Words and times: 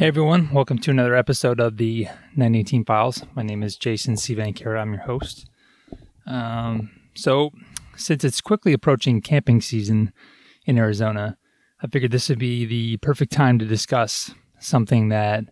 Hey 0.00 0.06
everyone, 0.06 0.48
welcome 0.50 0.78
to 0.78 0.90
another 0.90 1.14
episode 1.14 1.60
of 1.60 1.76
the 1.76 2.04
918 2.34 2.86
Files. 2.86 3.22
My 3.34 3.42
name 3.42 3.62
is 3.62 3.76
Jason 3.76 4.16
C. 4.16 4.34
Vankera. 4.34 4.80
I'm 4.80 4.94
your 4.94 5.02
host. 5.02 5.46
Um, 6.26 6.90
so, 7.14 7.50
since 7.96 8.24
it's 8.24 8.40
quickly 8.40 8.72
approaching 8.72 9.20
camping 9.20 9.60
season 9.60 10.14
in 10.64 10.78
Arizona, 10.78 11.36
I 11.82 11.86
figured 11.88 12.12
this 12.12 12.30
would 12.30 12.38
be 12.38 12.64
the 12.64 12.96
perfect 12.96 13.30
time 13.30 13.58
to 13.58 13.66
discuss 13.66 14.34
something 14.58 15.10
that 15.10 15.44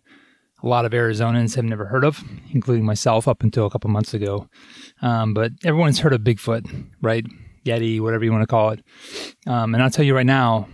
a 0.63 0.67
lot 0.67 0.87
of 0.87 0.93
Arizonans 0.93 1.55
have 1.55 1.67
never 1.67 1.85
heard 1.85 2.07
of, 2.07 2.25
including 2.51 2.87
myself 2.87 3.29
up 3.29 3.43
until 3.43 3.67
a 3.67 3.71
couple 3.71 3.91
months 3.91 4.15
ago. 4.15 4.49
Um, 5.03 5.35
but 5.35 5.53
everyone's 5.63 5.99
heard 5.99 6.15
of 6.15 6.23
Bigfoot, 6.23 6.87
right? 7.03 7.27
Yeti, 7.67 8.01
whatever 8.01 8.25
you 8.25 8.33
want 8.33 8.45
to 8.45 8.47
call 8.47 8.71
it. 8.71 8.83
Um, 9.47 9.75
and 9.75 9.83
I'll 9.83 9.91
tell 9.91 10.07
you 10.07 10.17
right 10.17 10.25
now, 10.25 10.69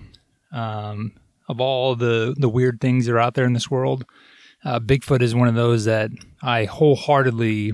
um, 0.53 1.11
of 1.49 1.61
all 1.61 1.95
the, 1.95 2.35
the 2.39 2.49
weird 2.49 2.81
things 2.81 3.07
that 3.07 3.13
are 3.13 3.21
out 3.21 3.35
there 3.35 3.45
in 3.47 3.53
this 3.53 3.71
world, 3.71 4.05
uh, 4.65 4.81
Bigfoot 4.81 5.21
is 5.21 5.35
one 5.35 5.49
of 5.49 5.55
those 5.55 5.85
that 5.85 6.11
I 6.43 6.65
wholeheartedly 6.65 7.73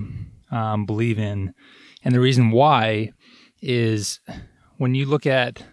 um, 0.51 0.85
believe 0.85 1.17
in. 1.17 1.53
And 2.03 2.13
the 2.13 2.19
reason 2.19 2.51
why 2.51 3.11
is 3.61 4.19
when 4.77 4.95
you 4.95 5.05
look 5.05 5.25
at 5.25 5.63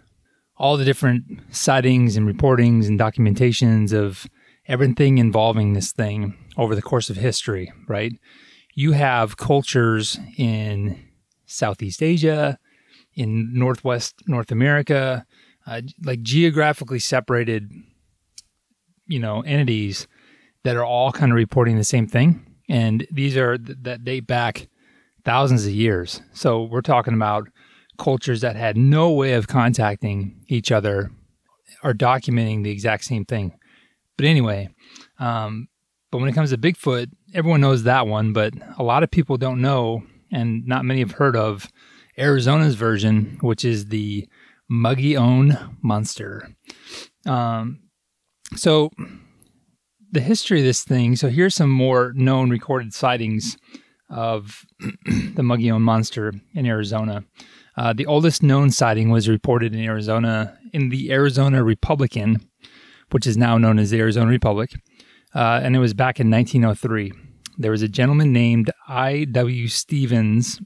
all 0.57 0.77
the 0.77 0.85
different 0.85 1.25
sightings 1.51 2.17
and 2.17 2.29
reportings 2.29 2.87
and 2.87 2.99
documentations 2.99 3.93
of 3.93 4.27
everything 4.67 5.19
involving 5.19 5.73
this 5.73 5.93
thing 5.93 6.35
over 6.57 6.75
the 6.75 6.83
course 6.83 7.09
of 7.09 7.17
history, 7.17 7.73
right? 7.89 8.13
You 8.75 8.93
have 8.93 9.37
cultures 9.37 10.19
in 10.37 11.03
Southeast 11.47 12.03
Asia, 12.03 12.59
in 13.15 13.51
Northwest 13.53 14.23
North 14.27 14.53
America, 14.53 15.25
uh, 15.69 15.83
like 16.03 16.23
geographically 16.23 16.99
separated, 16.99 17.71
you 19.07 19.19
know, 19.19 19.43
entities 19.43 20.09
that 20.65 20.77
are 20.77 20.85
all 20.85 21.13
kind 21.13 21.31
of 21.31 21.37
reporting 21.37 21.77
the 21.77 21.85
same 21.85 22.07
thing. 22.07 22.45
And 22.69 23.07
these 23.11 23.37
are 23.37 23.59
th- 23.59 23.79
that 23.83 24.05
date 24.05 24.27
back 24.27 24.69
thousands 25.25 25.67
of 25.67 25.73
years. 25.73 26.23
So 26.33 26.63
we're 26.63 26.81
talking 26.81 27.15
about 27.15 27.49
cultures 27.99 28.41
that 28.41 28.57
had 28.57 28.77
no 28.77 29.11
way 29.11 29.35
of 29.35 29.49
contacting 29.49 30.43
each 30.49 30.73
other 30.73 31.11
are 31.83 31.95
documenting 31.95 32.65
the 32.65 32.71
exact 32.71 33.05
same 33.05 33.25
thing. 33.25 33.53
But 34.17 34.27
anyway, 34.27 34.71
um, 35.19 35.69
but 36.11 36.19
when 36.19 36.29
it 36.29 36.35
comes 36.35 36.51
to 36.51 36.59
Bigfoot, 36.59 37.11
everyone 37.35 37.61
knows 37.61 37.83
that 37.83 38.07
one, 38.07 38.33
but 38.33 38.55
a 38.79 38.83
lot 38.83 39.03
of 39.03 39.11
people 39.11 39.37
don't 39.37 39.61
know, 39.61 40.03
and 40.33 40.67
not 40.67 40.85
many 40.85 41.01
have 41.01 41.13
heard 41.13 41.37
of 41.37 41.69
Arizona's 42.17 42.75
version, 42.75 43.39
which 43.43 43.65
is 43.65 43.87
the 43.87 44.27
Mogollon 44.69 45.57
monster. 45.83 46.49
Um, 47.27 47.81
so 48.57 48.91
the 50.11 50.21
history 50.21 50.61
of 50.61 50.65
this 50.65 50.85
thing. 50.85 51.17
So 51.17 51.29
here's 51.29 51.55
some 51.55 51.71
more 51.71 52.13
known 52.15 52.51
recorded 52.51 52.95
sightings 52.95 53.57
of 54.11 54.65
the 55.35 55.43
Mogollon 55.43 55.83
monster 55.83 56.33
in 56.55 56.67
Arizona. 56.67 57.25
Uh, 57.77 57.93
the 57.93 58.07
oldest 58.07 58.43
known 58.43 58.71
sighting 58.71 59.11
was 59.11 59.29
reported 59.29 59.75
in 59.75 59.81
Arizona 59.81 60.59
in 60.73 60.89
the 60.89 61.13
Arizona 61.13 61.63
Republican, 61.63 62.49
which 63.11 63.27
is 63.27 63.37
now 63.37 63.57
known 63.57 63.79
as 63.79 63.91
the 63.91 64.01
Arizona 64.01 64.29
Republic, 64.29 64.73
uh, 65.35 65.61
and 65.63 65.77
it 65.77 65.79
was 65.79 65.95
back 65.95 66.19
in 66.19 66.31
1903. 66.31 67.13
There 67.57 67.71
was 67.71 67.83
a 67.83 67.89
gentleman 67.89 68.33
named 68.33 68.71
I.W. 68.89 69.69
Stevens 69.69 70.61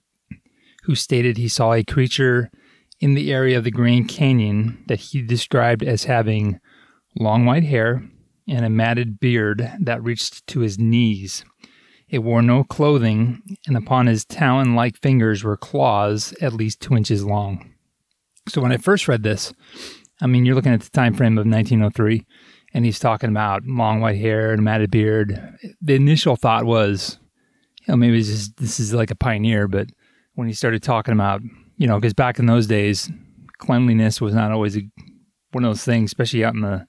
who 0.84 0.94
stated 0.94 1.36
he 1.36 1.48
saw 1.48 1.72
a 1.72 1.84
creature 1.84 2.50
in 3.02 3.14
the 3.14 3.32
area 3.32 3.58
of 3.58 3.64
the 3.64 3.70
Grand 3.72 4.08
Canyon 4.08 4.82
that 4.86 5.00
he 5.00 5.22
described 5.22 5.82
as 5.82 6.04
having 6.04 6.60
long 7.18 7.44
white 7.44 7.64
hair 7.64 8.08
and 8.48 8.64
a 8.64 8.70
matted 8.70 9.18
beard 9.18 9.68
that 9.80 10.02
reached 10.02 10.46
to 10.46 10.60
his 10.60 10.78
knees. 10.78 11.44
It 12.08 12.20
wore 12.20 12.42
no 12.42 12.62
clothing, 12.62 13.42
and 13.66 13.76
upon 13.76 14.06
his 14.06 14.24
talon 14.24 14.76
like 14.76 15.02
fingers 15.02 15.42
were 15.42 15.56
claws 15.56 16.32
at 16.40 16.52
least 16.52 16.80
two 16.80 16.96
inches 16.96 17.24
long. 17.24 17.74
So 18.48 18.60
when 18.60 18.70
I 18.70 18.76
first 18.76 19.08
read 19.08 19.24
this, 19.24 19.52
I 20.20 20.28
mean, 20.28 20.44
you're 20.44 20.54
looking 20.54 20.72
at 20.72 20.82
the 20.82 20.90
time 20.90 21.14
frame 21.14 21.36
of 21.38 21.46
1903, 21.46 22.24
and 22.72 22.84
he's 22.84 23.00
talking 23.00 23.30
about 23.30 23.66
long 23.66 24.00
white 24.00 24.18
hair 24.18 24.52
and 24.52 24.62
matted 24.62 24.92
beard. 24.92 25.58
The 25.80 25.96
initial 25.96 26.36
thought 26.36 26.66
was, 26.66 27.18
you 27.80 27.92
know, 27.92 27.96
maybe 27.96 28.18
is, 28.18 28.52
this 28.52 28.78
is 28.78 28.94
like 28.94 29.10
a 29.10 29.16
pioneer, 29.16 29.66
but 29.66 29.88
when 30.34 30.46
he 30.46 30.54
started 30.54 30.84
talking 30.84 31.14
about, 31.14 31.42
you 31.82 31.88
know, 31.88 31.98
because 31.98 32.14
back 32.14 32.38
in 32.38 32.46
those 32.46 32.68
days, 32.68 33.10
cleanliness 33.58 34.20
was 34.20 34.36
not 34.36 34.52
always 34.52 34.76
a, 34.76 34.82
one 35.50 35.64
of 35.64 35.70
those 35.70 35.82
things, 35.82 36.10
especially 36.10 36.44
out 36.44 36.54
in 36.54 36.60
the 36.60 36.86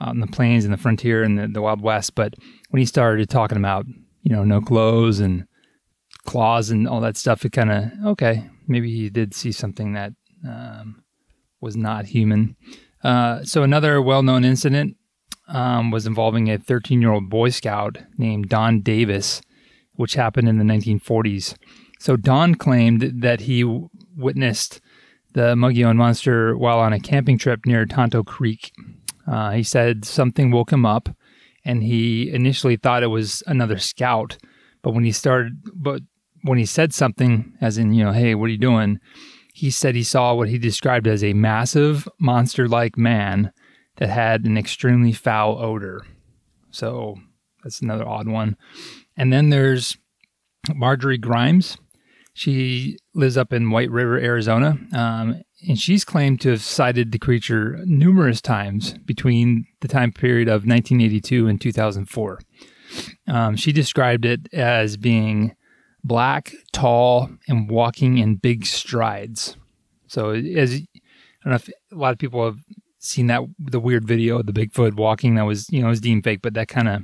out 0.00 0.14
in 0.14 0.20
the 0.20 0.26
plains 0.26 0.64
and 0.64 0.72
the 0.72 0.78
frontier 0.78 1.22
and 1.22 1.38
the, 1.38 1.46
the 1.46 1.60
Wild 1.60 1.82
West. 1.82 2.14
But 2.14 2.32
when 2.70 2.80
he 2.80 2.86
started 2.86 3.28
talking 3.28 3.58
about, 3.58 3.84
you 4.22 4.34
know, 4.34 4.44
no 4.44 4.62
clothes 4.62 5.20
and 5.20 5.44
claws 6.24 6.70
and 6.70 6.88
all 6.88 7.02
that 7.02 7.18
stuff, 7.18 7.44
it 7.44 7.52
kind 7.52 7.70
of 7.70 7.90
okay, 8.06 8.48
maybe 8.66 8.90
he 8.90 9.10
did 9.10 9.34
see 9.34 9.52
something 9.52 9.92
that 9.92 10.14
um, 10.42 11.02
was 11.60 11.76
not 11.76 12.06
human. 12.06 12.56
Uh, 13.04 13.44
so 13.44 13.62
another 13.62 14.00
well-known 14.00 14.42
incident 14.42 14.96
um, 15.48 15.90
was 15.90 16.06
involving 16.06 16.50
a 16.50 16.56
13-year-old 16.56 17.28
Boy 17.28 17.50
Scout 17.50 17.98
named 18.16 18.48
Don 18.48 18.80
Davis, 18.80 19.42
which 19.96 20.14
happened 20.14 20.48
in 20.48 20.56
the 20.56 20.64
1940s. 20.64 21.56
So 21.98 22.16
Don 22.16 22.54
claimed 22.54 23.20
that 23.20 23.40
he 23.42 23.64
witnessed 24.18 24.80
the 25.34 25.54
Mogollon 25.54 25.96
monster 25.96 26.56
while 26.56 26.78
on 26.78 26.92
a 26.92 27.00
camping 27.00 27.38
trip 27.38 27.60
near 27.64 27.86
Tonto 27.86 28.22
Creek. 28.22 28.72
Uh, 29.26 29.52
he 29.52 29.62
said 29.62 30.04
something 30.04 30.50
woke 30.50 30.72
him 30.72 30.84
up, 30.86 31.08
and 31.64 31.82
he 31.82 32.30
initially 32.30 32.76
thought 32.76 33.02
it 33.02 33.08
was 33.08 33.42
another 33.46 33.78
scout. 33.78 34.38
But 34.82 34.92
when 34.92 35.04
he 35.04 35.12
started, 35.12 35.58
but 35.74 36.02
when 36.42 36.58
he 36.58 36.66
said 36.66 36.94
something, 36.94 37.52
as 37.60 37.78
in, 37.78 37.92
you 37.92 38.04
know, 38.04 38.12
hey, 38.12 38.34
what 38.34 38.46
are 38.46 38.52
you 38.52 38.58
doing? 38.58 39.00
He 39.54 39.70
said 39.70 39.94
he 39.94 40.04
saw 40.04 40.34
what 40.34 40.48
he 40.48 40.58
described 40.58 41.06
as 41.06 41.24
a 41.24 41.32
massive 41.32 42.08
monster 42.20 42.68
like 42.68 42.96
man 42.96 43.52
that 43.96 44.08
had 44.08 44.44
an 44.44 44.56
extremely 44.56 45.12
foul 45.12 45.58
odor. 45.58 46.06
So 46.70 47.16
that's 47.62 47.80
another 47.80 48.06
odd 48.06 48.28
one. 48.28 48.56
And 49.16 49.32
then 49.32 49.50
there's 49.50 49.98
Marjorie 50.74 51.18
Grimes. 51.18 51.76
She 52.38 52.98
lives 53.14 53.36
up 53.36 53.52
in 53.52 53.72
White 53.72 53.90
River, 53.90 54.16
Arizona, 54.16 54.78
um, 54.94 55.42
and 55.66 55.76
she's 55.76 56.04
claimed 56.04 56.40
to 56.42 56.50
have 56.50 56.62
sighted 56.62 57.10
the 57.10 57.18
creature 57.18 57.80
numerous 57.84 58.40
times 58.40 58.92
between 58.98 59.66
the 59.80 59.88
time 59.88 60.12
period 60.12 60.46
of 60.46 60.64
1982 60.64 61.48
and 61.48 61.60
2004. 61.60 62.38
Um, 63.26 63.56
she 63.56 63.72
described 63.72 64.24
it 64.24 64.54
as 64.54 64.96
being 64.96 65.56
black, 66.04 66.52
tall, 66.72 67.28
and 67.48 67.68
walking 67.68 68.18
in 68.18 68.36
big 68.36 68.66
strides. 68.66 69.56
So, 70.06 70.30
as 70.30 70.74
I 70.74 70.86
don't 71.42 71.50
know 71.50 71.56
if 71.56 71.68
a 71.90 71.96
lot 71.96 72.12
of 72.12 72.18
people 72.18 72.44
have 72.44 72.60
seen 73.00 73.26
that 73.26 73.42
the 73.58 73.80
weird 73.80 74.06
video 74.06 74.38
of 74.38 74.46
the 74.46 74.52
Bigfoot 74.52 74.94
walking 74.94 75.34
that 75.34 75.42
was 75.44 75.68
you 75.70 75.82
know 75.82 75.88
was 75.88 76.00
deemed 76.00 76.22
fake, 76.22 76.42
but 76.42 76.54
that 76.54 76.68
kind 76.68 76.88
of 76.88 77.02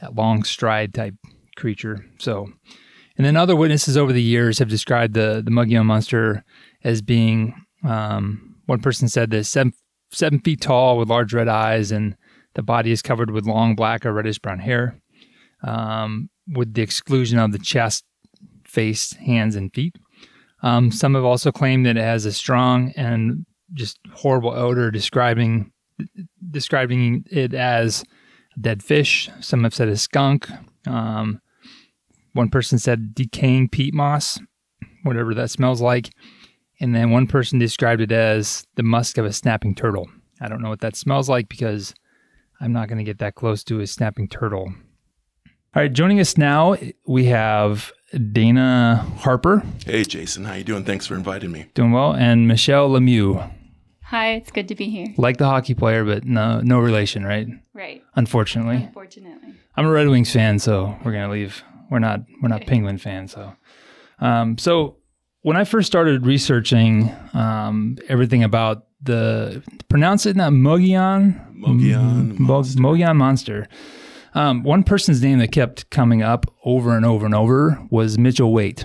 that 0.00 0.14
long 0.14 0.44
stride 0.44 0.94
type 0.94 1.16
creature. 1.56 2.06
So, 2.20 2.52
and 3.18 3.26
then 3.26 3.36
other 3.36 3.56
witnesses 3.56 3.96
over 3.96 4.12
the 4.12 4.22
years 4.22 4.58
have 4.58 4.68
described 4.68 5.14
the 5.14 5.42
the 5.44 5.50
Mogollon 5.50 5.86
monster 5.86 6.44
as 6.84 7.02
being 7.02 7.54
um, 7.84 8.56
one 8.66 8.80
person 8.80 9.08
said 9.08 9.30
this 9.30 9.48
seven 9.48 9.72
seven 10.10 10.38
feet 10.40 10.60
tall 10.60 10.96
with 10.96 11.08
large 11.08 11.34
red 11.34 11.48
eyes 11.48 11.92
and 11.92 12.16
the 12.54 12.62
body 12.62 12.90
is 12.90 13.02
covered 13.02 13.30
with 13.30 13.46
long 13.46 13.74
black 13.74 14.06
or 14.06 14.12
reddish 14.12 14.38
brown 14.38 14.58
hair, 14.58 14.98
um, 15.62 16.30
with 16.48 16.74
the 16.74 16.82
exclusion 16.82 17.38
of 17.38 17.52
the 17.52 17.58
chest, 17.58 18.04
face, 18.64 19.12
hands, 19.12 19.54
and 19.54 19.72
feet. 19.72 19.94
Um, 20.62 20.90
some 20.90 21.14
have 21.14 21.24
also 21.24 21.52
claimed 21.52 21.86
that 21.86 21.96
it 21.96 22.02
has 22.02 22.24
a 22.24 22.32
strong 22.32 22.92
and 22.96 23.46
just 23.74 23.98
horrible 24.12 24.50
odor, 24.50 24.90
describing 24.90 25.72
describing 26.50 27.24
it 27.30 27.54
as 27.54 28.04
dead 28.60 28.82
fish. 28.82 29.30
Some 29.40 29.64
have 29.64 29.74
said 29.74 29.88
a 29.88 29.96
skunk. 29.96 30.48
Um, 30.86 31.40
one 32.32 32.48
person 32.48 32.78
said 32.78 33.14
decaying 33.14 33.68
peat 33.68 33.94
moss, 33.94 34.38
whatever 35.02 35.34
that 35.34 35.50
smells 35.50 35.80
like. 35.80 36.10
And 36.80 36.94
then 36.94 37.10
one 37.10 37.26
person 37.26 37.58
described 37.58 38.00
it 38.00 38.12
as 38.12 38.66
the 38.76 38.82
musk 38.82 39.18
of 39.18 39.24
a 39.24 39.32
snapping 39.32 39.74
turtle. 39.74 40.08
I 40.40 40.48
don't 40.48 40.62
know 40.62 40.68
what 40.68 40.80
that 40.80 40.96
smells 40.96 41.28
like 41.28 41.48
because 41.48 41.94
I'm 42.60 42.72
not 42.72 42.88
going 42.88 42.98
to 42.98 43.04
get 43.04 43.18
that 43.18 43.34
close 43.34 43.64
to 43.64 43.80
a 43.80 43.86
snapping 43.86 44.28
turtle. 44.28 44.72
All 45.74 45.82
right, 45.82 45.92
joining 45.92 46.20
us 46.20 46.38
now, 46.38 46.76
we 47.06 47.26
have 47.26 47.92
Dana 48.32 49.06
Harper. 49.18 49.62
Hey, 49.84 50.04
Jason. 50.04 50.44
How 50.44 50.54
you 50.54 50.64
doing? 50.64 50.84
Thanks 50.84 51.06
for 51.06 51.14
inviting 51.14 51.52
me. 51.52 51.66
Doing 51.74 51.92
well. 51.92 52.14
And 52.14 52.48
Michelle 52.48 52.88
Lemieux. 52.88 53.50
Hi, 54.04 54.32
it's 54.34 54.50
good 54.50 54.68
to 54.68 54.74
be 54.74 54.88
here. 54.88 55.08
Like 55.18 55.36
the 55.36 55.44
hockey 55.44 55.74
player, 55.74 56.02
but 56.02 56.24
no 56.24 56.62
no 56.62 56.78
relation, 56.78 57.24
right? 57.24 57.46
Right. 57.74 58.02
Unfortunately. 58.14 58.76
Unfortunately. 58.76 59.52
I'm 59.76 59.84
a 59.84 59.90
Red 59.90 60.08
Wings 60.08 60.32
fan, 60.32 60.58
so 60.58 60.96
we're 61.04 61.12
gonna 61.12 61.30
leave. 61.30 61.62
We're 61.90 61.98
not 61.98 62.20
we're 62.42 62.48
not 62.48 62.66
Penguin 62.66 62.98
fans, 62.98 63.32
so 63.32 63.54
um, 64.20 64.58
so 64.58 64.96
when 65.42 65.56
I 65.56 65.64
first 65.64 65.86
started 65.86 66.26
researching 66.26 67.14
um, 67.34 67.96
everything 68.08 68.42
about 68.42 68.84
the 69.02 69.62
pronounce 69.88 70.26
it 70.26 70.36
not 70.36 70.52
Mogollon 70.52 71.40
Mogollon 71.54 72.38
Mo- 72.38 72.46
monster. 72.54 72.80
Mogollon 72.80 73.16
monster. 73.16 73.68
Um, 74.34 74.62
one 74.62 74.82
person's 74.82 75.22
name 75.22 75.38
that 75.38 75.52
kept 75.52 75.88
coming 75.90 76.22
up 76.22 76.46
over 76.64 76.96
and 76.96 77.06
over 77.06 77.24
and 77.24 77.34
over 77.34 77.80
was 77.90 78.18
Mitchell 78.18 78.52
Waite. 78.52 78.84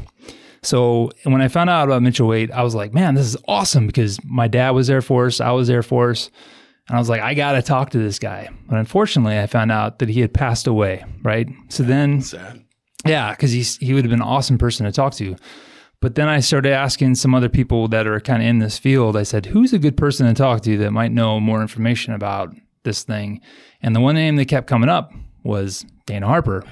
So 0.61 1.11
when 1.23 1.41
I 1.41 1.49
found 1.49 1.69
out 1.69 1.83
about 1.89 2.01
Mitchell 2.01 2.27
Waite, 2.27 2.51
I 2.51 2.63
was 2.63 2.73
like, 2.73 2.94
man, 2.94 3.15
this 3.15 3.25
is 3.25 3.38
awesome 3.47 3.85
because 3.85 4.23
my 4.23 4.47
dad 4.47 4.71
was 4.71 4.89
Air 4.89 5.01
Force, 5.01 5.41
I 5.41 5.51
was 5.51 5.69
Air 5.69 5.83
Force. 5.83 6.31
And 6.88 6.97
I 6.97 6.99
was 6.99 7.09
like, 7.09 7.21
I 7.21 7.33
got 7.33 7.53
to 7.53 7.61
talk 7.61 7.91
to 7.91 7.97
this 7.97 8.19
guy. 8.19 8.49
But 8.67 8.77
unfortunately, 8.77 9.39
I 9.39 9.47
found 9.47 9.71
out 9.71 9.99
that 9.99 10.09
he 10.09 10.19
had 10.21 10.33
passed 10.33 10.67
away, 10.67 11.06
right? 11.21 11.47
So 11.69 11.83
then, 11.83 12.21
Sad. 12.21 12.62
Yeah, 13.05 13.31
because 13.31 13.51
he's 13.51 13.77
he 13.77 13.94
would 13.94 14.03
have 14.03 14.11
been 14.11 14.21
an 14.21 14.27
awesome 14.27 14.57
person 14.57 14.85
to 14.85 14.91
talk 14.91 15.13
to. 15.15 15.35
But 16.00 16.15
then 16.15 16.27
I 16.27 16.41
started 16.41 16.73
asking 16.73 17.15
some 17.15 17.33
other 17.33 17.47
people 17.47 17.88
that 17.88 18.07
are 18.07 18.19
kind 18.19 18.44
of 18.44 18.50
in 18.50 18.59
this 18.59 18.77
field. 18.77 19.15
I 19.15 19.23
said, 19.23 19.45
who's 19.45 19.71
a 19.71 19.79
good 19.79 19.95
person 19.95 20.27
to 20.27 20.33
talk 20.33 20.61
to 20.63 20.77
that 20.79 20.91
might 20.91 21.13
know 21.13 21.39
more 21.39 21.61
information 21.61 22.13
about 22.13 22.53
this 22.83 23.03
thing? 23.03 23.39
And 23.81 23.95
the 23.95 24.01
one 24.01 24.15
name 24.15 24.35
that 24.35 24.50
kept 24.50 24.67
coming 24.67 24.89
up 24.89 25.13
was 25.44 25.85
Dana 26.05 26.27
Harper. 26.27 26.63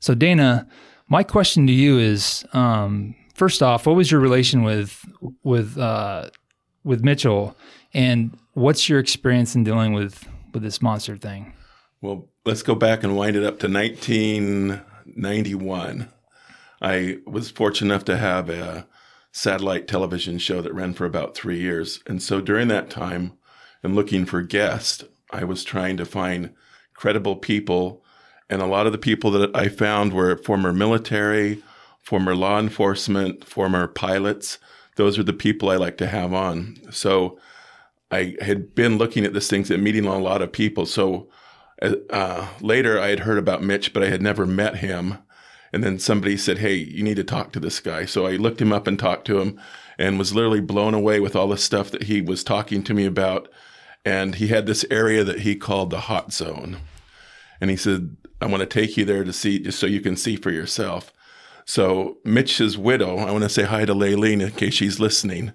So 0.00 0.14
Dana, 0.14 0.66
my 1.08 1.22
question 1.22 1.68
to 1.68 1.72
you 1.72 1.98
is, 1.98 2.44
um, 2.52 3.14
first 3.34 3.62
off, 3.62 3.86
what 3.86 3.94
was 3.94 4.10
your 4.10 4.20
relation 4.20 4.64
with 4.64 5.04
with 5.44 5.78
uh, 5.78 6.30
with 6.82 7.04
Mitchell, 7.04 7.56
and 7.92 8.36
what's 8.54 8.88
your 8.88 8.98
experience 8.98 9.54
in 9.54 9.62
dealing 9.62 9.92
with 9.92 10.26
with 10.52 10.62
this 10.62 10.82
monster 10.82 11.16
thing? 11.16 11.52
Well, 12.00 12.28
let's 12.44 12.62
go 12.62 12.74
back 12.74 13.04
and 13.04 13.16
wind 13.16 13.36
it 13.36 13.44
up 13.44 13.60
to 13.60 13.68
1991. 15.06 16.10
I 16.80 17.18
was 17.26 17.50
fortunate 17.50 17.92
enough 17.92 18.04
to 18.06 18.16
have 18.16 18.50
a 18.50 18.86
satellite 19.32 19.88
television 19.88 20.38
show 20.38 20.60
that 20.62 20.74
ran 20.74 20.94
for 20.94 21.06
about 21.06 21.34
three 21.34 21.58
years. 21.58 22.00
And 22.06 22.22
so 22.22 22.40
during 22.40 22.68
that 22.68 22.90
time, 22.90 23.32
and 23.82 23.94
looking 23.94 24.24
for 24.24 24.42
guests, 24.42 25.04
I 25.30 25.44
was 25.44 25.62
trying 25.62 25.96
to 25.98 26.06
find 26.06 26.54
credible 26.94 27.36
people. 27.36 28.02
And 28.48 28.62
a 28.62 28.66
lot 28.66 28.86
of 28.86 28.92
the 28.92 28.98
people 28.98 29.30
that 29.32 29.54
I 29.54 29.68
found 29.68 30.12
were 30.12 30.36
former 30.38 30.72
military, 30.72 31.62
former 32.02 32.34
law 32.34 32.58
enforcement, 32.58 33.44
former 33.44 33.86
pilots. 33.86 34.58
Those 34.96 35.18
are 35.18 35.22
the 35.22 35.32
people 35.32 35.70
I 35.70 35.76
like 35.76 35.98
to 35.98 36.06
have 36.06 36.32
on. 36.32 36.78
So 36.90 37.38
I 38.10 38.36
had 38.40 38.74
been 38.74 38.96
looking 38.96 39.24
at 39.24 39.34
this 39.34 39.50
thing 39.50 39.70
and 39.70 39.82
meeting 39.82 40.06
a 40.06 40.18
lot 40.18 40.42
of 40.42 40.52
people. 40.52 40.86
So 40.86 41.28
uh, 42.10 42.48
later 42.60 43.00
I 43.00 43.08
had 43.08 43.20
heard 43.20 43.38
about 43.38 43.62
Mitch, 43.62 43.92
but 43.92 44.02
I 44.02 44.08
had 44.08 44.22
never 44.22 44.46
met 44.46 44.76
him. 44.76 45.18
And 45.72 45.82
then 45.82 45.98
somebody 45.98 46.36
said, 46.36 46.58
Hey, 46.58 46.74
you 46.74 47.02
need 47.02 47.16
to 47.16 47.24
talk 47.24 47.52
to 47.52 47.60
this 47.60 47.80
guy. 47.80 48.04
So 48.04 48.26
I 48.26 48.32
looked 48.32 48.60
him 48.60 48.72
up 48.72 48.86
and 48.86 48.98
talked 48.98 49.26
to 49.26 49.40
him 49.40 49.60
and 49.98 50.18
was 50.18 50.34
literally 50.34 50.60
blown 50.60 50.94
away 50.94 51.20
with 51.20 51.34
all 51.34 51.48
the 51.48 51.58
stuff 51.58 51.90
that 51.90 52.04
he 52.04 52.20
was 52.20 52.44
talking 52.44 52.82
to 52.84 52.94
me 52.94 53.04
about. 53.04 53.48
And 54.04 54.36
he 54.36 54.48
had 54.48 54.66
this 54.66 54.84
area 54.90 55.24
that 55.24 55.40
he 55.40 55.56
called 55.56 55.90
the 55.90 56.00
hot 56.00 56.32
zone. 56.32 56.78
And 57.60 57.70
he 57.70 57.76
said, 57.76 58.16
I 58.40 58.46
want 58.46 58.60
to 58.60 58.66
take 58.66 58.96
you 58.96 59.04
there 59.04 59.24
to 59.24 59.32
see, 59.32 59.58
just 59.58 59.78
so 59.78 59.86
you 59.86 60.00
can 60.00 60.16
see 60.16 60.36
for 60.36 60.50
yourself. 60.50 61.12
So 61.64 62.18
Mitch's 62.24 62.76
widow, 62.76 63.16
I 63.16 63.30
want 63.30 63.44
to 63.44 63.48
say 63.48 63.62
hi 63.62 63.84
to 63.86 63.94
Laylene 63.94 64.42
in 64.42 64.50
case 64.50 64.74
she's 64.74 65.00
listening, 65.00 65.52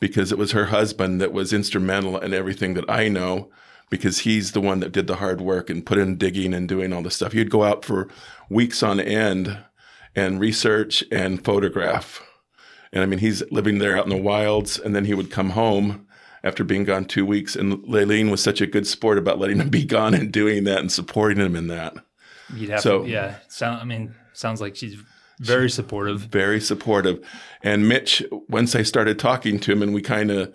because 0.00 0.32
it 0.32 0.38
was 0.38 0.50
her 0.52 0.66
husband 0.66 1.20
that 1.20 1.32
was 1.32 1.52
instrumental 1.52 2.18
in 2.18 2.34
everything 2.34 2.74
that 2.74 2.90
I 2.90 3.08
know, 3.08 3.50
because 3.90 4.20
he's 4.20 4.52
the 4.52 4.60
one 4.60 4.80
that 4.80 4.92
did 4.92 5.06
the 5.06 5.16
hard 5.16 5.40
work 5.40 5.70
and 5.70 5.84
put 5.86 5.98
in 5.98 6.16
digging 6.16 6.52
and 6.54 6.68
doing 6.68 6.92
all 6.92 7.02
this 7.02 7.16
stuff. 7.16 7.32
He'd 7.32 7.50
go 7.50 7.64
out 7.64 7.84
for 7.84 8.08
weeks 8.48 8.82
on 8.82 8.98
end 9.00 9.58
and 10.16 10.40
research 10.40 11.04
and 11.12 11.44
photograph. 11.44 12.22
And 12.92 13.02
I 13.02 13.06
mean, 13.06 13.18
he's 13.18 13.42
living 13.50 13.78
there 13.78 13.96
out 13.96 14.04
in 14.04 14.10
the 14.10 14.22
wilds, 14.22 14.78
and 14.78 14.94
then 14.94 15.04
he 15.04 15.14
would 15.14 15.30
come 15.30 15.50
home 15.50 16.06
after 16.44 16.62
being 16.62 16.84
gone 16.84 17.04
two 17.04 17.26
weeks. 17.26 17.56
And 17.56 17.78
Laylene 17.84 18.30
was 18.30 18.42
such 18.42 18.60
a 18.60 18.66
good 18.66 18.86
sport 18.86 19.18
about 19.18 19.38
letting 19.38 19.58
him 19.60 19.68
be 19.70 19.84
gone 19.84 20.14
and 20.14 20.30
doing 20.32 20.64
that 20.64 20.78
and 20.78 20.92
supporting 20.92 21.38
him 21.38 21.56
in 21.56 21.66
that. 21.68 21.94
You'd 22.54 22.70
have 22.70 22.80
So- 22.80 23.02
to, 23.04 23.10
yeah. 23.10 23.36
Sound, 23.48 23.80
I 23.80 23.84
mean, 23.84 24.14
sounds 24.32 24.60
like 24.60 24.76
she's 24.76 24.96
very 25.40 25.68
supportive. 25.68 26.20
very 26.20 26.60
supportive. 26.60 27.18
And 27.62 27.88
Mitch, 27.88 28.22
once 28.48 28.76
I 28.76 28.82
started 28.82 29.18
talking 29.18 29.58
to 29.60 29.72
him 29.72 29.82
and 29.82 29.92
we 29.92 30.00
kind 30.02 30.30
of 30.30 30.52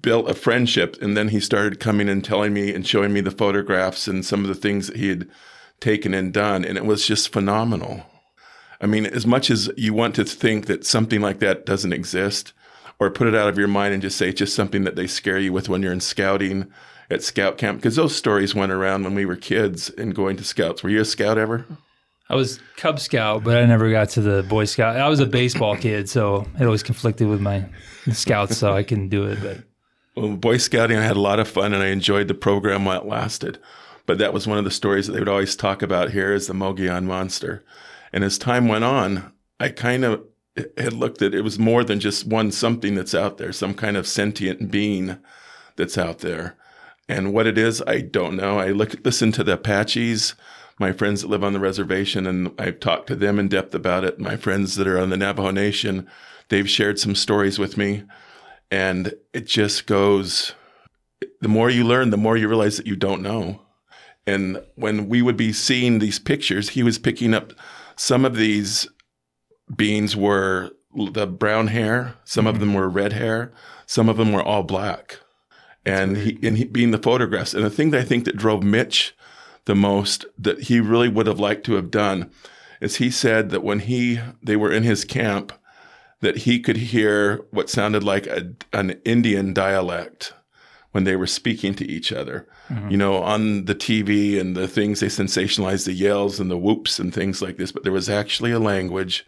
built 0.00 0.30
a 0.30 0.34
friendship, 0.34 0.96
and 1.00 1.16
then 1.16 1.28
he 1.28 1.40
started 1.40 1.80
coming 1.80 2.08
and 2.08 2.24
telling 2.24 2.52
me 2.52 2.74
and 2.74 2.86
showing 2.86 3.12
me 3.12 3.20
the 3.20 3.30
photographs 3.30 4.06
and 4.06 4.24
some 4.24 4.42
of 4.42 4.48
the 4.48 4.54
things 4.54 4.86
that 4.88 4.96
he 4.96 5.08
had 5.08 5.28
taken 5.80 6.14
and 6.14 6.32
done. 6.32 6.64
And 6.64 6.76
it 6.76 6.84
was 6.84 7.06
just 7.06 7.32
phenomenal. 7.32 8.04
I 8.80 8.86
mean, 8.86 9.06
as 9.06 9.26
much 9.26 9.50
as 9.50 9.70
you 9.76 9.94
want 9.94 10.14
to 10.16 10.24
think 10.24 10.66
that 10.66 10.84
something 10.84 11.20
like 11.20 11.38
that 11.38 11.64
doesn't 11.64 11.92
exist, 11.92 12.52
or 12.98 13.10
put 13.10 13.28
it 13.28 13.34
out 13.34 13.48
of 13.48 13.58
your 13.58 13.68
mind 13.68 13.92
and 13.92 14.02
just 14.02 14.16
say 14.16 14.30
it's 14.30 14.38
just 14.38 14.54
something 14.54 14.84
that 14.84 14.96
they 14.96 15.06
scare 15.06 15.38
you 15.38 15.52
with 15.52 15.68
when 15.68 15.82
you're 15.82 15.92
in 15.92 16.00
scouting 16.00 16.70
at 17.10 17.22
scout 17.22 17.58
camp, 17.58 17.78
because 17.78 17.96
those 17.96 18.16
stories 18.16 18.54
went 18.54 18.72
around 18.72 19.04
when 19.04 19.14
we 19.14 19.26
were 19.26 19.36
kids 19.36 19.90
and 19.90 20.14
going 20.14 20.36
to 20.36 20.44
scouts. 20.44 20.82
Were 20.82 20.90
you 20.90 21.00
a 21.00 21.04
scout 21.04 21.38
ever? 21.38 21.66
I 22.28 22.34
was 22.34 22.58
Cub 22.76 22.98
Scout, 22.98 23.44
but 23.44 23.56
I 23.56 23.66
never 23.66 23.88
got 23.88 24.08
to 24.10 24.20
the 24.20 24.42
Boy 24.42 24.64
Scout. 24.64 24.96
I 24.96 25.08
was 25.08 25.20
a 25.20 25.26
baseball 25.26 25.76
kid, 25.76 26.08
so 26.08 26.44
it 26.58 26.64
always 26.64 26.82
conflicted 26.82 27.28
with 27.28 27.40
my 27.40 27.66
Scouts, 28.10 28.56
so 28.56 28.72
I 28.72 28.82
couldn't 28.82 29.10
do 29.10 29.26
it. 29.26 29.40
But 29.40 29.58
Boy 30.16 30.56
Scouting, 30.56 30.96
I 30.96 31.02
had 31.02 31.16
a 31.16 31.20
lot 31.20 31.38
of 31.38 31.48
fun 31.48 31.74
and 31.74 31.82
I 31.82 31.88
enjoyed 31.88 32.28
the 32.28 32.34
program 32.34 32.84
while 32.84 33.00
it 33.00 33.06
lasted. 33.06 33.58
But 34.06 34.18
that 34.18 34.32
was 34.32 34.46
one 34.46 34.58
of 34.58 34.64
the 34.64 34.70
stories 34.70 35.06
that 35.06 35.12
they 35.12 35.18
would 35.18 35.28
always 35.28 35.56
talk 35.56 35.82
about 35.82 36.12
here 36.12 36.32
is 36.32 36.46
the 36.46 36.54
Mogollon 36.54 37.06
Monster. 37.06 37.64
And 38.12 38.24
as 38.24 38.38
time 38.38 38.68
went 38.68 38.84
on, 38.84 39.32
I 39.60 39.68
kind 39.68 40.04
of 40.04 40.22
had 40.78 40.92
looked 40.94 41.20
at 41.20 41.34
it 41.34 41.42
was 41.42 41.58
more 41.58 41.84
than 41.84 42.00
just 42.00 42.26
one 42.26 42.50
something 42.50 42.94
that's 42.94 43.14
out 43.14 43.36
there, 43.36 43.52
some 43.52 43.74
kind 43.74 43.96
of 43.96 44.06
sentient 44.06 44.70
being 44.70 45.18
that's 45.76 45.98
out 45.98 46.20
there. 46.20 46.56
And 47.08 47.32
what 47.32 47.46
it 47.46 47.58
is, 47.58 47.82
I 47.86 48.00
don't 48.00 48.36
know. 48.36 48.58
I 48.58 48.70
look 48.70 48.94
listen 49.04 49.32
to 49.32 49.44
the 49.44 49.52
Apaches, 49.52 50.34
my 50.78 50.92
friends 50.92 51.22
that 51.22 51.28
live 51.28 51.44
on 51.44 51.52
the 51.52 51.60
reservation, 51.60 52.26
and 52.26 52.52
I've 52.58 52.80
talked 52.80 53.06
to 53.08 53.16
them 53.16 53.38
in 53.38 53.48
depth 53.48 53.74
about 53.74 54.04
it. 54.04 54.18
My 54.18 54.36
friends 54.36 54.76
that 54.76 54.88
are 54.88 54.98
on 54.98 55.10
the 55.10 55.16
Navajo 55.16 55.50
Nation, 55.50 56.08
they've 56.48 56.68
shared 56.68 56.98
some 56.98 57.14
stories 57.14 57.58
with 57.58 57.76
me. 57.76 58.04
And 58.70 59.14
it 59.32 59.46
just 59.46 59.86
goes 59.86 60.54
the 61.40 61.48
more 61.48 61.70
you 61.70 61.84
learn, 61.84 62.10
the 62.10 62.16
more 62.16 62.36
you 62.36 62.48
realize 62.48 62.76
that 62.76 62.86
you 62.86 62.96
don't 62.96 63.22
know. 63.22 63.62
And 64.26 64.62
when 64.74 65.08
we 65.08 65.22
would 65.22 65.36
be 65.36 65.52
seeing 65.52 65.98
these 65.98 66.18
pictures, 66.18 66.70
he 66.70 66.82
was 66.82 66.98
picking 66.98 67.32
up 67.32 67.52
some 67.94 68.24
of 68.24 68.36
these 68.36 68.88
beings 69.74 70.16
were 70.16 70.72
the 71.12 71.26
brown 71.26 71.68
hair, 71.68 72.14
some 72.24 72.46
of 72.46 72.58
them 72.58 72.70
mm-hmm. 72.70 72.78
were 72.78 72.88
red 72.88 73.12
hair, 73.12 73.52
some 73.86 74.08
of 74.08 74.16
them 74.16 74.32
were 74.32 74.42
all 74.42 74.62
black. 74.62 75.20
And 75.84 76.16
he 76.16 76.38
and 76.42 76.58
he 76.58 76.64
being 76.64 76.90
the 76.90 76.98
photographs. 76.98 77.54
And 77.54 77.64
the 77.64 77.70
thing 77.70 77.90
that 77.90 78.00
I 78.00 78.04
think 78.04 78.24
that 78.24 78.36
drove 78.36 78.64
Mitch 78.64 79.14
the 79.66 79.76
most 79.76 80.24
that 80.36 80.64
he 80.64 80.80
really 80.80 81.08
would 81.08 81.28
have 81.28 81.38
liked 81.38 81.64
to 81.66 81.74
have 81.74 81.92
done 81.92 82.30
is 82.80 82.96
he 82.96 83.10
said 83.10 83.50
that 83.50 83.62
when 83.62 83.80
he 83.80 84.20
they 84.42 84.56
were 84.56 84.72
in 84.72 84.82
his 84.82 85.04
camp 85.04 85.52
that 86.26 86.38
he 86.38 86.58
could 86.58 86.76
hear 86.76 87.44
what 87.52 87.70
sounded 87.70 88.02
like 88.02 88.26
a, 88.26 88.52
an 88.72 89.00
Indian 89.04 89.54
dialect 89.54 90.32
when 90.90 91.04
they 91.04 91.14
were 91.14 91.26
speaking 91.26 91.72
to 91.76 91.86
each 91.86 92.10
other. 92.10 92.48
You 92.90 92.96
know, 92.96 93.22
on 93.22 93.66
the 93.66 93.76
TV 93.76 94.40
and 94.40 94.56
the 94.56 94.66
things 94.66 94.98
they 94.98 95.06
sensationalized 95.06 95.84
the 95.84 95.92
yells 95.92 96.40
and 96.40 96.50
the 96.50 96.58
whoops 96.58 96.98
and 96.98 97.14
things 97.14 97.40
like 97.40 97.58
this, 97.58 97.70
but 97.70 97.84
there 97.84 97.92
was 97.92 98.08
actually 98.08 98.50
a 98.50 98.58
language. 98.58 99.24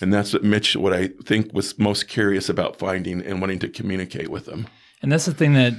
And 0.00 0.10
that's 0.10 0.32
what 0.32 0.42
Mitch, 0.42 0.74
what 0.74 0.94
I 0.94 1.10
think 1.26 1.52
was 1.52 1.78
most 1.78 2.08
curious 2.08 2.48
about 2.48 2.78
finding 2.78 3.20
and 3.20 3.42
wanting 3.42 3.58
to 3.58 3.68
communicate 3.68 4.30
with 4.30 4.46
them. 4.46 4.68
and 5.02 5.12
that's 5.12 5.26
the 5.26 5.34
thing 5.34 5.52
that 5.52 5.74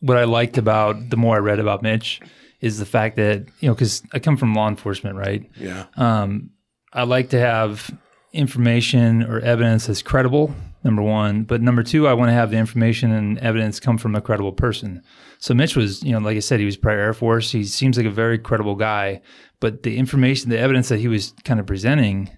what 0.00 0.16
I 0.16 0.24
liked 0.24 0.56
about 0.56 1.10
the 1.10 1.18
more 1.18 1.36
I 1.36 1.40
read 1.40 1.60
about 1.60 1.82
Mitch 1.82 2.22
is 2.62 2.78
the 2.78 2.86
fact 2.86 3.16
that 3.16 3.44
you 3.60 3.68
know 3.68 3.74
because 3.74 4.02
I 4.14 4.20
come 4.20 4.38
from 4.38 4.54
law 4.54 4.68
enforcement, 4.68 5.16
right? 5.16 5.42
Yeah. 5.56 5.84
Um, 5.96 6.50
I 6.94 7.02
like 7.02 7.28
to 7.30 7.38
have 7.38 7.90
information 8.34 9.22
or 9.22 9.40
evidence 9.40 9.86
that's 9.86 10.02
credible. 10.02 10.54
Number 10.82 11.00
one, 11.00 11.44
but 11.44 11.62
number 11.62 11.82
two, 11.82 12.06
I 12.06 12.12
want 12.12 12.28
to 12.28 12.34
have 12.34 12.50
the 12.50 12.58
information 12.58 13.10
and 13.10 13.38
evidence 13.38 13.80
come 13.80 13.96
from 13.96 14.14
a 14.14 14.20
credible 14.20 14.52
person. 14.52 15.02
So 15.38 15.54
Mitch 15.54 15.76
was, 15.76 16.02
you 16.02 16.12
know, 16.12 16.18
like 16.18 16.36
I 16.36 16.40
said, 16.40 16.60
he 16.60 16.66
was 16.66 16.76
prior 16.76 17.00
Air 17.00 17.14
Force. 17.14 17.50
He 17.50 17.64
seems 17.64 17.96
like 17.96 18.04
a 18.04 18.10
very 18.10 18.38
credible 18.38 18.74
guy, 18.74 19.22
but 19.60 19.82
the 19.82 19.96
information, 19.96 20.50
the 20.50 20.58
evidence 20.58 20.90
that 20.90 20.98
he 20.98 21.08
was 21.08 21.32
kind 21.44 21.58
of 21.58 21.64
presenting 21.64 22.28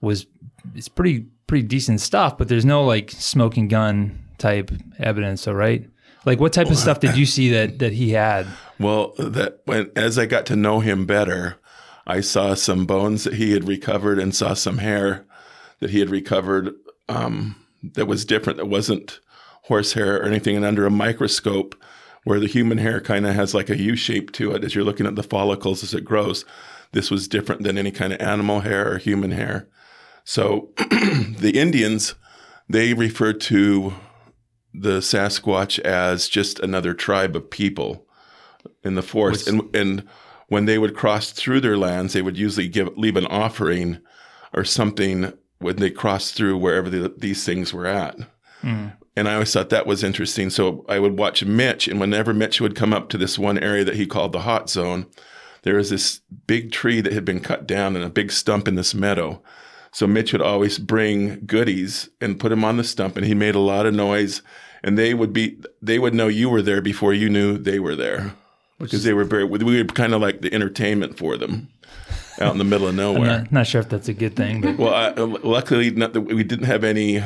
was 0.00 0.26
it's 0.76 0.88
pretty 0.88 1.26
pretty 1.48 1.66
decent 1.66 2.00
stuff. 2.00 2.38
But 2.38 2.46
there's 2.46 2.64
no 2.64 2.84
like 2.84 3.10
smoking 3.10 3.66
gun 3.66 4.28
type 4.38 4.70
evidence. 5.00 5.42
So 5.42 5.52
right, 5.52 5.84
like 6.24 6.38
what 6.38 6.52
type 6.52 6.70
of 6.70 6.76
stuff 6.76 7.00
did 7.00 7.16
you 7.16 7.26
see 7.26 7.50
that 7.50 7.80
that 7.80 7.92
he 7.92 8.10
had? 8.10 8.46
Well, 8.78 9.14
that 9.18 9.62
when 9.64 9.90
as 9.96 10.20
I 10.20 10.26
got 10.26 10.46
to 10.46 10.56
know 10.56 10.78
him 10.78 11.04
better, 11.04 11.58
I 12.06 12.20
saw 12.20 12.54
some 12.54 12.86
bones 12.86 13.24
that 13.24 13.34
he 13.34 13.52
had 13.52 13.68
recovered 13.68 14.18
and 14.18 14.34
saw 14.34 14.54
some 14.54 14.78
hair 14.78 15.26
that 15.80 15.90
he 15.90 16.00
had 16.00 16.10
recovered 16.10 16.74
um, 17.08 17.56
that 17.82 18.06
was 18.06 18.24
different. 18.24 18.58
That 18.58 18.66
wasn't 18.66 19.20
horsehair 19.64 20.16
or 20.16 20.24
anything. 20.24 20.56
And 20.56 20.64
under 20.64 20.86
a 20.86 20.90
microscope, 20.90 21.76
where 22.24 22.40
the 22.40 22.46
human 22.46 22.78
hair 22.78 23.00
kind 23.00 23.26
of 23.26 23.34
has 23.34 23.54
like 23.54 23.68
a 23.68 23.78
U 23.78 23.96
shape 23.96 24.32
to 24.32 24.52
it 24.52 24.64
as 24.64 24.74
you're 24.74 24.84
looking 24.84 25.06
at 25.06 25.16
the 25.16 25.22
follicles 25.22 25.82
as 25.82 25.94
it 25.94 26.04
grows, 26.04 26.44
this 26.92 27.10
was 27.10 27.28
different 27.28 27.62
than 27.62 27.78
any 27.78 27.90
kind 27.90 28.12
of 28.12 28.20
animal 28.20 28.60
hair 28.60 28.92
or 28.92 28.98
human 28.98 29.32
hair. 29.32 29.68
So 30.24 30.70
the 30.76 31.52
Indians, 31.54 32.14
they 32.68 32.94
referred 32.94 33.40
to 33.42 33.94
the 34.72 34.98
Sasquatch 35.00 35.78
as 35.80 36.28
just 36.28 36.60
another 36.60 36.94
tribe 36.94 37.34
of 37.34 37.50
people 37.50 38.06
in 38.84 38.94
the 38.94 39.02
forest. 39.02 39.48
And 39.48 39.74
and 39.74 40.08
when 40.52 40.66
they 40.66 40.76
would 40.76 40.94
cross 40.94 41.32
through 41.32 41.62
their 41.62 41.78
lands, 41.78 42.12
they 42.12 42.20
would 42.20 42.36
usually 42.36 42.68
give 42.68 42.94
leave 42.98 43.16
an 43.16 43.24
offering 43.26 43.98
or 44.52 44.64
something 44.64 45.32
when 45.60 45.76
they 45.76 45.90
crossed 45.90 46.34
through 46.34 46.58
wherever 46.58 46.90
the, 46.90 47.14
these 47.16 47.42
things 47.42 47.72
were 47.72 47.86
at. 47.86 48.18
Mm. 48.62 48.92
And 49.16 49.28
I 49.28 49.32
always 49.32 49.50
thought 49.50 49.70
that 49.70 49.86
was 49.86 50.04
interesting. 50.04 50.50
So 50.50 50.84
I 50.90 50.98
would 50.98 51.18
watch 51.18 51.42
Mitch, 51.42 51.88
and 51.88 51.98
whenever 51.98 52.34
Mitch 52.34 52.60
would 52.60 52.76
come 52.76 52.92
up 52.92 53.08
to 53.08 53.18
this 53.18 53.38
one 53.38 53.58
area 53.58 53.82
that 53.84 53.96
he 53.96 54.06
called 54.06 54.32
the 54.32 54.40
hot 54.40 54.68
zone, 54.68 55.06
there 55.62 55.76
was 55.76 55.88
this 55.88 56.20
big 56.46 56.70
tree 56.70 57.00
that 57.00 57.14
had 57.14 57.24
been 57.24 57.40
cut 57.40 57.66
down 57.66 57.96
and 57.96 58.04
a 58.04 58.10
big 58.10 58.30
stump 58.30 58.68
in 58.68 58.74
this 58.74 58.94
meadow. 58.94 59.42
So 59.90 60.06
Mitch 60.06 60.32
would 60.32 60.42
always 60.42 60.78
bring 60.78 61.46
goodies 61.46 62.10
and 62.20 62.38
put 62.38 62.50
them 62.50 62.62
on 62.62 62.76
the 62.76 62.84
stump, 62.84 63.16
and 63.16 63.24
he 63.24 63.34
made 63.34 63.54
a 63.54 63.58
lot 63.58 63.86
of 63.86 63.94
noise. 63.94 64.42
And 64.84 64.98
they 64.98 65.14
would 65.14 65.32
be, 65.32 65.62
they 65.80 65.98
would 65.98 66.14
know 66.14 66.28
you 66.28 66.50
were 66.50 66.60
there 66.60 66.82
before 66.82 67.14
you 67.14 67.30
knew 67.30 67.56
they 67.56 67.78
were 67.78 67.96
there, 67.96 68.34
because 68.82 69.04
they 69.04 69.14
were 69.14 69.24
very. 69.24 69.44
We 69.44 69.82
were 69.82 69.84
kind 69.84 70.14
of 70.14 70.20
like 70.20 70.40
the 70.40 70.52
entertainment 70.52 71.16
for 71.16 71.36
them, 71.36 71.68
out 72.40 72.52
in 72.52 72.58
the 72.58 72.64
middle 72.64 72.88
of 72.88 72.94
nowhere. 73.06 73.26
not, 73.26 73.52
not 73.52 73.66
sure 73.66 73.80
if 73.80 73.88
that's 73.88 74.08
a 74.08 74.14
good 74.14 74.36
thing, 74.36 74.60
but 74.60 74.78
Well, 74.78 74.94
I, 74.94 75.08
uh, 75.10 75.38
luckily, 75.42 75.90
not 75.90 76.12
that 76.12 76.22
we 76.22 76.44
didn't 76.44 76.66
have 76.66 76.84
any. 76.84 77.22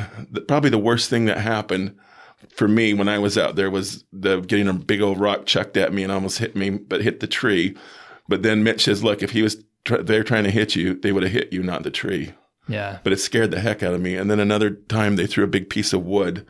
Probably 0.47 0.69
the 0.69 0.77
worst 0.77 1.09
thing 1.09 1.25
that 1.25 1.37
happened 1.39 1.95
for 2.49 2.67
me 2.67 2.93
when 2.93 3.07
I 3.09 3.19
was 3.19 3.37
out 3.37 3.55
there 3.55 3.69
was 3.69 4.03
the 4.13 4.41
getting 4.41 4.67
a 4.67 4.73
big 4.73 5.01
old 5.01 5.19
rock 5.19 5.45
chucked 5.45 5.77
at 5.77 5.93
me 5.93 6.03
and 6.03 6.11
almost 6.11 6.39
hit 6.39 6.55
me, 6.55 6.69
but 6.69 7.01
hit 7.01 7.19
the 7.19 7.27
tree. 7.27 7.75
But 8.27 8.43
then 8.43 8.63
Mitch 8.63 8.83
says, 8.83 9.03
"Look, 9.03 9.23
if 9.23 9.31
he 9.31 9.41
was 9.41 9.63
tr- 9.85 9.97
there 9.97 10.23
trying 10.23 10.43
to 10.43 10.51
hit 10.51 10.75
you, 10.75 10.93
they 10.95 11.11
would 11.11 11.23
have 11.23 11.31
hit 11.31 11.51
you, 11.53 11.63
not 11.63 11.83
the 11.83 11.91
tree." 11.91 12.33
yeah. 12.67 12.99
But 13.03 13.13
it 13.13 13.19
scared 13.19 13.51
the 13.51 13.61
heck 13.61 13.81
out 13.81 13.93
of 13.93 14.01
me. 14.01 14.15
And 14.15 14.29
then 14.29 14.39
another 14.41 14.71
time, 14.71 15.15
they 15.15 15.25
threw 15.25 15.43
a 15.45 15.47
big 15.47 15.69
piece 15.69 15.93
of 15.93 16.05
wood 16.05 16.45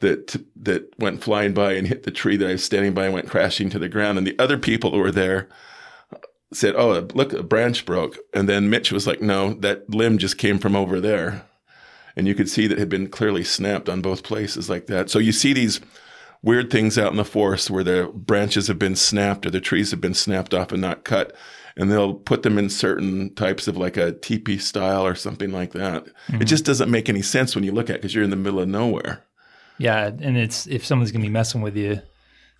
that 0.00 0.36
that 0.56 0.92
went 0.98 1.22
flying 1.22 1.54
by 1.54 1.72
and 1.72 1.86
hit 1.86 2.02
the 2.02 2.10
tree 2.10 2.36
that 2.36 2.48
I 2.48 2.52
was 2.52 2.64
standing 2.64 2.94
by 2.94 3.06
and 3.06 3.14
went 3.14 3.28
crashing 3.28 3.70
to 3.70 3.78
the 3.78 3.88
ground. 3.88 4.18
And 4.18 4.26
the 4.26 4.38
other 4.38 4.58
people 4.58 4.90
who 4.90 4.98
were 4.98 5.12
there 5.12 5.48
said, 6.52 6.74
"Oh, 6.76 7.06
look, 7.14 7.32
a 7.32 7.42
branch 7.42 7.84
broke." 7.86 8.18
And 8.32 8.48
then 8.48 8.70
Mitch 8.70 8.92
was 8.92 9.06
like, 9.06 9.22
"No, 9.22 9.54
that 9.54 9.88
limb 9.90 10.18
just 10.18 10.38
came 10.38 10.58
from 10.58 10.76
over 10.76 11.00
there." 11.00 11.46
And 12.16 12.28
you 12.28 12.34
could 12.34 12.48
see 12.48 12.66
that 12.66 12.76
it 12.76 12.80
had 12.80 12.88
been 12.88 13.08
clearly 13.08 13.44
snapped 13.44 13.88
on 13.88 14.00
both 14.00 14.22
places 14.22 14.70
like 14.70 14.86
that. 14.86 15.10
So 15.10 15.18
you 15.18 15.32
see 15.32 15.52
these 15.52 15.80
weird 16.42 16.70
things 16.70 16.98
out 16.98 17.10
in 17.10 17.16
the 17.16 17.24
forest 17.24 17.70
where 17.70 17.82
the 17.82 18.10
branches 18.14 18.68
have 18.68 18.78
been 18.78 18.94
snapped 18.94 19.46
or 19.46 19.50
the 19.50 19.60
trees 19.60 19.90
have 19.90 20.00
been 20.00 20.14
snapped 20.14 20.54
off 20.54 20.70
and 20.70 20.80
not 20.80 21.04
cut. 21.04 21.34
And 21.76 21.90
they'll 21.90 22.14
put 22.14 22.44
them 22.44 22.56
in 22.56 22.70
certain 22.70 23.34
types 23.34 23.66
of 23.66 23.76
like 23.76 23.96
a 23.96 24.12
teepee 24.12 24.58
style 24.58 25.04
or 25.04 25.16
something 25.16 25.50
like 25.50 25.72
that. 25.72 26.06
It 26.06 26.14
mm-hmm. 26.28 26.44
just 26.44 26.64
doesn't 26.64 26.90
make 26.90 27.08
any 27.08 27.22
sense 27.22 27.54
when 27.54 27.64
you 27.64 27.72
look 27.72 27.90
at 27.90 27.96
it 27.96 28.02
because 28.02 28.14
you're 28.14 28.22
in 28.22 28.30
the 28.30 28.36
middle 28.36 28.60
of 28.60 28.68
nowhere. 28.68 29.24
Yeah, 29.78 30.06
and 30.06 30.36
it's 30.36 30.66
if 30.66 30.84
someone's 30.84 31.12
gonna 31.12 31.24
be 31.24 31.30
messing 31.30 31.62
with 31.62 31.76
you, 31.76 32.00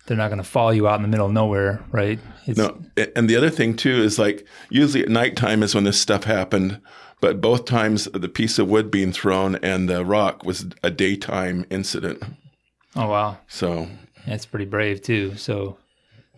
they're 0.05 0.17
not 0.17 0.29
gonna 0.29 0.43
follow 0.43 0.71
you 0.71 0.87
out 0.87 0.95
in 0.95 1.01
the 1.01 1.07
middle 1.07 1.27
of 1.27 1.33
nowhere, 1.33 1.83
right? 1.91 2.19
It's, 2.45 2.57
No, 2.57 2.81
and 3.15 3.29
the 3.29 3.35
other 3.35 3.49
thing 3.49 3.75
too 3.75 4.01
is 4.01 4.19
like 4.19 4.45
usually 4.69 5.03
at 5.03 5.09
nighttime 5.09 5.63
is 5.63 5.73
when 5.73 5.83
this 5.83 5.99
stuff 5.99 6.25
happened, 6.25 6.81
but 7.21 7.41
both 7.41 7.65
times 7.65 8.05
the 8.13 8.29
piece 8.29 8.59
of 8.59 8.67
wood 8.67 8.91
being 8.91 9.11
thrown 9.11 9.55
and 9.57 9.89
the 9.89 10.05
rock 10.05 10.43
was 10.43 10.67
a 10.83 10.91
daytime 10.91 11.65
incident. 11.69 12.21
Oh 12.95 13.07
wow, 13.07 13.39
So 13.47 13.89
that's 14.27 14.45
pretty 14.45 14.65
brave 14.65 15.01
too. 15.01 15.35
So, 15.35 15.77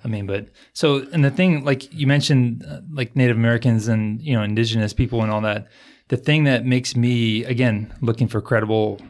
I 0.04 0.08
mean, 0.08 0.26
but 0.26 0.48
so 0.74 1.06
and 1.12 1.24
the 1.24 1.32
thing, 1.32 1.64
like 1.64 1.94
you 1.94 2.08
mentioned, 2.08 2.64
uh, 2.68 2.82
like 2.92 3.16
Native 3.16 3.38
Americans 3.38 3.88
and 3.88 4.22
you 4.22 4.34
know 4.34 4.44
indigenous 4.44 4.94
people 4.94 5.22
and 5.24 5.32
all 5.32 5.42
that. 5.42 5.68
The 6.10 6.18
thing 6.18 6.46
that 6.46 6.66
makes 6.66 6.96
me 6.96 7.44
again 7.44 7.94
looking 8.02 8.30
for 8.30 8.42
credible, 8.42 9.02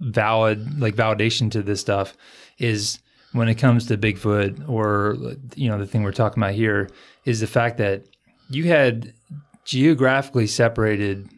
valid 0.00 0.80
like 0.80 0.94
validation 0.94 1.50
to 1.50 1.62
this 1.62 1.80
stuff 1.80 2.16
is 2.58 2.98
when 3.32 3.48
it 3.48 3.54
comes 3.56 3.86
to 3.86 3.96
Bigfoot 3.96 4.68
or 4.68 5.16
you 5.54 5.68
know 5.68 5.78
the 5.78 5.86
thing 5.86 6.02
we're 6.02 6.12
talking 6.12 6.42
about 6.42 6.54
here 6.54 6.88
is 7.24 7.40
the 7.40 7.46
fact 7.46 7.78
that 7.78 8.04
you 8.50 8.64
had 8.64 9.12
geographically 9.64 10.46
separated 10.46 11.28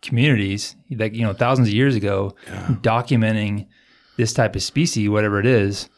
communities 0.00 0.74
like 0.90 1.14
you 1.14 1.22
know 1.22 1.32
thousands 1.32 1.68
of 1.68 1.74
years 1.74 1.94
ago 1.94 2.34
documenting 2.82 3.66
this 4.16 4.32
type 4.32 4.56
of 4.56 4.62
species 4.62 5.08
whatever 5.08 5.38
it 5.38 5.46
is 5.46 5.88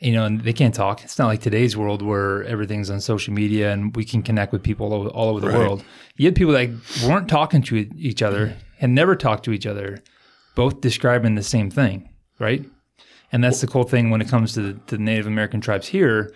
you 0.00 0.12
know 0.12 0.24
and 0.24 0.40
they 0.42 0.52
can't 0.52 0.74
talk. 0.74 1.04
It's 1.04 1.18
not 1.18 1.28
like 1.28 1.40
today's 1.40 1.76
world 1.76 2.02
where 2.02 2.42
everything's 2.44 2.90
on 2.90 3.00
social 3.00 3.32
media 3.32 3.72
and 3.72 3.94
we 3.94 4.04
can 4.04 4.22
connect 4.22 4.52
with 4.52 4.62
people 4.62 4.86
all 4.92 4.94
over, 4.94 5.08
all 5.10 5.28
over 5.28 5.40
the 5.40 5.46
Right. 5.46 5.56
world. 5.58 5.84
You 6.16 6.26
had 6.26 6.34
people 6.34 6.52
that 6.54 6.70
weren't 7.06 7.28
talking 7.28 7.62
to 7.62 7.76
each 7.96 8.20
other 8.20 8.48
mm. 8.48 8.54
and 8.80 8.94
never 8.94 9.14
talked 9.14 9.44
to 9.44 9.52
each 9.52 9.66
other 9.66 10.02
both 10.54 10.80
describing 10.80 11.34
the 11.34 11.42
same 11.42 11.70
thing 11.70 12.08
right 12.38 12.64
and 13.30 13.42
that's 13.42 13.60
the 13.60 13.66
cool 13.66 13.84
thing 13.84 14.10
when 14.10 14.20
it 14.20 14.28
comes 14.28 14.52
to 14.54 14.60
the, 14.60 14.72
to 14.86 14.96
the 14.96 15.02
native 15.02 15.26
american 15.26 15.60
tribes 15.60 15.88
here 15.88 16.32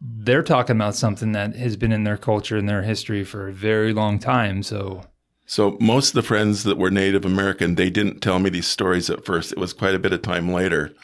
they're 0.00 0.42
talking 0.42 0.76
about 0.76 0.94
something 0.94 1.32
that 1.32 1.54
has 1.54 1.76
been 1.76 1.92
in 1.92 2.04
their 2.04 2.16
culture 2.16 2.56
and 2.56 2.68
their 2.68 2.82
history 2.82 3.24
for 3.24 3.48
a 3.48 3.52
very 3.52 3.92
long 3.92 4.18
time 4.18 4.62
so 4.62 5.02
So 5.46 5.76
most 5.80 6.08
of 6.08 6.14
the 6.14 6.22
friends 6.22 6.62
that 6.64 6.78
were 6.78 6.90
Native 6.90 7.24
American, 7.24 7.74
they 7.74 7.90
didn't 7.90 8.20
tell 8.20 8.38
me 8.38 8.48
these 8.50 8.66
stories 8.66 9.10
at 9.10 9.24
first. 9.24 9.52
It 9.52 9.58
was 9.58 9.74
quite 9.74 9.94
a 9.94 9.98
bit 9.98 10.12
of 10.12 10.22
time 10.22 10.50
later 10.50 10.94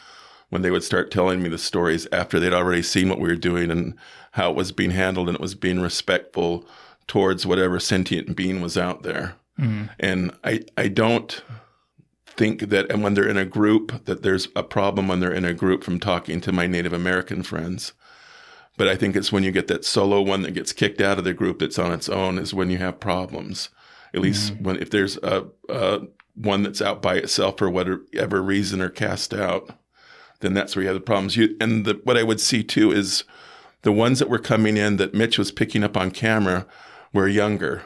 when 0.49 0.63
they 0.63 0.71
would 0.71 0.83
start 0.83 1.11
telling 1.11 1.41
me 1.41 1.49
the 1.49 1.57
stories 1.57 2.07
after 2.11 2.39
they'd 2.39 2.53
already 2.53 2.81
seen 2.81 3.07
what 3.07 3.19
we 3.19 3.29
were 3.29 3.35
doing 3.35 3.71
and 3.71 3.93
how 4.31 4.49
it 4.49 4.55
was 4.55 4.71
being 4.71 4.91
handled 4.91 5.29
and 5.29 5.35
it 5.35 5.41
was 5.41 5.55
being 5.55 5.79
respectful 5.79 6.65
towards 7.07 7.45
whatever 7.45 7.79
sentient 7.79 8.35
being 8.35 8.61
was 8.61 8.77
out 8.77 9.03
there. 9.03 9.35
Mm-hmm. 9.59 9.85
And 9.99 10.31
I 10.43 10.61
I 10.75 10.87
don't 10.87 11.41
think 12.35 12.69
that 12.69 12.89
and 12.91 13.03
when 13.03 13.13
they're 13.13 13.27
in 13.27 13.37
a 13.37 13.45
group 13.45 14.05
that 14.05 14.23
there's 14.23 14.47
a 14.55 14.63
problem 14.63 15.07
when 15.07 15.19
they're 15.19 15.33
in 15.33 15.45
a 15.45 15.53
group 15.53 15.83
from 15.83 15.99
talking 15.99 16.41
to 16.41 16.51
my 16.51 16.67
Native 16.67 16.93
American 16.93 17.43
friends. 17.43 17.93
But 18.77 18.87
I 18.87 18.95
think 18.95 19.15
it's 19.15 19.31
when 19.31 19.43
you 19.43 19.51
get 19.51 19.67
that 19.67 19.85
solo 19.85 20.21
one 20.21 20.41
that 20.43 20.53
gets 20.53 20.73
kicked 20.73 21.01
out 21.01 21.17
of 21.17 21.23
the 21.23 21.33
group 21.33 21.59
that's 21.59 21.77
on 21.77 21.91
its 21.91 22.09
own 22.09 22.37
is 22.37 22.53
when 22.53 22.69
you 22.69 22.77
have 22.77 22.99
problems. 22.99 23.69
At 24.13 24.15
mm-hmm. 24.15 24.23
least 24.23 24.53
when 24.59 24.77
if 24.77 24.89
there's 24.89 25.17
a, 25.17 25.45
a 25.69 26.01
one 26.35 26.63
that's 26.63 26.81
out 26.81 27.01
by 27.01 27.15
itself 27.15 27.57
for 27.57 27.69
whatever 27.69 28.41
reason 28.41 28.81
or 28.81 28.89
cast 28.89 29.33
out, 29.33 29.77
then 30.39 30.53
that's 30.53 30.75
where 30.75 30.83
you 30.83 30.87
have 30.87 30.95
the 30.95 31.01
problems. 31.01 31.35
You 31.35 31.55
and 31.59 31.85
the, 31.85 31.99
what 32.03 32.17
I 32.17 32.23
would 32.23 32.39
see 32.39 32.63
too 32.63 32.91
is 32.91 33.23
the 33.83 33.91
ones 33.91 34.19
that 34.19 34.29
were 34.29 34.39
coming 34.39 34.77
in 34.77 34.97
that 34.97 35.13
Mitch 35.13 35.37
was 35.37 35.51
picking 35.51 35.83
up 35.83 35.97
on 35.97 36.11
camera 36.11 36.65
were 37.13 37.27
younger. 37.27 37.83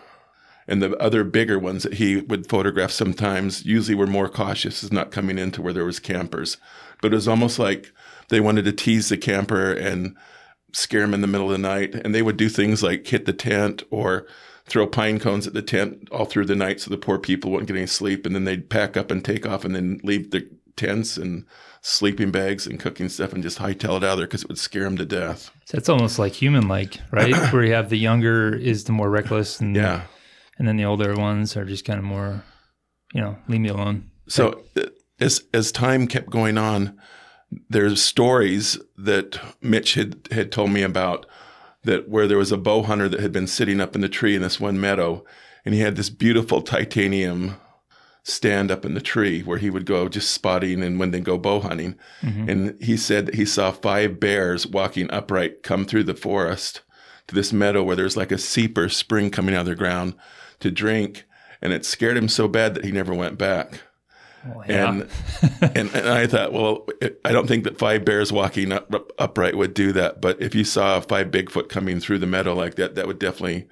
And 0.67 0.81
the 0.81 0.97
other 0.97 1.23
bigger 1.23 1.59
ones 1.59 1.83
that 1.83 1.95
he 1.95 2.17
would 2.17 2.49
photograph 2.49 2.91
sometimes 2.91 3.65
usually 3.65 3.95
were 3.95 4.07
more 4.07 4.27
cautious, 4.27 4.83
is 4.83 4.91
not 4.91 5.11
coming 5.11 5.37
into 5.37 5.61
where 5.61 5.73
there 5.73 5.85
was 5.85 5.99
campers. 5.99 6.57
But 7.01 7.11
it 7.11 7.15
was 7.15 7.27
almost 7.27 7.59
like 7.59 7.91
they 8.29 8.39
wanted 8.39 8.65
to 8.65 8.71
tease 8.71 9.09
the 9.09 9.17
camper 9.17 9.71
and 9.71 10.15
scare 10.73 11.03
him 11.03 11.13
in 11.13 11.21
the 11.21 11.27
middle 11.27 11.47
of 11.47 11.51
the 11.51 11.57
night. 11.59 11.93
And 11.93 12.15
they 12.15 12.23
would 12.23 12.37
do 12.37 12.49
things 12.49 12.81
like 12.81 13.05
hit 13.05 13.25
the 13.25 13.33
tent 13.33 13.83
or 13.91 14.25
throw 14.65 14.87
pine 14.87 15.19
cones 15.19 15.45
at 15.45 15.53
the 15.53 15.61
tent 15.61 16.07
all 16.11 16.25
through 16.25 16.45
the 16.45 16.55
night 16.55 16.81
so 16.81 16.89
the 16.89 16.97
poor 16.97 17.19
people 17.19 17.51
wouldn't 17.51 17.67
get 17.67 17.77
any 17.77 17.85
sleep. 17.85 18.25
And 18.25 18.33
then 18.33 18.45
they'd 18.45 18.69
pack 18.69 18.97
up 18.97 19.11
and 19.11 19.23
take 19.23 19.45
off 19.45 19.63
and 19.63 19.75
then 19.75 19.99
leave 20.03 20.31
the 20.31 20.49
tents 20.75 21.15
and 21.17 21.45
sleeping 21.81 22.31
bags 22.31 22.65
and 22.65 22.79
cooking 22.79 23.07
stuff 23.07 23.31
and 23.31 23.43
just 23.43 23.59
hightail 23.59 23.97
it 23.97 24.03
out 24.03 24.13
of 24.13 24.17
there 24.17 24.25
because 24.27 24.41
it 24.41 24.47
would 24.47 24.57
scare 24.57 24.85
them 24.85 24.97
to 24.97 25.05
death. 25.05 25.51
So 25.65 25.77
it's 25.77 25.87
almost 25.87 26.17
like 26.17 26.33
human 26.33 26.67
like, 26.67 26.97
right? 27.11 27.35
Where 27.53 27.63
you 27.63 27.73
have 27.73 27.89
the 27.89 27.97
younger 27.99 28.55
is 28.55 28.85
the 28.85 28.91
more 28.91 29.09
reckless 29.09 29.59
and 29.59 29.75
Yeah. 29.75 30.01
And 30.57 30.67
then 30.67 30.77
the 30.77 30.85
older 30.85 31.15
ones 31.15 31.55
are 31.57 31.65
just 31.65 31.85
kind 31.85 31.99
of 31.99 32.05
more, 32.05 32.43
you 33.13 33.21
know, 33.21 33.37
leave 33.47 33.61
me 33.61 33.69
alone. 33.69 34.09
So 34.27 34.63
uh, 34.77 34.83
as 35.19 35.43
as 35.53 35.71
time 35.71 36.07
kept 36.07 36.29
going 36.29 36.57
on, 36.57 36.97
there's 37.69 38.01
stories 38.01 38.79
that 38.97 39.39
Mitch 39.61 39.93
had 39.95 40.27
had 40.31 40.51
told 40.51 40.71
me 40.71 40.81
about 40.81 41.25
that 41.83 42.09
where 42.09 42.27
there 42.27 42.37
was 42.37 42.51
a 42.51 42.57
bow 42.57 42.83
hunter 42.83 43.07
that 43.07 43.19
had 43.19 43.31
been 43.31 43.47
sitting 43.47 43.79
up 43.79 43.95
in 43.95 44.01
the 44.01 44.09
tree 44.09 44.35
in 44.35 44.41
this 44.41 44.59
one 44.59 44.79
meadow, 44.79 45.23
and 45.63 45.75
he 45.75 45.81
had 45.81 45.95
this 45.95 46.09
beautiful 46.09 46.61
titanium 46.61 47.55
stand 48.23 48.71
up 48.71 48.83
in 48.85 48.95
the 48.95 49.01
tree 49.01 49.43
where 49.43 49.59
he 49.59 49.69
would 49.69 49.85
go 49.85 50.09
just 50.09 50.31
spotting 50.31 50.81
and 50.81 50.99
when 50.99 51.11
they 51.11 51.19
go 51.19 51.37
bow 51.37 51.59
hunting. 51.59 51.95
And 52.49 52.81
he 52.81 52.97
said 52.97 53.27
that 53.27 53.35
he 53.35 53.45
saw 53.45 53.69
five 53.69 54.19
bears 54.19 54.65
walking 54.65 55.11
upright 55.11 55.61
come 55.61 55.85
through 55.85 56.05
the 56.05 56.15
forest 56.15 56.81
to 57.27 57.35
this 57.35 57.53
meadow 57.53 57.83
where 57.83 57.95
there's 57.95 58.17
like 58.17 58.31
a 58.31 58.39
seeper 58.39 58.89
spring 58.89 59.29
coming 59.29 59.53
out 59.53 59.61
of 59.61 59.65
the 59.67 59.75
ground 59.75 60.15
to 60.65 60.71
drink. 60.71 61.25
And 61.61 61.71
it 61.71 61.85
scared 61.85 62.17
him 62.17 62.27
so 62.27 62.47
bad 62.47 62.75
that 62.75 62.83
he 62.83 62.91
never 62.91 63.13
went 63.13 63.37
back. 63.37 63.81
Well, 64.45 64.63
yeah. 64.67 64.89
And, 64.89 65.09
and 65.75 65.95
and 65.95 66.09
I 66.09 66.27
thought, 66.27 66.53
well, 66.53 66.85
I 67.23 67.31
don't 67.31 67.47
think 67.47 67.63
that 67.63 67.79
five 67.79 68.05
bears 68.05 68.31
walking 68.31 68.71
up, 68.71 68.93
up, 68.93 69.11
upright 69.17 69.55
would 69.55 69.73
do 69.73 69.91
that. 69.93 70.21
But 70.21 70.41
if 70.41 70.53
you 70.53 70.63
saw 70.63 70.99
five 70.99 71.31
Bigfoot 71.31 71.69
coming 71.69 71.99
through 71.99 72.19
the 72.19 72.27
meadow 72.27 72.53
like 72.53 72.75
that, 72.75 72.95
that 72.95 73.07
would 73.07 73.19
definitely 73.19 73.67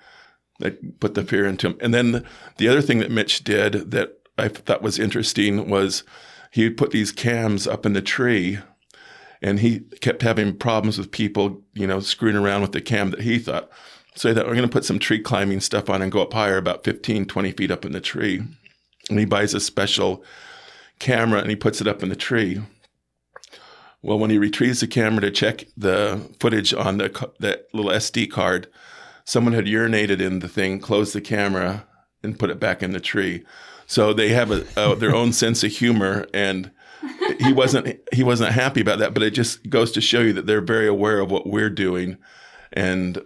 that 0.59 1.00
put 1.00 1.13
the 1.13 1.23
fear 1.23 1.45
into 1.45 1.67
him. 1.67 1.77
And 1.81 1.93
then 1.93 2.12
the, 2.13 2.25
the 2.57 2.67
other 2.69 2.81
thing 2.81 3.00
that 3.00 3.12
Mitch 3.12 3.43
did 3.43 3.91
that 3.91 4.19
I 4.38 4.47
thought 4.47 4.81
was 4.81 4.97
interesting 4.97 5.69
was 5.69 6.03
he 6.51 6.63
would 6.63 6.77
put 6.77 6.91
these 6.91 7.12
cams 7.12 7.67
up 7.67 7.85
in 7.85 7.93
the 7.93 8.01
tree, 8.01 8.59
and 9.41 9.59
he 9.59 9.81
kept 10.01 10.21
having 10.21 10.55
problems 10.55 10.97
with 10.97 11.12
people, 11.12 11.63
you 11.73 11.85
know, 11.85 12.00
screwing 12.00 12.35
around 12.35 12.62
with 12.62 12.71
the 12.71 12.81
cam 12.81 13.12
that 13.12 13.21
he 13.21 13.39
thought. 13.39 13.69
So 14.15 14.34
thought, 14.34 14.46
we're 14.46 14.55
going 14.55 14.67
to 14.67 14.72
put 14.72 14.86
some 14.86 15.00
tree 15.00 15.20
climbing 15.20 15.60
stuff 15.60 15.89
on 15.89 16.01
and 16.01 16.12
go 16.12 16.22
up 16.22 16.34
higher, 16.34 16.58
about 16.58 16.84
15, 16.84 17.25
20 17.25 17.51
feet 17.51 17.72
up 17.72 17.86
in 17.86 17.93
the 17.93 18.01
tree. 18.01 18.43
And 19.10 19.20
he 19.20 19.25
buys 19.25 19.53
a 19.53 19.60
special 19.60 20.24
camera 21.00 21.39
and 21.39 21.50
he 21.50 21.55
puts 21.55 21.82
it 21.82 21.88
up 21.88 22.03
in 22.03 22.10
the 22.10 22.15
tree. 22.15 22.62
Well, 24.01 24.20
when 24.20 24.29
he 24.29 24.38
retrieves 24.38 24.82
the 24.82 24.88
camera 24.88 25.22
to 25.22 25.32
check 25.32 25.65
the 25.77 26.29
footage 26.39 26.74
on 26.74 26.98
the 26.98 27.32
that 27.39 27.67
little 27.74 27.91
SD 27.91 28.29
card, 28.29 28.67
someone 29.24 29.53
had 29.53 29.65
urinated 29.65 30.20
in 30.20 30.39
the 30.39 30.50
thing, 30.50 30.79
closed 30.79 31.15
the 31.15 31.22
camera, 31.22 31.88
and 32.22 32.38
put 32.38 32.50
it 32.50 32.60
back 32.60 32.84
in 32.84 32.91
the 32.91 33.00
tree. 33.00 33.46
So 33.88 34.13
they 34.13 34.29
have 34.29 34.51
a, 34.51 34.65
a 34.75 34.96
their 34.96 35.15
own 35.15 35.32
sense 35.34 35.63
of 35.63 35.72
humor, 35.72 36.27
and 36.34 36.72
he 37.39 37.53
wasn't 37.53 37.98
he 38.12 38.24
wasn't 38.24 38.51
happy 38.51 38.82
about 38.82 39.00
that. 39.00 39.13
But 39.13 39.24
it 39.24 39.32
just 39.32 39.70
goes 39.70 39.91
to 39.93 40.01
show 40.01 40.20
you 40.20 40.34
that 40.34 40.48
they're 40.48 40.62
very 40.62 40.88
aware 40.88 41.20
of 41.20 41.32
what 41.32 41.48
we're 41.48 41.70
doing. 41.70 42.17
And 42.74 43.24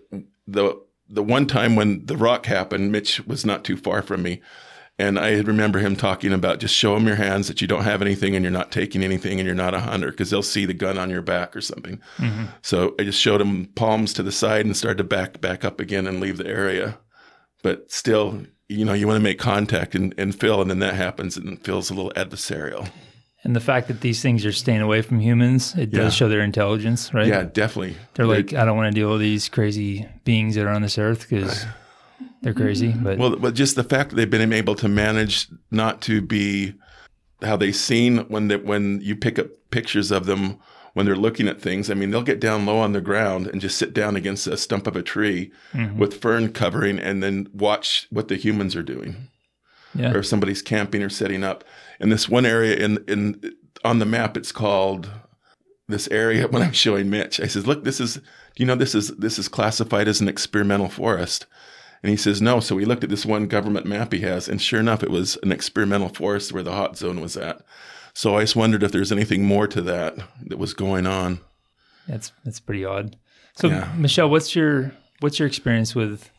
the 0.48 0.82
the 1.10 1.24
one 1.24 1.46
time 1.46 1.75
when 1.75 2.06
the 2.06 2.18
rock 2.18 2.46
happened, 2.46 2.92
Mitch 2.92 3.25
was 3.25 3.46
not 3.46 3.63
too 3.63 3.77
far 3.77 4.01
from 4.01 4.24
me. 4.24 4.42
And 5.00 5.20
I 5.20 5.38
remember 5.42 5.77
him 5.77 5.96
talking 5.96 6.34
about 6.34 6.60
just 6.60 6.74
show 6.74 6.96
them 6.96 7.06
your 7.06 7.18
hands 7.18 7.48
that 7.48 7.62
you 7.62 7.68
don't 7.68 7.84
have 7.84 8.01
anything 8.01 8.36
and 8.36 8.44
you're 8.44 8.51
not 8.51 8.72
taking 8.72 9.04
anything 9.04 9.39
and 9.39 9.46
you're 9.46 9.56
not 9.56 9.75
a 9.75 9.80
hunter 9.80 10.10
because 10.10 10.32
they'll 10.32 10.42
see 10.42 10.66
the 10.66 10.74
gun 10.74 10.98
on 10.98 11.12
your 11.12 11.22
back 11.22 11.56
or 11.56 11.62
something. 11.62 12.01
Mm-hmm. 12.18 12.46
So 12.63 12.96
I 13.00 13.04
just 13.04 13.22
showed 13.22 13.39
him 13.39 13.68
palms 13.75 14.12
to 14.13 14.24
the 14.24 14.32
side 14.32 14.66
and 14.66 14.75
started 14.75 14.98
to 14.98 15.04
back 15.04 15.39
back 15.39 15.63
up 15.63 15.80
again 15.80 16.08
and 16.08 16.20
leave 16.20 16.38
the 16.38 16.48
area. 16.48 16.98
But 17.62 17.92
still, 17.92 18.42
you 18.70 18.86
know, 18.86 18.94
you 18.94 19.06
want 19.06 19.18
to 19.18 19.24
make 19.24 19.39
contact 19.39 19.94
and, 19.94 20.16
and 20.18 20.38
feel, 20.38 20.62
and 20.62 20.70
then 20.70 20.80
that 20.80 20.96
happens 20.96 21.38
and 21.38 21.63
feels 21.63 21.92
a 21.92 21.94
little 21.94 22.12
adversarial. 22.12 22.89
And 23.48 23.56
the 23.56 23.62
fact 23.62 23.88
that 23.88 24.01
these 24.01 24.22
things 24.22 24.46
are 24.46 24.51
staying 24.51 24.82
away 24.82 25.01
from 25.01 25.22
humans, 25.22 25.74
it 25.77 25.89
does 25.89 26.13
Yeah. 26.13 26.18
show 26.18 26.27
their 26.27 26.42
intelligence, 26.42 27.13
right? 27.13 27.27
Yeah, 27.27 27.44
definitely. 27.44 27.96
They're 28.13 28.25
like, 28.25 28.54
I 28.54 28.66
don't 28.66 28.75
want 28.75 28.94
to 28.94 29.00
deal 29.00 29.10
with 29.10 29.22
these 29.22 29.48
crazy 29.48 30.06
beings 30.25 30.56
that 30.56 30.66
are 30.66 30.70
on 30.70 30.82
this 30.82 30.98
earth 30.98 31.22
because 31.30 31.66
they're 32.42 32.54
crazy. 32.54 32.89
But 32.89 33.18
Well, 33.18 33.38
but 33.38 33.54
just 33.54 33.77
the 33.77 33.86
fact 33.86 34.10
that 34.10 34.18
they've 34.18 34.30
been 34.30 34.51
able 34.51 34.75
to 34.75 34.89
manage 34.89 35.48
not 35.72 36.01
to 36.01 36.22
be 36.22 36.74
how 37.42 37.56
they 37.56 37.72
seen 37.72 38.18
when 38.27 38.50
they, 38.50 38.58
when 38.58 39.00
you 39.01 39.16
pick 39.16 39.39
up 39.39 39.48
pictures 39.72 40.12
of 40.12 40.25
them 40.25 40.58
when 40.94 41.06
they're 41.06 41.16
looking 41.16 41.48
at 41.48 41.62
things. 41.62 41.89
I 41.89 41.94
mean, 41.94 42.12
they'll 42.12 42.24
get 42.24 42.42
down 42.42 42.66
low 42.66 42.80
on 42.80 42.92
the 42.92 43.00
ground 43.00 43.48
and 43.48 43.62
just 43.62 43.77
sit 43.77 43.94
down 43.94 44.18
against 44.18 44.46
a 44.46 44.58
stump 44.58 44.88
of 44.88 44.98
a 44.98 45.04
tree 45.04 45.51
mm-hmm. 45.72 45.98
with 45.98 46.20
fern 46.20 46.51
covering, 46.51 47.00
and 47.00 47.24
then 47.24 47.48
watch 47.54 48.08
what 48.10 48.27
the 48.27 48.36
humans 48.36 48.75
are 48.75 48.84
doing, 48.84 49.30
yeah, 49.94 50.12
or 50.12 50.18
if 50.18 50.25
somebody's 50.25 50.62
camping 50.62 51.01
or 51.01 51.10
setting 51.10 51.46
up. 51.46 51.63
In 52.00 52.10
this 52.10 52.30
one 52.30 52.46
area 52.46 52.75
in 52.75 53.04
in 53.08 53.56
on 53.84 54.00
the 54.00 54.06
map, 54.06 54.38
it's 54.38 54.51
called 54.51 55.10
this 55.88 56.08
area. 56.10 56.48
When 56.51 56.62
I'm 56.62 56.74
showing 56.74 57.10
Mitch, 57.10 57.39
I 57.39 57.48
says, 57.48 57.68
"Look, 57.68 57.84
this 57.84 58.00
is. 58.00 58.16
Do 58.16 58.63
you 58.63 58.66
know 58.66 58.75
this 58.75 58.96
is 58.96 59.10
this 59.18 59.38
is 59.38 59.48
classified 59.48 60.08
as 60.08 60.22
an 60.22 60.27
experimental 60.27 60.89
forest?" 60.89 61.46
And 62.04 62.12
he 62.12 62.18
says, 62.18 62.42
no. 62.42 62.60
So 62.60 62.75
we 62.75 62.86
looked 62.86 63.04
at 63.04 63.10
this 63.10 63.25
one 63.25 63.48
government 63.48 63.86
map 63.86 64.13
he 64.13 64.20
has, 64.20 64.48
and 64.48 64.62
sure 64.62 64.80
enough, 64.80 65.04
it 65.04 65.10
was 65.10 65.38
an 65.42 65.51
experimental 65.51 66.10
forest 66.10 66.54
where 66.54 66.63
the 66.63 66.72
hot 66.72 66.98
zone 66.98 67.20
was 67.20 67.36
at. 67.36 67.62
So 68.13 68.38
I 68.38 68.42
just 68.42 68.56
wondered 68.56 68.84
if 68.84 68.92
there's 68.92 69.12
anything 69.12 69.44
more 69.44 69.68
to 69.68 69.82
that 69.84 70.16
that 70.46 70.58
was 70.58 70.74
going 70.74 71.06
on. 71.06 71.39
that's 72.08 72.32
that's 72.44 72.60
pretty 72.60 72.86
odd. 72.86 73.16
So 73.56 73.68
Yeah. 73.68 73.92
Michelle, 73.96 74.30
what's 74.30 74.56
your 74.56 74.92
what's 75.20 75.39
your 75.39 75.48
experience 75.48 75.96
with 75.96 76.30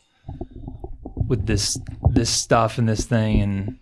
with 1.27 1.45
this 1.45 1.77
this 2.09 2.29
stuff 2.29 2.77
and 2.77 2.87
this 2.87 3.05
thing 3.05 3.41
and 3.41 3.79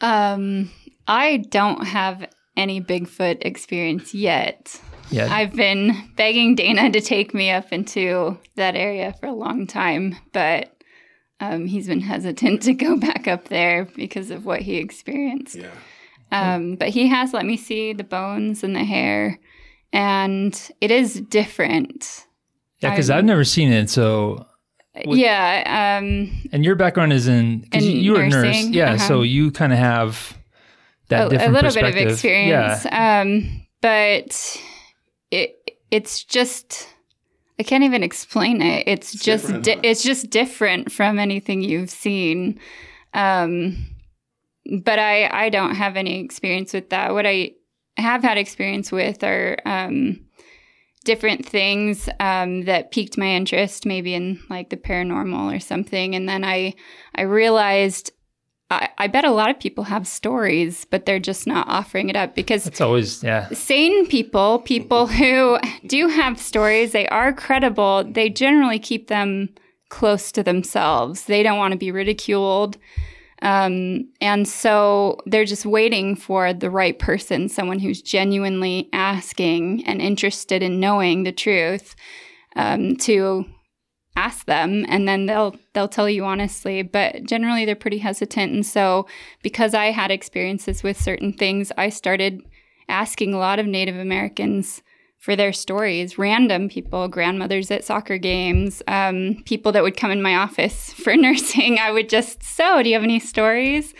Um, 0.00 0.70
I 1.06 1.38
don't 1.48 1.86
have 1.86 2.26
any 2.56 2.80
Bigfoot 2.80 3.38
experience 3.42 4.14
yet. 4.14 4.80
yeah, 5.10 5.28
I've 5.32 5.54
been 5.54 5.94
begging 6.16 6.54
Dana 6.54 6.90
to 6.90 7.00
take 7.00 7.34
me 7.34 7.50
up 7.50 7.72
into 7.72 8.38
that 8.56 8.76
area 8.76 9.14
for 9.20 9.26
a 9.26 9.32
long 9.34 9.66
time, 9.66 10.16
but 10.32 10.72
um, 11.40 11.66
he's 11.66 11.86
been 11.86 12.00
hesitant 12.00 12.62
to 12.62 12.74
go 12.74 12.96
back 13.08 13.26
up 13.26 13.48
there 13.48 13.86
because 13.96 14.30
of 14.30 14.44
what 14.44 14.60
he 14.60 14.76
experienced. 14.76 15.56
Yeah. 15.56 15.70
Um, 16.32 16.76
but 16.76 16.90
he 16.90 17.08
has 17.08 17.32
let 17.32 17.44
me 17.46 17.56
see 17.56 17.92
the 17.92 18.04
bones 18.04 18.62
and 18.62 18.76
the 18.76 18.84
hair, 18.84 19.40
and 19.92 20.70
it 20.80 20.90
is 20.90 21.14
different. 21.22 22.26
yeah, 22.80 22.90
because 22.90 23.10
I'm- 23.10 23.18
I've 23.20 23.24
never 23.24 23.44
seen 23.44 23.72
it. 23.72 23.90
So 23.90 24.46
What- 25.04 25.18
yeah. 25.18 25.98
Um, 26.00 26.30
and 26.52 26.64
your 26.64 26.74
background 26.74 27.12
is 27.12 27.28
in 27.28 27.60
because 27.60 27.86
you, 27.86 27.92
you 27.98 28.12
were 28.12 28.22
a 28.22 28.28
nurse, 28.28 28.44
nursing, 28.44 28.72
yeah. 28.74 28.92
uh-huh. 28.94 29.08
So 29.08 29.22
you 29.22 29.50
kind 29.52 29.72
of 29.72 29.78
have 29.78 30.36
that 31.08 31.22
a, 31.22 31.26
a 31.26 31.28
different 31.30 31.52
little 31.54 31.74
bit 31.74 31.84
of 31.84 31.96
experience. 31.96 32.84
Yeah, 32.84 33.20
Um, 33.22 33.66
but 33.80 34.60
it 35.30 35.56
it's 35.90 36.24
just 36.24 36.88
I 37.58 37.62
can't 37.62 37.84
even 37.84 38.02
explain 38.02 38.62
it. 38.62 38.84
It's, 38.86 39.14
It's 39.14 39.24
just 39.24 39.44
different, 39.46 39.64
di- 39.64 39.74
huh? 39.74 39.80
it's 39.84 40.02
just 40.02 40.30
different 40.30 40.90
from 40.90 41.18
anything 41.18 41.62
you've 41.62 41.90
seen. 41.90 42.58
Um, 43.14 43.86
but 44.82 44.98
I 44.98 45.28
I 45.46 45.48
don't 45.50 45.74
have 45.74 45.96
any 45.96 46.20
experience 46.20 46.72
with 46.72 46.90
that. 46.90 47.12
What 47.12 47.26
I 47.26 47.52
have 47.96 48.22
had 48.22 48.38
experience 48.38 48.90
with 48.90 49.22
are 49.22 49.58
um, 49.66 50.20
different 51.04 51.46
things 51.46 52.08
um, 52.20 52.64
that 52.64 52.92
piqued 52.92 53.16
my 53.16 53.26
interest, 53.26 53.86
maybe 53.86 54.14
in 54.14 54.40
like 54.48 54.70
the 54.70 54.76
paranormal 54.76 55.54
or 55.54 55.60
something, 55.60 56.14
and 56.14 56.28
then 56.28 56.44
I 56.44 56.74
I 57.14 57.22
realized. 57.22 58.12
I, 58.72 58.88
I 58.98 59.08
bet 59.08 59.24
a 59.24 59.32
lot 59.32 59.50
of 59.50 59.58
people 59.58 59.82
have 59.82 60.06
stories, 60.06 60.84
but 60.84 61.04
they're 61.04 61.18
just 61.18 61.44
not 61.44 61.66
offering 61.66 62.08
it 62.08 62.14
up 62.14 62.36
because 62.36 62.68
it's 62.68 62.80
always 62.80 63.20
yeah. 63.20 63.48
sane 63.48 64.06
people, 64.06 64.60
people 64.60 65.08
who 65.08 65.58
do 65.88 66.06
have 66.06 66.38
stories, 66.38 66.92
they 66.92 67.08
are 67.08 67.32
credible, 67.32 68.04
they 68.04 68.30
generally 68.30 68.78
keep 68.78 69.08
them 69.08 69.48
close 69.88 70.32
to 70.32 70.42
themselves. 70.42 71.24
They 71.24 71.42
don't 71.42 71.58
want 71.58 71.72
to 71.72 71.78
be 71.78 71.90
ridiculed. 71.90 72.78
Um, 73.42 74.08
and 74.20 74.46
so 74.46 75.18
they're 75.26 75.44
just 75.44 75.64
waiting 75.64 76.14
for 76.14 76.52
the 76.52 76.70
right 76.70 76.98
person, 76.98 77.48
someone 77.48 77.78
who's 77.78 78.02
genuinely 78.02 78.88
asking 78.92 79.86
and 79.86 80.00
interested 80.00 80.62
in 80.62 80.80
knowing 80.80 81.22
the 81.22 81.32
truth, 81.32 81.96
um, 82.56 82.96
to 82.96 83.46
ask 84.16 84.44
them. 84.46 84.84
And 84.88 85.08
then 85.08 85.26
they'll 85.26 85.56
they'll 85.72 85.88
tell 85.88 86.08
you 86.08 86.24
honestly. 86.24 86.82
But 86.82 87.24
generally 87.24 87.64
they're 87.64 87.74
pretty 87.74 87.98
hesitant. 87.98 88.52
And 88.52 88.66
so 88.66 89.06
because 89.42 89.72
I 89.74 89.86
had 89.86 90.10
experiences 90.10 90.82
with 90.82 91.00
certain 91.00 91.32
things 91.32 91.72
I 91.78 91.88
started 91.88 92.42
asking 92.88 93.32
a 93.32 93.38
lot 93.38 93.58
of 93.58 93.66
Native 93.66 93.96
Americans 93.96 94.82
for 95.20 95.36
their 95.36 95.52
stories, 95.52 96.18
random 96.18 96.68
people, 96.68 97.06
grandmothers 97.06 97.70
at 97.70 97.84
soccer 97.84 98.16
games, 98.16 98.82
um, 98.88 99.36
people 99.44 99.70
that 99.70 99.82
would 99.82 99.96
come 99.96 100.10
in 100.10 100.22
my 100.22 100.34
office 100.34 100.92
for 100.94 101.14
nursing. 101.14 101.78
I 101.78 101.92
would 101.92 102.08
just, 102.08 102.42
so 102.42 102.82
do 102.82 102.88
you 102.88 102.94
have 102.94 103.04
any 103.04 103.20
stories? 103.20 103.94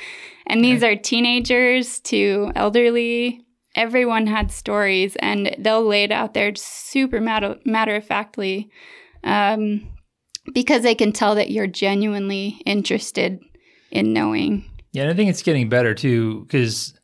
And 0.46 0.64
these 0.64 0.83
are 0.83 0.96
teenagers 0.96 2.00
to 2.00 2.50
elderly. 2.56 3.42
Everyone 3.76 4.26
had 4.26 4.50
stories, 4.50 5.14
and 5.16 5.54
they'll 5.59 5.85
lay 5.85 6.02
it 6.02 6.11
out 6.11 6.35
there 6.35 6.52
super 6.56 7.20
matter, 7.20 7.56
matter 7.64 7.94
of 7.94 8.04
factly 8.04 8.68
um, 9.22 9.87
because 10.52 10.83
they 10.83 10.94
can 10.94 11.12
tell 11.12 11.37
that 11.37 11.50
you're 11.50 11.68
genuinely 11.68 12.61
interested 12.66 13.38
in 13.92 14.12
knowing. 14.12 14.64
Yeah, 14.92 15.02
and 15.02 15.12
I 15.12 15.14
think 15.14 15.30
it's 15.30 15.42
getting 15.42 15.68
better 15.68 15.94
too, 15.94 16.40
because 16.40 16.94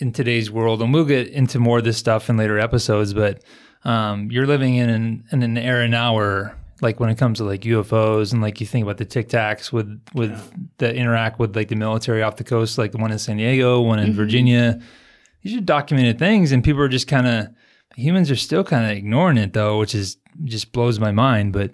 in 0.00 0.12
today's 0.12 0.50
world, 0.50 0.82
and 0.82 0.92
we'll 0.92 1.04
get 1.04 1.28
into 1.28 1.58
more 1.58 1.78
of 1.78 1.84
this 1.84 1.98
stuff 1.98 2.28
in 2.30 2.36
later 2.36 2.58
episodes, 2.58 3.12
but 3.12 3.42
um, 3.84 4.30
you're 4.30 4.46
living 4.46 4.76
in 4.76 4.88
an, 4.88 5.24
in 5.30 5.42
an 5.42 5.58
era 5.58 5.88
now 5.88 6.14
where, 6.14 6.56
like, 6.80 6.98
when 6.98 7.10
it 7.10 7.18
comes 7.18 7.38
to 7.38 7.44
like 7.44 7.62
UFOs 7.62 8.32
and 8.32 8.40
like 8.40 8.60
you 8.60 8.66
think 8.66 8.82
about 8.82 8.96
the 8.96 9.04
Tic 9.04 9.28
Tacs 9.28 9.70
with 9.72 10.00
with 10.14 10.52
that 10.78 10.96
interact 10.96 11.38
with 11.38 11.54
like 11.54 11.68
the 11.68 11.76
military 11.76 12.22
off 12.22 12.36
the 12.36 12.44
coast, 12.44 12.78
like 12.78 12.92
the 12.92 12.98
one 12.98 13.12
in 13.12 13.18
San 13.18 13.36
Diego, 13.36 13.80
one 13.80 13.98
in 13.98 14.12
Virginia. 14.12 14.80
These 15.42 15.56
are 15.56 15.60
documented 15.60 16.18
things, 16.18 16.52
and 16.52 16.64
people 16.64 16.80
are 16.82 16.88
just 16.88 17.06
kind 17.06 17.26
of 17.26 17.48
humans 17.96 18.30
are 18.30 18.36
still 18.36 18.64
kind 18.64 18.90
of 18.90 18.96
ignoring 18.96 19.36
it 19.36 19.52
though, 19.52 19.78
which 19.78 19.94
is 19.94 20.16
just 20.44 20.72
blows 20.72 20.98
my 20.98 21.12
mind. 21.12 21.52
But 21.52 21.72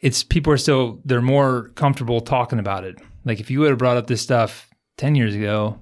it's 0.00 0.24
people 0.24 0.52
are 0.52 0.58
still 0.58 1.00
they're 1.04 1.22
more 1.22 1.68
comfortable 1.70 2.20
talking 2.20 2.58
about 2.58 2.84
it. 2.84 2.98
Like 3.24 3.40
if 3.40 3.50
you 3.50 3.60
would 3.60 3.70
have 3.70 3.78
brought 3.78 3.96
up 3.96 4.06
this 4.06 4.22
stuff 4.22 4.68
ten 4.96 5.14
years 5.14 5.34
ago, 5.34 5.78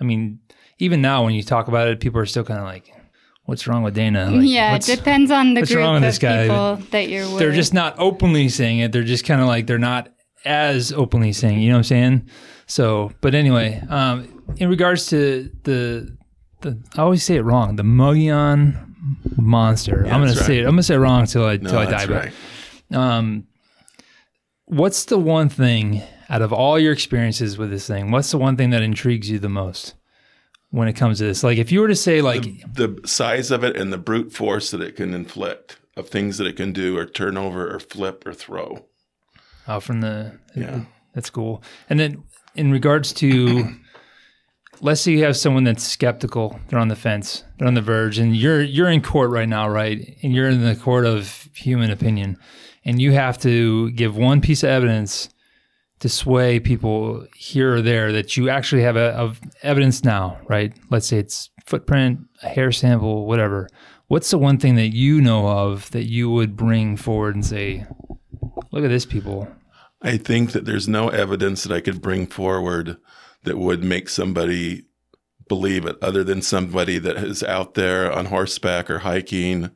I 0.00 0.04
mean, 0.04 0.40
even 0.78 1.00
now 1.02 1.24
when 1.24 1.34
you 1.34 1.42
talk 1.42 1.68
about 1.68 1.88
it, 1.88 2.00
people 2.00 2.20
are 2.20 2.26
still 2.26 2.44
kind 2.44 2.58
of 2.60 2.66
like, 2.66 2.92
"What's 3.44 3.66
wrong 3.66 3.82
with 3.82 3.94
Dana?" 3.94 4.30
Like, 4.30 4.48
yeah, 4.48 4.74
it 4.76 4.82
depends 4.82 5.30
on 5.30 5.54
the 5.54 5.60
what's 5.60 5.70
group 5.72 5.82
wrong 5.84 5.94
with 5.94 6.02
of 6.04 6.08
this 6.08 6.18
guy? 6.18 6.42
people 6.44 6.76
that 6.90 7.08
you're 7.08 7.28
with. 7.28 7.38
They're 7.38 7.52
just 7.52 7.72
not 7.74 7.94
openly 7.98 8.48
saying 8.48 8.80
it. 8.80 8.92
They're 8.92 9.02
just 9.04 9.24
kind 9.24 9.40
of 9.40 9.46
like 9.46 9.66
they're 9.66 9.78
not 9.78 10.08
as 10.44 10.92
openly 10.92 11.32
saying. 11.32 11.58
it, 11.58 11.62
You 11.62 11.68
know 11.68 11.74
what 11.76 11.78
I'm 11.78 11.84
saying? 11.84 12.28
So, 12.66 13.12
but 13.20 13.34
anyway, 13.34 13.80
um, 13.88 14.42
in 14.56 14.68
regards 14.68 15.06
to 15.08 15.50
the 15.64 16.16
the, 16.62 16.82
I 16.96 17.02
always 17.02 17.22
say 17.22 17.36
it 17.36 17.42
wrong. 17.42 17.76
The 17.76 17.82
Mogian 17.84 18.76
monster. 19.36 20.02
Yeah, 20.06 20.14
I'm 20.14 20.20
gonna 20.20 20.32
that's 20.34 20.46
say 20.46 20.58
it. 20.58 20.64
I'm 20.64 20.70
gonna 20.72 20.82
say 20.82 20.94
it 20.94 20.98
wrong 20.98 21.20
until 21.20 21.44
I 21.44 21.56
No, 21.58 21.70
till 21.70 21.78
I 21.78 21.84
die. 21.84 21.90
that's 21.90 22.06
but- 22.06 22.14
right. 22.16 22.32
um, 23.16 23.46
what's 24.66 25.04
the 25.06 25.18
one 25.18 25.48
thing 25.48 26.02
out 26.32 26.42
of 26.42 26.52
all 26.52 26.78
your 26.78 26.92
experiences 26.92 27.58
with 27.58 27.70
this 27.70 27.86
thing? 27.86 28.10
What's 28.10 28.30
the 28.30 28.38
one 28.38 28.56
thing 28.56 28.70
that 28.70 28.82
intrigues 28.82 29.30
you 29.30 29.38
the 29.38 29.48
most 29.48 29.94
when 30.70 30.88
it 30.88 30.94
comes 30.94 31.18
to 31.18 31.24
this? 31.24 31.44
Like, 31.44 31.58
if 31.58 31.70
you 31.70 31.80
were 31.80 31.88
to 31.88 31.94
say, 31.94 32.22
like, 32.22 32.42
the, 32.42 32.88
the 32.88 33.06
size 33.08 33.50
of 33.50 33.62
it 33.62 33.76
and 33.76 33.92
the 33.92 33.98
brute 33.98 34.32
force 34.32 34.70
that 34.72 34.80
it 34.80 34.96
can 34.96 35.12
inflict 35.14 35.78
of 35.96 36.08
things 36.08 36.38
that 36.38 36.46
it 36.46 36.56
can 36.56 36.72
do 36.72 36.96
or 36.96 37.04
turn 37.06 37.36
over 37.36 37.72
or 37.72 37.78
flip 37.78 38.26
or 38.26 38.32
throw. 38.32 38.86
oh, 39.68 39.78
from 39.78 40.00
the 40.00 40.38
Yeah. 40.56 40.80
that's 41.14 41.28
cool. 41.30 41.62
And 41.90 42.00
then 42.00 42.24
in 42.54 42.72
regards 42.72 43.12
to 43.14 43.68
let's 44.80 45.02
say 45.02 45.12
you 45.12 45.24
have 45.24 45.36
someone 45.36 45.64
that's 45.64 45.84
skeptical, 45.84 46.58
they're 46.68 46.78
on 46.78 46.88
the 46.88 46.96
fence, 46.96 47.44
they're 47.58 47.68
on 47.68 47.74
the 47.74 47.82
verge, 47.82 48.18
and 48.18 48.34
you're 48.34 48.62
you're 48.62 48.88
in 48.88 49.02
court 49.02 49.30
right 49.30 49.48
now, 49.48 49.68
right? 49.68 50.16
And 50.22 50.32
you're 50.34 50.48
in 50.48 50.64
the 50.64 50.76
court 50.76 51.04
of 51.04 51.48
human 51.54 51.90
opinion, 51.90 52.38
and 52.86 53.00
you 53.00 53.12
have 53.12 53.38
to 53.40 53.90
give 53.90 54.16
one 54.16 54.40
piece 54.40 54.62
of 54.62 54.70
evidence 54.70 55.28
to 56.02 56.08
sway 56.08 56.58
people 56.58 57.24
here 57.36 57.76
or 57.76 57.80
there 57.80 58.10
that 58.10 58.36
you 58.36 58.48
actually 58.48 58.82
have 58.82 58.96
a, 58.96 59.32
evidence 59.62 60.02
now, 60.02 60.36
right? 60.48 60.76
Let's 60.90 61.06
say 61.06 61.18
it's 61.18 61.48
footprint, 61.64 62.18
a 62.42 62.48
hair 62.48 62.72
sample, 62.72 63.24
whatever. 63.26 63.68
What's 64.08 64.28
the 64.28 64.38
one 64.38 64.58
thing 64.58 64.74
that 64.74 64.88
you 64.88 65.20
know 65.20 65.46
of 65.46 65.88
that 65.92 66.10
you 66.10 66.28
would 66.28 66.56
bring 66.56 66.96
forward 66.96 67.36
and 67.36 67.46
say, 67.46 67.86
look 68.72 68.82
at 68.82 68.88
this, 68.88 69.06
people? 69.06 69.46
I 70.02 70.16
think 70.16 70.50
that 70.50 70.64
there's 70.64 70.88
no 70.88 71.08
evidence 71.08 71.62
that 71.62 71.72
I 71.72 71.80
could 71.80 72.02
bring 72.02 72.26
forward 72.26 72.96
that 73.44 73.56
would 73.56 73.84
make 73.84 74.08
somebody 74.08 74.86
believe 75.46 75.86
it 75.86 75.98
other 76.02 76.24
than 76.24 76.42
somebody 76.42 76.98
that 76.98 77.16
is 77.16 77.44
out 77.44 77.74
there 77.74 78.10
on 78.10 78.26
horseback 78.26 78.90
or 78.90 78.98
hiking 78.98 79.70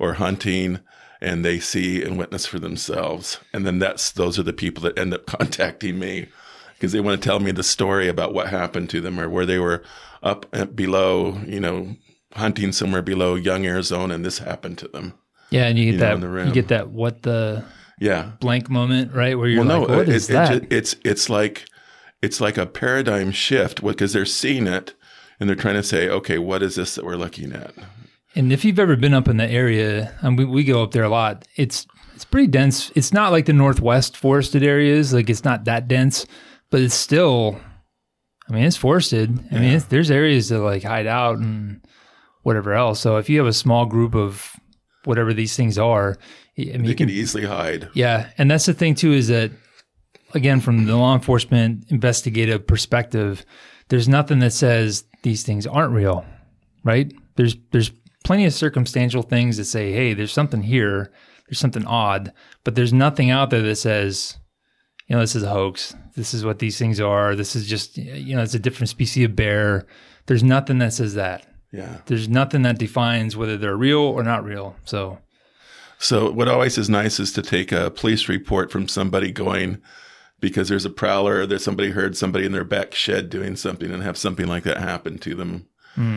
or 0.00 0.14
hunting 0.14 0.80
and 1.20 1.44
they 1.44 1.58
see 1.60 2.02
and 2.02 2.16
witness 2.18 2.46
for 2.46 2.58
themselves. 2.58 3.38
And 3.52 3.66
then 3.66 3.78
that's 3.78 4.10
those 4.10 4.38
are 4.38 4.42
the 4.44 4.52
people 4.52 4.82
that 4.84 4.98
end 4.98 5.12
up 5.14 5.26
contacting 5.38 5.98
me 5.98 6.28
because 6.74 6.92
they 6.92 7.00
want 7.00 7.20
to 7.20 7.28
tell 7.28 7.40
me 7.40 7.50
the 7.50 7.62
story 7.62 8.08
about 8.08 8.32
what 8.34 8.48
happened 8.48 8.88
to 8.90 9.00
them 9.00 9.18
or 9.18 9.28
where 9.28 9.46
they 9.46 9.58
were 9.58 9.82
up 10.22 10.46
uh, 10.52 10.64
below, 10.66 11.40
you 11.46 11.60
know, 11.60 11.96
hunting 12.34 12.72
somewhere 12.72 13.02
below 13.02 13.34
Young, 13.34 13.66
Arizona, 13.66 14.14
and 14.14 14.24
this 14.24 14.38
happened 14.38 14.78
to 14.78 14.88
them. 14.88 15.14
Yeah, 15.50 15.66
and 15.66 15.78
you 15.78 15.86
get 15.86 15.92
You 15.94 15.98
know, 15.98 16.16
that 16.20 16.28
room. 16.28 16.48
you 16.48 16.52
get 16.54 16.68
that 16.68 16.90
what 16.90 17.22
the 17.22 17.64
Yeah. 18.00 18.32
blank 18.40 18.68
moment, 18.70 19.12
right? 19.14 19.36
Where 19.38 19.48
you're 19.48 19.64
well, 19.64 19.80
like, 19.80 19.88
no, 19.88 19.96
what 19.96 20.08
it- 20.08 20.14
is 20.14 20.28
it 20.28 20.32
that? 20.34 20.60
ju- 20.62 20.66
it's 20.70 20.94
it's 21.04 21.28
like 21.30 21.64
it's 22.20 22.40
like 22.40 22.58
a 22.58 22.66
paradigm 22.66 23.30
shift 23.32 23.82
because 23.82 24.12
they're 24.12 24.24
seeing 24.26 24.66
it 24.66 24.94
and 25.40 25.48
they're 25.48 25.56
trying 25.56 25.76
to 25.76 25.82
say, 25.82 26.08
okay, 26.08 26.36
what 26.38 26.62
is 26.62 26.74
this 26.74 26.96
that 26.96 27.04
we're 27.04 27.16
looking 27.16 27.52
at? 27.52 27.72
And 28.38 28.52
if 28.52 28.64
you've 28.64 28.78
ever 28.78 28.94
been 28.94 29.14
up 29.14 29.26
in 29.26 29.36
the 29.36 29.50
area, 29.50 30.14
and 30.20 30.38
we, 30.38 30.44
we 30.44 30.62
go 30.64 30.82
up 30.84 30.92
there 30.92 31.02
a 31.02 31.08
lot, 31.08 31.46
it's 31.56 31.86
it's 32.14 32.24
pretty 32.24 32.46
dense. 32.46 32.90
It's 32.94 33.12
not 33.12 33.32
like 33.32 33.46
the 33.46 33.52
northwest 33.52 34.16
forested 34.16 34.62
areas, 34.62 35.12
like 35.12 35.28
it's 35.28 35.44
not 35.44 35.64
that 35.64 35.88
dense, 35.88 36.24
but 36.70 36.80
it's 36.80 36.94
still. 36.94 37.60
I 38.48 38.52
mean, 38.54 38.64
it's 38.64 38.76
forested. 38.76 39.38
I 39.52 39.54
mean, 39.56 39.74
it's, 39.74 39.84
there's 39.86 40.10
areas 40.10 40.48
to 40.48 40.58
like 40.60 40.82
hide 40.82 41.06
out 41.06 41.36
and 41.38 41.84
whatever 42.44 42.72
else. 42.72 43.00
So 43.00 43.18
if 43.18 43.28
you 43.28 43.38
have 43.38 43.46
a 43.46 43.52
small 43.52 43.84
group 43.84 44.14
of 44.14 44.52
whatever 45.04 45.34
these 45.34 45.54
things 45.54 45.76
are, 45.76 46.16
I 46.56 46.62
mean, 46.62 46.82
They 46.82 46.88
you 46.88 46.94
can 46.94 47.08
can 47.08 47.10
easily 47.10 47.44
hide. 47.44 47.88
yeah, 47.92 48.30
and 48.38 48.50
that's 48.50 48.66
the 48.66 48.72
thing 48.72 48.94
too 48.94 49.12
is 49.12 49.28
that 49.28 49.50
again 50.32 50.60
from 50.60 50.86
the 50.86 50.96
law 50.96 51.14
enforcement 51.14 51.84
investigative 51.88 52.66
perspective, 52.66 53.44
there's 53.88 54.08
nothing 54.08 54.38
that 54.38 54.52
says 54.52 55.04
these 55.24 55.42
things 55.42 55.66
aren't 55.66 55.92
real, 55.92 56.24
right? 56.84 57.12
There's 57.36 57.56
there's 57.70 57.90
plenty 58.28 58.44
of 58.44 58.52
circumstantial 58.52 59.22
things 59.22 59.56
that 59.56 59.64
say, 59.64 59.90
hey, 59.90 60.12
there's 60.12 60.34
something 60.34 60.60
here, 60.60 61.10
there's 61.48 61.58
something 61.58 61.86
odd, 61.86 62.30
but 62.62 62.74
there's 62.74 62.92
nothing 62.92 63.30
out 63.30 63.48
there 63.48 63.62
that 63.62 63.76
says, 63.76 64.36
you 65.06 65.16
know, 65.16 65.20
this 65.22 65.34
is 65.34 65.44
a 65.44 65.48
hoax. 65.48 65.96
This 66.14 66.34
is 66.34 66.44
what 66.44 66.58
these 66.58 66.78
things 66.78 67.00
are. 67.00 67.34
This 67.34 67.56
is 67.56 67.66
just 67.66 67.96
you 67.96 68.36
know, 68.36 68.42
it's 68.42 68.52
a 68.52 68.58
different 68.58 68.90
species 68.90 69.24
of 69.24 69.34
bear. 69.34 69.86
There's 70.26 70.42
nothing 70.42 70.76
that 70.80 70.92
says 70.92 71.14
that. 71.14 71.46
Yeah. 71.72 72.02
There's 72.04 72.28
nothing 72.28 72.60
that 72.62 72.76
defines 72.76 73.34
whether 73.34 73.56
they're 73.56 73.78
real 73.78 74.00
or 74.00 74.22
not 74.22 74.44
real. 74.44 74.76
So 74.84 75.20
So 75.96 76.30
what 76.30 76.48
always 76.48 76.76
is 76.76 76.90
nice 76.90 77.18
is 77.18 77.32
to 77.32 77.40
take 77.40 77.72
a 77.72 77.90
police 77.90 78.28
report 78.28 78.70
from 78.70 78.88
somebody 78.88 79.32
going 79.32 79.80
because 80.38 80.68
there's 80.68 80.84
a 80.84 80.90
prowler, 80.90 81.46
there's 81.46 81.64
somebody 81.64 81.92
heard 81.92 82.14
somebody 82.14 82.44
in 82.44 82.52
their 82.52 82.62
back 82.62 82.92
shed 82.92 83.30
doing 83.30 83.56
something 83.56 83.90
and 83.90 84.02
have 84.02 84.18
something 84.18 84.46
like 84.46 84.64
that 84.64 84.76
happen 84.76 85.16
to 85.16 85.34
them 85.34 85.66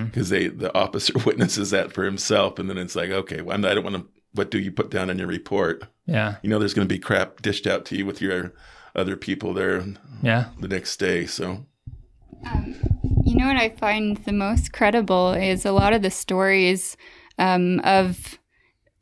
because 0.06 0.30
they 0.30 0.48
the 0.48 0.76
officer 0.76 1.13
witnesses 1.26 1.72
that 1.72 1.91
for 1.91 2.04
himself 2.04 2.60
and 2.60 2.70
then 2.70 2.78
it's 2.78 2.96
like 2.96 3.10
okay, 3.10 3.41
well, 3.41 3.65
I 3.65 3.74
don't 3.74 3.84
want 3.84 3.96
to. 3.98 4.08
What 4.34 4.50
do 4.50 4.60
you 4.60 4.72
put 4.72 4.89
down 4.89 5.10
in 5.10 5.17
your 5.17 5.28
report? 5.28 5.84
yeah, 6.06 6.36
You 6.41 6.50
know, 6.50 6.58
there's 6.58 6.74
going 6.74 6.88
to 6.88 6.94
be 6.94 7.00
crap 7.00 7.41
dished 7.41 7.67
out 7.67 7.84
to 7.86 7.98
you 7.98 8.06
with 8.06 8.22
your 8.22 8.54
other 8.96 9.17
people 9.17 9.54
there 9.54 9.84
yeah. 10.22 10.46
the 10.60 10.67
next 10.67 10.98
day. 10.98 11.26
So 11.26 11.65
You 13.26 13.36
know 13.36 13.48
what 13.48 13.58
I 13.58 13.70
find 13.70 14.17
the 14.17 14.32
most 14.32 14.72
credible 14.72 15.34
is 15.34 15.65
a 15.65 15.72
lot 15.72 15.94
of 15.94 16.02
the 16.02 16.12
stories 16.12 16.96
um, 17.38 17.80
of 17.82 18.39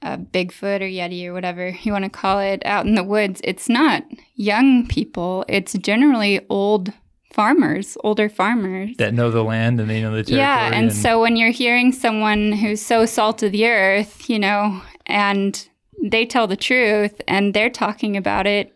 uh, 0.01 0.17
Bigfoot 0.17 0.81
or 0.81 0.85
Yeti 0.85 1.25
or 1.25 1.33
whatever 1.33 1.69
you 1.69 1.91
want 1.91 2.05
to 2.05 2.09
call 2.09 2.39
it 2.39 2.61
out 2.65 2.85
in 2.85 2.95
the 2.95 3.03
woods. 3.03 3.41
It's 3.43 3.69
not 3.69 4.03
young 4.35 4.87
people, 4.87 5.45
it's 5.47 5.73
generally 5.73 6.45
old 6.49 6.93
farmers, 7.31 7.97
older 8.03 8.29
farmers. 8.29 8.97
that 8.97 9.13
know 9.13 9.31
the 9.31 9.43
land 9.43 9.79
and 9.79 9.89
they 9.89 10.01
know 10.01 10.11
the 10.11 10.23
territory. 10.23 10.39
Yeah, 10.39 10.73
and, 10.73 10.93
so 10.93 11.21
when 11.21 11.35
you're 11.35 11.51
hearing 11.51 11.91
someone 11.91 12.51
who's 12.51 12.81
so 12.81 13.05
salt 13.05 13.43
of 13.43 13.51
the 13.51 13.67
earth, 13.67 14.29
you 14.29 14.39
know, 14.39 14.81
and 15.05 15.67
they 16.03 16.25
tell 16.25 16.47
the 16.47 16.57
truth 16.57 17.21
and 17.27 17.53
they're 17.53 17.69
talking 17.69 18.17
about 18.17 18.47
it, 18.47 18.75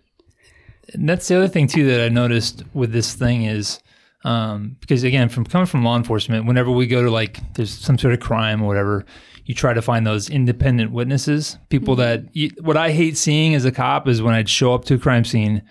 and 0.94 1.08
that's 1.08 1.28
the 1.28 1.38
other 1.38 1.48
thing 1.48 1.68
too 1.68 1.88
that 1.88 2.02
I 2.02 2.10
noticed 2.10 2.64
with 2.74 2.92
this 2.92 3.14
thing 3.14 3.44
is 3.44 3.80
um, 4.24 4.78
because 4.80 5.04
again, 5.04 5.30
from 5.30 5.46
coming 5.46 5.66
from 5.66 5.84
law 5.84 5.98
enforcement, 5.98 6.46
whenever 6.46 6.72
we 6.72 6.88
go 6.88 7.04
to 7.04 7.12
like 7.12 7.40
there's 7.56 7.72
some 7.72 7.98
sort 7.98 8.14
of 8.14 8.20
crime 8.20 8.62
or 8.62 8.68
whatever, 8.68 9.06
you 9.46 9.54
try 9.54 9.74
to 9.74 9.82
find 9.82 10.08
those 10.08 10.30
independent 10.30 10.92
witnesses, 10.92 11.58
people 11.70 11.96
that 11.98 12.24
you, 12.34 12.52
what 12.62 12.78
I 12.78 12.92
hate 12.92 13.18
seeing 13.18 13.54
as 13.56 13.66
a 13.66 13.72
cop 13.72 14.08
is 14.08 14.22
when 14.22 14.34
I'd 14.34 14.50
show 14.50 14.74
up 14.74 14.86
to 14.86 14.96
a 14.96 14.98
crime 14.98 15.26
scene 15.26 15.62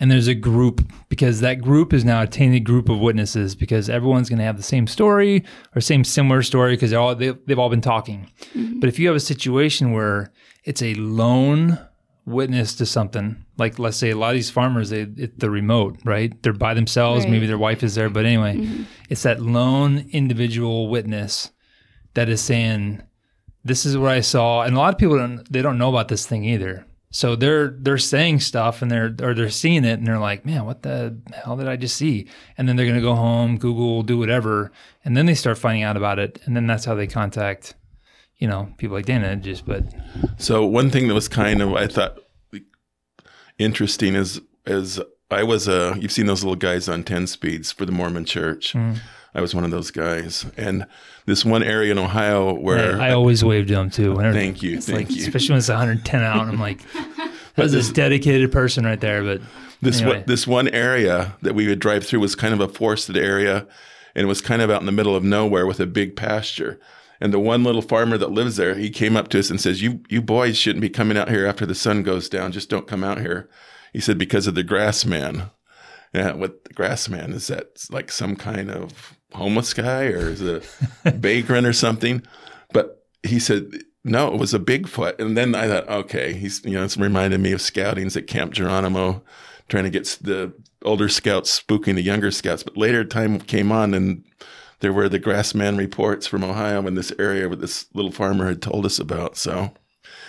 and 0.00 0.10
there's 0.10 0.28
a 0.28 0.34
group 0.34 0.80
because 1.10 1.40
that 1.40 1.60
group 1.60 1.92
is 1.92 2.04
now 2.04 2.22
a 2.22 2.26
tainted 2.26 2.64
group 2.64 2.88
of 2.88 2.98
witnesses 2.98 3.54
because 3.54 3.90
everyone's 3.90 4.30
going 4.30 4.38
to 4.38 4.44
have 4.44 4.56
the 4.56 4.62
same 4.62 4.86
story 4.86 5.44
or 5.76 5.80
same 5.80 6.02
similar 6.02 6.42
story 6.42 6.72
because 6.74 6.92
all 6.94 7.14
they, 7.14 7.30
they've 7.46 7.58
all 7.58 7.68
been 7.68 7.82
talking. 7.82 8.30
Mm-hmm. 8.54 8.80
But 8.80 8.88
if 8.88 8.98
you 8.98 9.06
have 9.06 9.16
a 9.16 9.20
situation 9.20 9.92
where 9.92 10.32
it's 10.64 10.82
a 10.82 10.94
lone 10.94 11.78
witness 12.24 12.74
to 12.76 12.86
something, 12.86 13.44
like 13.58 13.78
let's 13.78 13.98
say 13.98 14.10
a 14.10 14.16
lot 14.16 14.30
of 14.30 14.34
these 14.34 14.50
farmers, 14.50 14.88
they 14.88 15.04
they're 15.04 15.50
remote, 15.50 15.98
right? 16.04 16.42
They're 16.42 16.54
by 16.54 16.72
themselves. 16.72 17.24
Right. 17.24 17.32
Maybe 17.32 17.46
their 17.46 17.58
wife 17.58 17.82
is 17.82 17.94
there, 17.94 18.08
but 18.08 18.24
anyway, 18.24 18.56
mm-hmm. 18.56 18.84
it's 19.10 19.22
that 19.24 19.42
lone 19.42 20.08
individual 20.12 20.88
witness 20.88 21.50
that 22.14 22.30
is 22.30 22.40
saying, 22.40 23.02
"This 23.64 23.84
is 23.84 23.98
what 23.98 24.12
I 24.12 24.20
saw," 24.20 24.62
and 24.62 24.74
a 24.74 24.78
lot 24.78 24.94
of 24.94 24.98
people 24.98 25.18
don't 25.18 25.52
they 25.52 25.60
don't 25.60 25.78
know 25.78 25.90
about 25.90 26.08
this 26.08 26.26
thing 26.26 26.44
either. 26.44 26.86
So 27.12 27.34
they're 27.34 27.68
they're 27.68 27.98
saying 27.98 28.40
stuff 28.40 28.82
and 28.82 28.90
they're 28.90 29.14
or 29.20 29.34
they're 29.34 29.50
seeing 29.50 29.84
it 29.84 29.98
and 29.98 30.06
they're 30.06 30.18
like, 30.18 30.46
man, 30.46 30.64
what 30.64 30.82
the 30.82 31.16
hell 31.34 31.56
did 31.56 31.66
I 31.68 31.76
just 31.76 31.96
see? 31.96 32.28
And 32.56 32.68
then 32.68 32.76
they're 32.76 32.86
gonna 32.86 33.00
go 33.00 33.16
home, 33.16 33.58
Google, 33.58 34.02
do 34.02 34.16
whatever, 34.16 34.70
and 35.04 35.16
then 35.16 35.26
they 35.26 35.34
start 35.34 35.58
finding 35.58 35.82
out 35.82 35.96
about 35.96 36.20
it, 36.20 36.40
and 36.44 36.54
then 36.56 36.68
that's 36.68 36.84
how 36.84 36.94
they 36.94 37.08
contact, 37.08 37.74
you 38.36 38.46
know, 38.46 38.72
people 38.78 38.96
like 38.96 39.06
Dana. 39.06 39.34
Just 39.36 39.66
but 39.66 39.84
So 40.38 40.64
one 40.64 40.90
thing 40.90 41.08
that 41.08 41.14
was 41.14 41.26
kind 41.26 41.60
of 41.60 41.74
I 41.74 41.88
thought 41.88 42.18
interesting 43.58 44.14
is 44.14 44.40
is 44.66 45.00
I 45.30 45.42
was 45.42 45.68
a 45.68 45.96
you've 46.00 46.12
seen 46.12 46.26
those 46.26 46.42
little 46.42 46.56
guys 46.56 46.88
on 46.88 47.04
ten 47.04 47.26
speeds 47.26 47.72
for 47.72 47.84
the 47.84 47.92
Mormon 47.92 48.24
Church. 48.24 48.72
Hmm. 48.72 48.94
I 49.32 49.40
was 49.40 49.54
one 49.54 49.62
of 49.62 49.70
those 49.70 49.92
guys, 49.92 50.44
and 50.56 50.86
this 51.26 51.44
one 51.44 51.62
area 51.62 51.92
in 51.92 51.98
Ohio 51.98 52.52
where 52.52 53.00
I, 53.00 53.10
I 53.10 53.12
always 53.12 53.44
waved 53.44 53.68
to 53.68 53.74
them 53.74 53.88
too. 53.90 54.14
Whenever, 54.14 54.34
thank 54.36 54.60
you, 54.60 54.78
it's 54.78 54.86
thank 54.86 55.08
like, 55.08 55.16
you. 55.16 55.22
especially 55.22 55.52
when 55.52 55.58
it's 55.58 55.68
110 55.68 56.22
out. 56.22 56.48
I'm 56.48 56.58
like, 56.58 56.80
that's 57.54 57.70
this 57.70 57.90
dedicated 57.90 58.50
person 58.50 58.84
right 58.84 59.00
there. 59.00 59.22
But 59.22 59.40
This 59.80 60.00
Anyway. 60.00 60.16
one, 60.18 60.24
this 60.26 60.48
one 60.48 60.66
area 60.68 61.36
that 61.42 61.54
we 61.54 61.68
would 61.68 61.78
drive 61.78 62.04
through 62.04 62.18
was 62.20 62.34
kind 62.34 62.52
of 62.52 62.60
a 62.60 62.66
forested 62.66 63.16
area, 63.16 63.68
and 64.16 64.24
it 64.24 64.28
was 64.28 64.40
kind 64.40 64.62
of 64.62 64.68
out 64.70 64.80
in 64.80 64.86
the 64.86 64.92
middle 64.92 65.14
of 65.14 65.22
nowhere 65.22 65.64
with 65.64 65.78
a 65.78 65.86
big 65.86 66.16
pasture. 66.16 66.80
And 67.20 67.32
the 67.32 67.38
one 67.38 67.62
little 67.62 67.82
farmer 67.82 68.18
that 68.18 68.32
lives 68.32 68.56
there, 68.56 68.74
he 68.74 68.90
came 68.90 69.16
up 69.16 69.28
to 69.28 69.38
us 69.38 69.48
and 69.48 69.60
says, 69.60 69.80
"You 69.80 70.00
you 70.08 70.22
boys 70.22 70.56
shouldn't 70.56 70.80
be 70.80 70.88
coming 70.90 71.16
out 71.16 71.28
here 71.28 71.46
after 71.46 71.66
the 71.66 71.74
sun 71.76 72.02
goes 72.02 72.28
down. 72.28 72.50
Just 72.50 72.68
don't 72.68 72.88
come 72.88 73.04
out 73.04 73.20
here." 73.20 73.48
He 73.92 74.00
said 74.00 74.18
because 74.18 74.46
of 74.46 74.54
the 74.54 74.62
grass 74.62 75.04
man. 75.04 75.50
Yeah, 76.12 76.32
what 76.32 76.64
the 76.64 76.74
grass 76.74 77.08
man 77.08 77.32
is 77.32 77.46
that 77.46 77.86
like 77.90 78.10
some 78.10 78.34
kind 78.34 78.70
of 78.70 79.16
homeless 79.32 79.72
guy 79.74 80.06
or 80.06 80.30
is 80.30 80.40
it 80.40 80.68
a 81.04 81.10
vagrant 81.12 81.66
or 81.66 81.72
something? 81.72 82.22
But 82.72 83.04
he 83.22 83.38
said 83.38 83.70
no, 84.02 84.32
it 84.32 84.40
was 84.40 84.54
a 84.54 84.58
Bigfoot. 84.58 85.20
And 85.20 85.36
then 85.36 85.54
I 85.54 85.68
thought, 85.68 85.88
okay, 85.88 86.32
he's 86.32 86.64
you 86.64 86.72
know, 86.72 86.84
it's 86.84 86.96
reminded 86.96 87.40
me 87.40 87.52
of 87.52 87.60
scoutings 87.60 88.16
at 88.16 88.26
Camp 88.26 88.52
Geronimo, 88.52 89.22
trying 89.68 89.84
to 89.84 89.90
get 89.90 90.18
the 90.22 90.52
older 90.82 91.08
scouts 91.08 91.60
spooking 91.60 91.94
the 91.94 92.02
younger 92.02 92.30
scouts. 92.30 92.62
But 92.62 92.76
later 92.76 93.04
time 93.04 93.38
came 93.38 93.70
on 93.70 93.94
and 93.94 94.24
there 94.80 94.92
were 94.92 95.08
the 95.08 95.20
Grassman 95.20 95.76
reports 95.76 96.26
from 96.26 96.42
Ohio 96.42 96.86
in 96.86 96.94
this 96.94 97.12
area 97.18 97.48
where 97.48 97.56
this 97.56 97.86
little 97.94 98.10
farmer 98.10 98.46
had 98.46 98.62
told 98.62 98.86
us 98.86 98.98
about. 98.98 99.36
So 99.36 99.72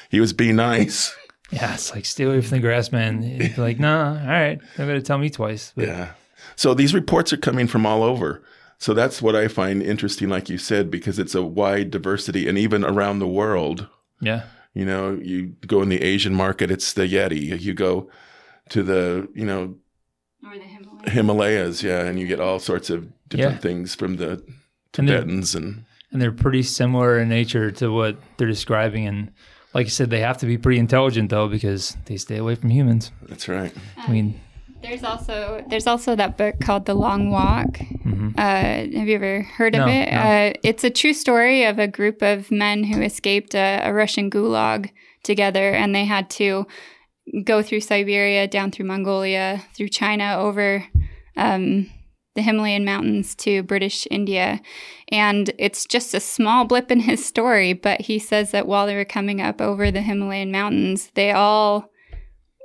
he 0.10 0.20
was 0.20 0.34
being 0.34 0.58
nice. 0.58 1.16
Yeah, 1.52 1.74
it's 1.74 1.94
like 1.94 2.06
stay 2.06 2.24
away 2.26 2.42
from 2.42 2.58
the 2.58 2.62
grass 2.62 2.92
man. 2.92 3.22
He'd 3.22 3.58
like, 3.58 3.80
nah, 3.80 4.12
all 4.22 4.28
right, 4.28 4.60
they're 4.78 4.88
gonna 4.88 5.02
tell 5.02 5.18
me 5.18 5.30
twice. 5.30 5.74
But 5.76 5.88
Yeah. 5.88 6.12
So 6.56 6.74
these 6.74 6.94
reports 6.94 7.32
are 7.34 7.38
coming 7.38 7.68
from 7.68 7.86
all 7.86 8.04
over. 8.04 8.44
So 8.78 8.94
that's 8.94 9.22
what 9.22 9.36
I 9.36 9.48
find 9.48 9.82
interesting, 9.84 10.30
like 10.30 10.50
you 10.50 10.58
said, 10.58 10.90
because 10.90 11.20
it's 11.20 11.36
a 11.36 11.44
wide 11.44 11.92
diversity 11.92 12.48
and 12.48 12.58
even 12.58 12.84
around 12.84 13.20
the 13.20 13.28
world. 13.28 13.88
yeah, 14.22 14.44
You 14.74 14.86
know, 14.86 15.20
you 15.22 15.54
go 15.68 15.82
in 15.82 15.90
the 15.90 16.02
Asian 16.02 16.34
market, 16.34 16.72
it's 16.72 16.94
the 16.94 17.04
Yeti. 17.08 17.60
You 17.62 17.74
go 17.74 18.10
to 18.70 18.82
the, 18.84 19.28
you 19.36 19.46
know, 19.46 19.76
or 20.44 20.58
the 20.58 20.64
Himalayas. 20.64 21.14
Himalayas, 21.14 21.84
yeah, 21.84 22.06
and 22.06 22.20
you 22.20 22.26
get 22.28 22.40
all 22.40 22.58
sorts 22.60 22.90
of 22.90 23.08
different 23.30 23.56
Yeah. 23.56 23.60
things 23.62 23.94
from 23.96 24.18
the 24.18 24.44
And 24.98 25.08
they're- 25.08 25.20
Tibetans 25.22 25.54
and 25.56 25.86
and 26.12 26.22
they're 26.22 26.32
pretty 26.32 26.64
similar 26.64 27.18
in 27.20 27.30
nature 27.30 27.72
to 27.72 27.90
what 27.90 28.18
they're 28.38 28.48
describing. 28.48 29.08
And 29.08 29.32
like 29.74 29.86
you 29.86 29.92
said, 29.92 30.10
they 30.10 30.20
have 30.20 30.38
to 30.40 30.46
be 30.46 30.58
pretty 30.58 30.80
intelligent 30.80 31.30
though 31.30 31.48
because 31.48 31.98
they 32.06 32.18
stay 32.18 32.38
away 32.38 32.56
from 32.56 32.70
humans. 32.70 33.12
that's 33.28 33.48
right. 33.48 33.74
I 33.98 34.12
mean, 34.12 34.40
There's 34.82 35.04
also 35.04 35.64
there's 35.70 35.88
also 35.88 36.16
that 36.16 36.38
book 36.38 36.60
called 36.60 36.86
The 36.86 36.94
Long 36.94 37.32
Walk. 37.32 37.80
Uh, 38.38 38.42
have 38.42 39.08
you 39.08 39.16
ever 39.16 39.42
heard 39.44 39.76
of 39.76 39.88
it? 39.88 40.12
no. 40.12 40.18
Uh, 40.18 40.54
it's 40.64 40.84
a 40.84 40.90
true 40.90 41.14
story 41.14 41.66
of 41.66 41.80
a 41.80 41.88
group 41.88 42.22
of 42.22 42.50
men 42.52 42.84
who 42.84 43.02
escaped 43.02 43.54
a, 43.56 43.82
a 43.84 43.94
Russian 43.94 44.30
gulag 44.32 44.90
together, 45.24 45.72
and 45.72 45.94
they 45.94 46.06
had 46.06 46.30
to 46.32 46.66
go 47.44 47.62
through 47.62 47.82
Siberia, 47.82 48.48
down 48.48 48.72
through 48.72 48.86
Mongolia, 48.86 49.62
through 49.76 49.90
China, 49.90 50.36
over 50.40 50.84
um, 51.38 51.90
the 52.36 52.42
Himalayan 52.42 52.86
mountains 52.86 53.36
to 53.36 53.64
British 53.64 54.08
India. 54.10 54.62
And 55.10 55.52
it's 55.58 55.86
just 55.86 56.14
a 56.14 56.20
small 56.20 56.66
blip 56.66 56.92
in 56.92 57.02
his 57.02 57.26
story, 57.26 57.74
but 57.74 58.02
he 58.02 58.20
says 58.20 58.52
that 58.52 58.68
while 58.68 58.86
they 58.86 58.96
were 58.96 59.06
coming 59.06 59.42
up 59.42 59.62
over 59.62 59.92
the 59.92 60.02
Himalayan 60.02 60.52
mountains, 60.52 61.12
they 61.16 61.32
all 61.32 61.90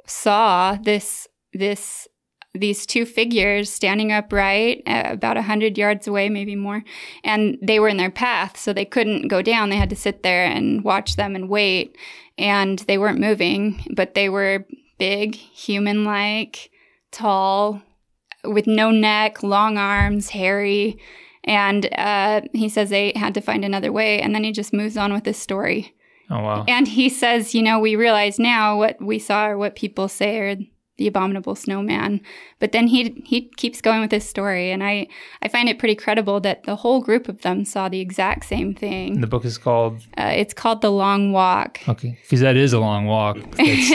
saw 0.06 0.76
this 0.76 1.26
this 1.52 2.06
these 2.54 2.86
two 2.86 3.04
figures 3.04 3.70
standing 3.70 4.12
upright 4.12 4.82
uh, 4.86 5.02
about 5.06 5.36
100 5.36 5.76
yards 5.76 6.06
away 6.06 6.30
maybe 6.30 6.56
more. 6.56 6.82
And 7.22 7.58
they 7.60 7.78
were 7.78 7.88
in 7.88 7.98
their 7.98 8.10
path 8.10 8.56
so 8.56 8.72
they 8.72 8.86
couldn't 8.86 9.28
go 9.28 9.42
down. 9.42 9.68
They 9.68 9.76
had 9.76 9.90
to 9.90 9.96
sit 9.96 10.22
there 10.22 10.44
and 10.44 10.82
watch 10.82 11.16
them 11.16 11.36
and 11.36 11.50
wait. 11.50 11.96
And 12.38 12.78
they 12.80 12.96
weren't 12.96 13.20
moving 13.20 13.84
but 13.94 14.14
they 14.14 14.28
were 14.30 14.66
big 14.98 15.34
human 15.34 16.04
like 16.04 16.70
tall 17.10 17.82
with 18.46 18.66
no 18.66 18.90
neck 18.90 19.42
long 19.42 19.76
arms 19.78 20.30
hairy 20.30 20.98
and 21.44 21.88
uh, 21.96 22.40
he 22.52 22.68
says 22.68 22.90
they 22.90 23.12
had 23.14 23.34
to 23.34 23.40
find 23.40 23.64
another 23.64 23.92
way 23.92 24.20
and 24.20 24.34
then 24.34 24.44
he 24.44 24.52
just 24.52 24.72
moves 24.72 24.96
on 24.96 25.12
with 25.12 25.24
his 25.24 25.36
story 25.38 25.94
oh 26.30 26.40
wow. 26.42 26.64
and 26.66 26.88
he 26.88 27.08
says, 27.08 27.54
you 27.54 27.62
know, 27.62 27.78
we 27.78 27.94
realize 27.96 28.38
now 28.38 28.76
what 28.76 29.00
we 29.00 29.18
saw 29.18 29.46
or 29.48 29.56
what 29.58 29.76
people 29.76 30.08
say 30.08 30.38
are 30.38 30.56
the 30.98 31.06
abominable 31.06 31.54
snowman. 31.54 32.22
But 32.58 32.72
then 32.72 32.86
he 32.86 33.22
he 33.26 33.50
keeps 33.58 33.82
going 33.82 34.00
with 34.00 34.10
his 34.10 34.26
story, 34.26 34.72
and 34.72 34.82
I 34.82 35.08
I 35.42 35.48
find 35.48 35.68
it 35.68 35.78
pretty 35.78 35.94
credible 35.94 36.40
that 36.40 36.62
the 36.64 36.74
whole 36.76 37.02
group 37.02 37.28
of 37.28 37.42
them 37.42 37.66
saw 37.66 37.90
the 37.90 38.00
exact 38.00 38.46
same 38.46 38.68
And 38.68 38.78
thing. 38.78 39.20
the 39.20 39.26
book 39.26 39.44
is 39.44 39.58
called 39.58 40.00
Uh, 40.16 40.32
it's 40.34 40.54
called 40.54 40.80
The 40.80 40.90
Long 40.90 41.32
Walk. 41.32 41.80
okay 41.86 42.18
because 42.22 42.40
that 42.40 42.56
is 42.56 42.72
a 42.72 42.80
long 42.80 43.04
walk. 43.04 43.36
It's, 43.58 43.90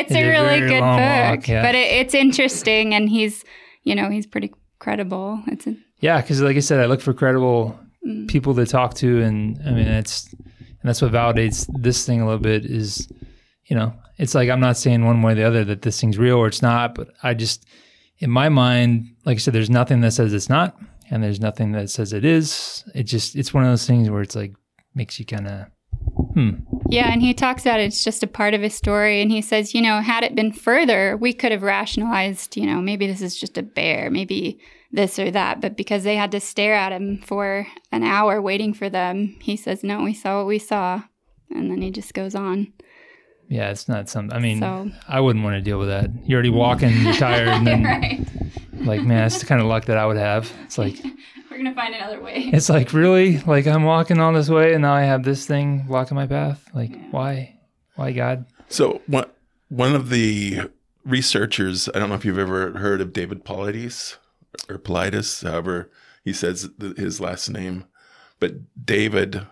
it's 0.00 0.10
It 0.10 0.14
a 0.14 0.20
is 0.20 0.28
really 0.28 0.60
good 0.60 0.80
book, 0.80 1.00
walk, 1.00 1.48
yeah. 1.48 1.62
but 1.62 1.74
it, 1.74 1.88
it's 2.00 2.14
interesting, 2.14 2.94
and 2.94 3.08
he's 3.08 3.44
you 3.82 3.94
know 3.94 4.10
he's 4.10 4.26
pretty 4.26 4.52
credible. 4.78 5.42
It's 5.46 5.66
a, 5.66 5.76
yeah, 6.00 6.20
because 6.20 6.40
like 6.42 6.56
I 6.56 6.60
said, 6.60 6.80
I 6.80 6.86
look 6.86 7.00
for 7.00 7.12
credible 7.14 7.78
Mm. 8.04 8.26
people 8.26 8.52
to 8.56 8.66
talk 8.66 8.94
to, 8.94 9.22
and 9.22 9.60
I 9.64 9.70
mean 9.70 9.86
it's 9.86 10.32
and 10.32 10.82
that's 10.82 11.00
what 11.00 11.12
validates 11.12 11.68
this 11.80 12.04
thing 12.04 12.20
a 12.20 12.24
little 12.24 12.40
bit 12.40 12.64
is 12.66 13.06
you 13.66 13.76
know 13.76 13.94
it's 14.18 14.34
like 14.34 14.50
I'm 14.50 14.58
not 14.58 14.76
saying 14.76 15.04
one 15.04 15.22
way 15.22 15.32
or 15.32 15.34
the 15.36 15.44
other 15.44 15.64
that 15.66 15.82
this 15.82 16.00
thing's 16.00 16.18
real 16.18 16.36
or 16.38 16.48
it's 16.48 16.62
not, 16.62 16.96
but 16.96 17.10
I 17.22 17.34
just 17.34 17.64
in 18.18 18.28
my 18.28 18.48
mind, 18.48 19.14
like 19.24 19.36
I 19.36 19.38
said, 19.38 19.54
there's 19.54 19.70
nothing 19.70 20.00
that 20.00 20.10
says 20.10 20.34
it's 20.34 20.48
not, 20.48 20.76
and 21.10 21.22
there's 21.22 21.40
nothing 21.40 21.70
that 21.72 21.90
says 21.90 22.12
it 22.12 22.24
is. 22.24 22.82
It 22.92 23.04
just 23.04 23.36
it's 23.36 23.54
one 23.54 23.62
of 23.62 23.70
those 23.70 23.86
things 23.86 24.10
where 24.10 24.22
it's 24.22 24.34
like 24.34 24.52
makes 24.96 25.20
you 25.20 25.24
kind 25.24 25.46
of 25.46 25.66
hmm 26.34 26.50
Yeah, 26.88 27.10
and 27.12 27.20
he 27.22 27.34
talks 27.34 27.62
about 27.62 27.80
it's 27.80 28.02
just 28.04 28.22
a 28.22 28.26
part 28.26 28.54
of 28.54 28.62
his 28.62 28.74
story. 28.74 29.20
And 29.22 29.30
he 29.30 29.40
says, 29.42 29.74
you 29.74 29.82
know, 29.82 30.00
had 30.00 30.24
it 30.24 30.34
been 30.34 30.52
further, 30.52 31.16
we 31.16 31.32
could 31.32 31.52
have 31.52 31.62
rationalized, 31.62 32.56
you 32.56 32.66
know, 32.66 32.80
maybe 32.80 33.06
this 33.06 33.20
is 33.22 33.38
just 33.38 33.58
a 33.58 33.62
bear, 33.62 34.10
maybe 34.10 34.58
this 34.92 35.18
or 35.18 35.30
that. 35.30 35.60
But 35.60 35.76
because 35.76 36.04
they 36.04 36.16
had 36.16 36.30
to 36.32 36.40
stare 36.40 36.74
at 36.74 36.92
him 36.92 37.18
for 37.18 37.66
an 37.92 38.02
hour 38.02 38.40
waiting 38.42 38.74
for 38.74 38.88
them, 38.90 39.36
he 39.40 39.56
says, 39.56 39.82
no, 39.82 40.02
we 40.02 40.14
saw 40.14 40.38
what 40.38 40.46
we 40.46 40.58
saw. 40.58 41.02
And 41.50 41.70
then 41.70 41.82
he 41.82 41.90
just 41.90 42.14
goes 42.14 42.34
on. 42.34 42.72
yeah, 43.48 43.70
it's 43.70 43.88
not 43.88 44.08
something. 44.08 44.34
I 44.36 44.40
mean, 44.40 44.60
So- 44.60 44.90
I 45.08 45.20
wouldn't 45.20 45.44
want 45.44 45.56
to 45.56 45.60
deal 45.60 45.78
with 45.78 45.88
that. 45.88 46.10
You're 46.24 46.36
already 46.38 46.50
walking, 46.50 46.92
you're 47.02 47.12
tired, 47.14 47.48
and 47.48 47.66
then 47.66 47.82
right. 47.84 48.26
like 48.86 49.02
man, 49.02 49.18
that's 49.28 49.38
the 49.40 49.46
kind 49.46 49.60
of 49.60 49.66
luck 49.66 49.84
that 49.86 49.98
I 49.98 50.06
would 50.06 50.16
have. 50.16 50.50
It's 50.64 50.78
like 50.78 50.96
We're 51.52 51.58
going 51.58 51.74
to 51.74 51.80
find 51.80 51.94
another 51.94 52.20
way. 52.22 52.48
It's 52.54 52.70
like 52.70 52.94
really 52.94 53.38
like 53.40 53.66
I'm 53.66 53.84
walking 53.84 54.18
all 54.18 54.32
this 54.32 54.48
way 54.48 54.72
and 54.72 54.82
now 54.82 54.94
I 54.94 55.02
have 55.02 55.22
this 55.22 55.46
thing 55.46 55.84
blocking 55.86 56.14
my 56.14 56.26
path. 56.26 56.64
Like 56.72 56.92
why? 57.10 57.58
Why 57.96 58.12
God? 58.12 58.46
So 58.68 59.02
one 59.06 59.26
one 59.68 59.94
of 59.94 60.08
the 60.08 60.70
researchers, 61.04 61.90
I 61.94 61.98
don't 61.98 62.08
know 62.08 62.14
if 62.14 62.24
you've 62.24 62.38
ever 62.38 62.78
heard 62.78 63.02
of 63.02 63.12
David 63.12 63.44
Paulides 63.44 64.16
or 64.70 64.78
Paulides, 64.78 65.46
however 65.46 65.90
he 66.24 66.32
says 66.32 66.70
his 66.96 67.20
last 67.20 67.50
name, 67.50 67.84
but 68.40 68.54
David 68.86 69.46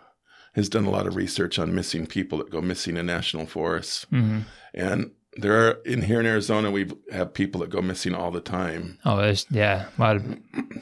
has 0.54 0.70
done 0.70 0.86
a 0.86 0.90
lot 0.90 1.06
of 1.06 1.16
research 1.16 1.58
on 1.58 1.74
missing 1.74 2.06
people 2.06 2.38
that 2.38 2.50
go 2.50 2.62
missing 2.62 2.96
in 2.96 3.04
national 3.06 3.44
forests, 3.44 4.06
hmm 4.08 4.40
and 4.72 5.10
there 5.36 5.68
are 5.68 5.72
in 5.84 6.02
here 6.02 6.20
in 6.20 6.26
Arizona 6.26 6.70
we 6.70 6.90
have 7.12 7.32
people 7.32 7.60
that 7.60 7.70
go 7.70 7.80
missing 7.80 8.14
all 8.14 8.30
the 8.30 8.40
time. 8.40 8.98
Oh, 9.04 9.16
there's 9.16 9.46
yeah, 9.50 9.86
a 9.98 10.02
of 10.16 10.38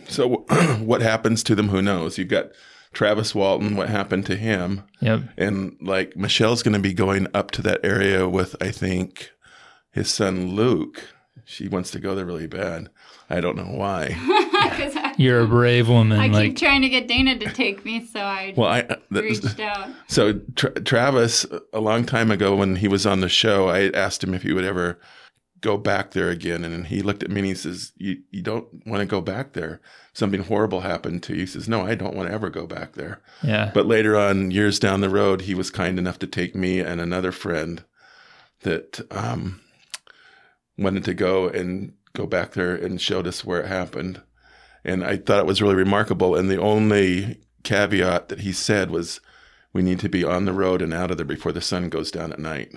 So 0.08 0.28
what 0.80 1.02
happens 1.02 1.42
to 1.44 1.54
them? 1.54 1.68
Who 1.68 1.82
knows? 1.82 2.18
You've 2.18 2.28
got 2.28 2.50
Travis 2.92 3.34
Walton. 3.34 3.76
What 3.76 3.88
happened 3.88 4.26
to 4.26 4.36
him? 4.36 4.84
yep. 5.00 5.22
And 5.36 5.76
like 5.80 6.16
Michelle's 6.16 6.62
going 6.62 6.74
to 6.74 6.80
be 6.80 6.94
going 6.94 7.26
up 7.34 7.50
to 7.52 7.62
that 7.62 7.80
area 7.84 8.28
with, 8.28 8.56
I 8.60 8.70
think, 8.70 9.30
his 9.90 10.10
son 10.10 10.54
Luke. 10.54 11.02
She 11.44 11.68
wants 11.68 11.90
to 11.92 12.00
go 12.00 12.14
there 12.14 12.26
really 12.26 12.46
bad. 12.46 12.88
I 13.30 13.40
don't 13.40 13.56
know 13.56 13.64
why. 13.64 14.16
'Cause 15.18 15.24
I, 15.24 15.24
You're 15.24 15.40
a 15.40 15.46
brave 15.48 15.88
woman. 15.88 16.18
I 16.18 16.28
like 16.28 16.50
keep 16.50 16.58
trying 16.58 16.82
to 16.82 16.88
get 16.88 17.08
Dana 17.08 17.38
to 17.38 17.50
take 17.52 17.84
me, 17.84 18.06
so 18.06 18.20
I 18.20 18.54
Well, 18.56 18.68
I 18.70 18.82
that- 18.82 19.24
reached 19.24 19.58
out. 19.60 19.88
so 20.06 20.40
Tra- 20.54 20.80
Travis 20.80 21.44
a 21.72 21.80
long 21.80 22.04
time 22.04 22.30
ago 22.30 22.54
when 22.56 22.76
he 22.76 22.88
was 22.88 23.04
on 23.06 23.20
the 23.20 23.28
show, 23.28 23.68
I 23.68 23.88
asked 23.90 24.22
him 24.22 24.32
if 24.34 24.42
he 24.42 24.52
would 24.52 24.64
ever 24.64 24.98
go 25.60 25.76
back 25.76 26.12
there 26.12 26.28
again, 26.30 26.64
and 26.64 26.86
he 26.86 27.02
looked 27.02 27.24
at 27.24 27.30
me 27.30 27.40
and 27.40 27.46
he 27.48 27.54
says, 27.54 27.90
"You 27.96 28.18
you 28.30 28.42
don't 28.42 28.68
want 28.86 29.00
to 29.00 29.06
go 29.06 29.20
back 29.20 29.54
there. 29.54 29.80
Something 30.12 30.44
horrible 30.44 30.82
happened 30.82 31.24
to 31.24 31.34
you." 31.34 31.40
He 31.40 31.46
says, 31.46 31.68
"No, 31.68 31.84
I 31.84 31.96
don't 31.96 32.14
want 32.14 32.28
to 32.28 32.34
ever 32.34 32.48
go 32.48 32.64
back 32.66 32.92
there." 32.92 33.20
yeah. 33.42 33.72
But 33.74 33.86
later 33.86 34.16
on, 34.16 34.52
years 34.52 34.78
down 34.78 35.00
the 35.00 35.10
road, 35.10 35.42
he 35.42 35.54
was 35.56 35.70
kind 35.70 35.98
enough 35.98 36.20
to 36.20 36.28
take 36.28 36.54
me 36.54 36.78
and 36.78 37.00
another 37.00 37.32
friend 37.32 37.82
that 38.62 39.00
um, 39.10 39.60
wanted 40.76 41.02
to 41.06 41.14
go 41.14 41.48
and 41.48 41.92
go 42.14 42.26
back 42.26 42.52
there 42.52 42.76
and 42.76 43.00
showed 43.00 43.26
us 43.26 43.44
where 43.44 43.60
it 43.60 43.66
happened. 43.66 44.20
And 44.84 45.04
I 45.04 45.16
thought 45.16 45.40
it 45.40 45.46
was 45.46 45.60
really 45.62 45.74
remarkable. 45.74 46.34
And 46.36 46.50
the 46.50 46.60
only 46.60 47.40
caveat 47.64 48.28
that 48.28 48.40
he 48.40 48.52
said 48.52 48.90
was, 48.90 49.20
we 49.72 49.82
need 49.82 50.00
to 50.00 50.08
be 50.08 50.24
on 50.24 50.44
the 50.44 50.52
road 50.52 50.80
and 50.80 50.94
out 50.94 51.10
of 51.10 51.16
there 51.18 51.26
before 51.26 51.52
the 51.52 51.60
sun 51.60 51.88
goes 51.88 52.10
down 52.10 52.32
at 52.32 52.38
night. 52.38 52.72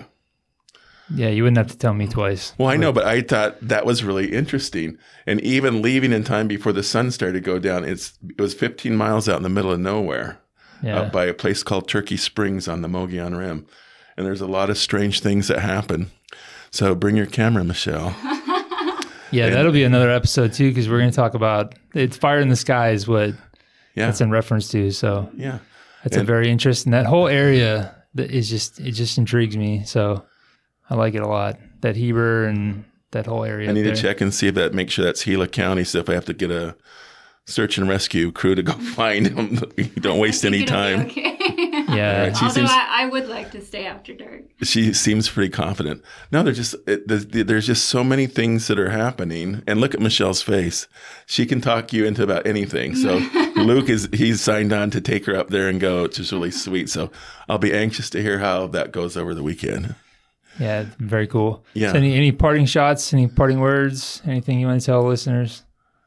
yeah, 1.14 1.28
you 1.28 1.42
wouldn't 1.42 1.58
have 1.58 1.70
to 1.72 1.78
tell 1.78 1.94
me 1.94 2.06
twice. 2.06 2.52
Well, 2.58 2.68
I 2.68 2.76
know, 2.76 2.92
but 2.92 3.04
I 3.06 3.20
thought 3.22 3.56
that 3.66 3.86
was 3.86 4.04
really 4.04 4.32
interesting. 4.32 4.98
And 5.26 5.40
even 5.40 5.82
leaving 5.82 6.12
in 6.12 6.24
time 6.24 6.48
before 6.48 6.72
the 6.72 6.82
sun 6.82 7.10
started 7.10 7.34
to 7.34 7.40
go 7.40 7.58
down, 7.58 7.84
it's 7.84 8.18
it 8.28 8.40
was 8.40 8.54
15 8.54 8.94
miles 8.96 9.28
out 9.28 9.36
in 9.38 9.42
the 9.42 9.48
middle 9.48 9.72
of 9.72 9.80
nowhere. 9.80 10.38
Yeah. 10.82 11.02
up 11.02 11.12
by 11.12 11.26
a 11.26 11.34
place 11.34 11.62
called 11.62 11.86
Turkey 11.88 12.16
Springs 12.16 12.66
on 12.66 12.82
the 12.82 12.88
Mogollon 12.88 13.36
Rim. 13.36 13.66
And 14.16 14.26
there's 14.26 14.40
a 14.40 14.48
lot 14.48 14.68
of 14.68 14.76
strange 14.76 15.20
things 15.20 15.46
that 15.46 15.60
happen. 15.60 16.10
So 16.72 16.96
bring 16.96 17.14
your 17.16 17.26
camera, 17.26 17.62
Michelle. 17.62 18.16
yeah, 19.32 19.50
that'll 19.50 19.72
be 19.72 19.84
another 19.84 20.10
episode 20.10 20.52
too 20.52 20.70
because 20.70 20.88
we're 20.88 20.98
going 20.98 21.10
to 21.10 21.16
talk 21.16 21.34
about 21.34 21.74
it's 21.94 22.16
fire 22.16 22.40
in 22.40 22.48
the 22.48 22.56
sky 22.56 22.90
is 22.90 23.06
what 23.08 23.34
Yeah. 23.94 24.08
it's 24.08 24.20
in 24.20 24.30
reference 24.30 24.68
to. 24.68 24.90
So 24.90 25.30
yeah. 25.36 25.58
that's 26.04 26.16
a 26.16 26.24
very 26.24 26.50
interesting. 26.50 26.92
That 26.92 27.06
whole 27.06 27.28
area 27.28 27.94
that 28.14 28.30
is 28.30 28.48
just 28.50 28.78
it 28.80 28.92
just 28.92 29.18
intrigues 29.18 29.56
me. 29.56 29.84
So 29.84 30.24
I 30.90 30.94
like 30.94 31.14
it 31.14 31.22
a 31.22 31.28
lot. 31.28 31.58
That 31.80 31.96
Heber 31.96 32.46
and 32.46 32.84
that 33.10 33.26
whole 33.26 33.44
area. 33.44 33.68
I 33.68 33.72
need 33.72 33.82
there. 33.82 33.94
to 33.94 34.00
check 34.00 34.20
and 34.20 34.32
see 34.32 34.48
if 34.48 34.54
that 34.54 34.72
make 34.74 34.90
sure 34.90 35.04
that's 35.04 35.24
Gila 35.24 35.48
County. 35.48 35.84
So 35.84 35.98
if 35.98 36.08
I 36.08 36.14
have 36.14 36.24
to 36.26 36.34
get 36.34 36.50
a 36.50 36.76
search 37.46 37.76
and 37.76 37.88
rescue 37.88 38.30
crew 38.32 38.54
to 38.54 38.62
go 38.62 38.72
find 38.94 39.26
him, 39.28 39.56
don't 40.00 40.18
waste 40.18 40.44
any 40.44 40.64
time. 40.64 41.00
okay. 41.02 41.36
Yeah. 41.96 42.12
Alright, 42.14 42.36
she 42.36 42.44
Although 42.44 42.54
seems- 42.54 42.70
I, 42.70 43.02
I 43.02 43.06
would 43.06 43.28
like 43.28 43.50
to 43.52 43.60
stay 43.60 43.86
after 43.86 44.14
dark. 44.14 44.42
She 44.62 44.92
seems 44.92 45.28
pretty 45.28 45.50
confident. 45.50 46.02
No, 46.30 46.42
there's 46.42 46.56
just 46.56 46.74
it, 46.86 47.06
there's, 47.08 47.26
there's 47.26 47.66
just 47.66 47.86
so 47.86 48.02
many 48.04 48.26
things 48.26 48.66
that 48.68 48.78
are 48.78 48.90
happening. 48.90 49.62
And 49.66 49.80
look 49.80 49.94
at 49.94 50.00
Michelle's 50.00 50.42
face; 50.42 50.86
she 51.26 51.46
can 51.46 51.60
talk 51.60 51.92
you 51.92 52.04
into 52.04 52.22
about 52.22 52.46
anything. 52.46 52.94
So 52.94 53.16
Luke 53.56 53.88
is 53.88 54.08
he's 54.12 54.40
signed 54.40 54.72
on 54.72 54.90
to 54.90 55.00
take 55.00 55.26
her 55.26 55.36
up 55.36 55.48
there 55.48 55.68
and 55.68 55.80
go, 55.80 56.02
which 56.02 56.18
is 56.18 56.32
really 56.32 56.50
sweet. 56.50 56.88
So 56.90 57.10
I'll 57.48 57.58
be 57.58 57.72
anxious 57.72 58.08
to 58.10 58.22
hear 58.22 58.38
how 58.38 58.66
that 58.68 58.92
goes 58.92 59.16
over 59.16 59.34
the 59.34 59.42
weekend. 59.42 59.94
Yeah, 60.60 60.84
very 60.98 61.26
cool. 61.26 61.64
Yeah. 61.74 61.92
So 61.92 61.98
any 61.98 62.14
any 62.14 62.30
parting 62.32 62.66
shots, 62.66 63.12
any 63.14 63.26
parting 63.26 63.60
words, 63.60 64.20
anything 64.26 64.60
you 64.60 64.66
want 64.66 64.80
to 64.80 64.86
tell 64.86 65.02
listeners? 65.02 65.62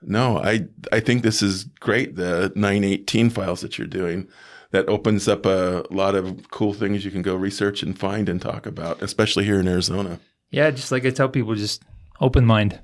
No, 0.08 0.38
I 0.38 0.68
I 0.92 1.00
think 1.00 1.24
this 1.24 1.42
is 1.42 1.64
great. 1.80 2.16
The 2.16 2.52
918 2.56 3.32
files 3.32 3.62
that 3.62 3.78
you're 3.80 3.88
doing 3.88 4.28
that 4.76 4.88
opens 4.90 5.28
up 5.28 5.46
a 5.46 5.86
lot 5.90 6.16
of 6.16 6.50
cool 6.52 6.74
things 6.74 7.06
you 7.06 7.12
can 7.12 7.22
go 7.22 7.34
research 7.36 7.82
and 7.82 7.98
find 7.98 8.28
and 8.28 8.42
talk 8.42 8.66
about, 8.66 9.02
especially 9.02 9.46
here 9.46 9.60
in 9.60 9.68
Arizona. 9.68 10.20
Yeah, 10.52 10.70
just 10.72 10.92
like 10.92 11.06
I 11.06 11.12
tell 11.12 11.30
people, 11.30 11.56
just 11.56 11.82
open 12.20 12.46
mind. 12.46 12.80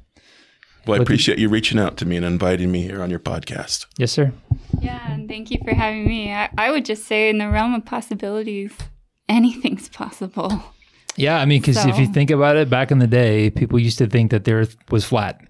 Well, 0.88 0.96
I 0.96 1.00
What- 1.00 1.02
appreciate 1.02 1.38
you 1.38 1.50
reaching 1.50 1.78
out 1.80 1.98
to 1.98 2.06
me 2.06 2.16
and 2.18 2.26
inviting 2.26 2.72
me 2.72 2.82
here 2.82 3.04
on 3.04 3.10
your 3.10 3.20
podcast. 3.20 3.86
Yes, 3.98 4.12
sir. 4.12 4.32
Yeah, 4.82 5.00
and 5.12 5.28
thank 5.28 5.52
you 5.52 5.60
for 5.64 5.76
having 5.76 6.08
me. 6.08 6.34
I, 6.34 6.50
I 6.58 6.72
would 6.72 6.86
just 6.86 7.06
say, 7.06 7.30
in 7.30 7.38
the 7.38 7.50
realm 7.50 7.76
of 7.76 7.86
possibilities, 7.86 8.72
anything's 9.30 9.90
possible. 9.90 10.64
Yeah, 11.18 11.38
I 11.40 11.46
mean, 11.46 11.62
because 11.62 11.86
if 11.86 12.00
you 12.00 12.08
think 12.08 12.32
about 12.32 12.56
it, 12.56 12.70
back 12.70 12.90
in 12.90 13.00
the 13.00 13.08
day, 13.08 13.50
people 13.50 13.78
used 13.78 13.98
to 13.98 14.08
think 14.08 14.32
that 14.32 14.46
the 14.46 14.54
Earth 14.54 14.76
was 14.90 15.04
flat, 15.04 15.42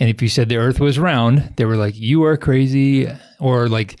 and 0.00 0.10
if 0.10 0.20
you 0.20 0.28
said 0.28 0.48
the 0.48 0.56
Earth 0.56 0.80
was 0.80 0.98
round, 0.98 1.54
they 1.56 1.64
were 1.64 1.76
like, 1.76 1.96
"You 1.96 2.24
are 2.24 2.36
crazy," 2.36 3.08
or 3.38 3.68
like 3.68 3.96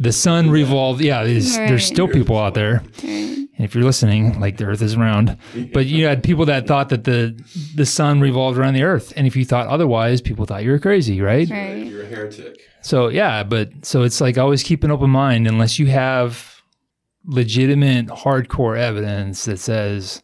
the 0.00 0.10
sun 0.12 0.50
revolved. 0.50 1.00
Yeah, 1.00 1.22
there's, 1.24 1.56
Right. 1.56 1.68
there's 1.68 1.84
still 1.84 2.08
people 2.08 2.36
out 2.38 2.54
there, 2.54 2.82
Right. 3.04 3.36
and 3.36 3.48
if 3.58 3.74
you're 3.74 3.84
listening, 3.84 4.40
like 4.40 4.56
the 4.56 4.64
Earth 4.64 4.82
is 4.82 4.96
round. 4.96 5.36
But 5.72 5.86
you 5.86 6.06
had 6.06 6.22
people 6.24 6.46
that 6.46 6.66
thought 6.66 6.88
that 6.88 7.04
the 7.04 7.38
the 7.76 7.86
sun 7.86 8.20
revolved 8.20 8.58
around 8.58 8.74
the 8.74 8.82
Earth, 8.82 9.12
and 9.16 9.26
if 9.26 9.36
you 9.36 9.44
thought 9.44 9.68
otherwise, 9.68 10.20
people 10.20 10.46
thought 10.46 10.64
you 10.64 10.70
were 10.70 10.78
crazy, 10.78 11.20
right? 11.20 11.48
Right. 11.48 11.86
You're 11.86 12.02
a 12.02 12.06
heretic. 12.06 12.58
So 12.82 13.08
yeah, 13.08 13.42
but 13.44 13.68
so 13.84 14.02
it's 14.02 14.20
like 14.20 14.38
always 14.38 14.62
keep 14.62 14.82
an 14.84 14.90
open 14.90 15.10
mind 15.10 15.46
unless 15.46 15.78
you 15.78 15.86
have 15.88 16.62
legitimate 17.26 18.06
hardcore 18.06 18.78
evidence 18.78 19.44
that 19.44 19.58
says 19.58 20.22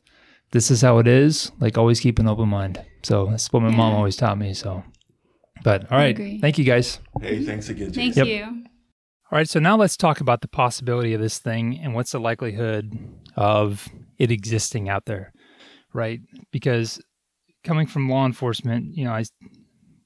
this 0.52 0.70
is 0.70 0.80
how 0.80 0.98
it 0.98 1.06
is. 1.06 1.52
Like 1.60 1.76
always 1.76 2.00
keep 2.00 2.18
an 2.18 2.26
open 2.28 2.48
mind. 2.48 2.80
So 3.02 3.26
that's 3.26 3.52
what 3.52 3.62
my 3.62 3.70
mom 3.70 3.92
always 3.94 4.16
taught 4.16 4.38
me. 4.38 4.54
So, 4.54 4.82
but 5.62 5.90
all 5.92 5.98
right, 5.98 6.16
thank 6.40 6.56
you 6.58 6.64
guys. 6.64 6.98
Hey, 7.20 7.44
thanks 7.44 7.68
again, 7.68 7.92
Thank 7.92 8.16
Yep. 8.16 8.26
you. 8.26 8.64
All 9.32 9.36
right, 9.36 9.48
so 9.48 9.58
now 9.58 9.76
let's 9.76 9.96
talk 9.96 10.20
about 10.20 10.40
the 10.40 10.46
possibility 10.46 11.12
of 11.12 11.20
this 11.20 11.40
thing 11.40 11.80
and 11.82 11.94
what's 11.94 12.12
the 12.12 12.20
likelihood 12.20 12.96
of 13.34 13.88
it 14.18 14.30
existing 14.30 14.88
out 14.88 15.06
there, 15.06 15.32
right? 15.92 16.20
Because 16.52 17.02
coming 17.64 17.88
from 17.88 18.08
law 18.08 18.24
enforcement, 18.24 18.96
you 18.96 19.04
know, 19.04 19.10
I 19.10 19.24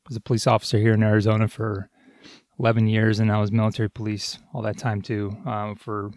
was 0.08 0.16
a 0.16 0.20
police 0.20 0.46
officer 0.46 0.78
here 0.78 0.94
in 0.94 1.02
Arizona 1.02 1.48
for 1.48 1.90
11 2.58 2.86
years, 2.86 3.20
and 3.20 3.30
I 3.30 3.38
was 3.38 3.52
military 3.52 3.90
police 3.90 4.38
all 4.54 4.62
that 4.62 4.78
time 4.78 5.02
too, 5.02 5.36
uh, 5.46 5.74
for 5.74 6.12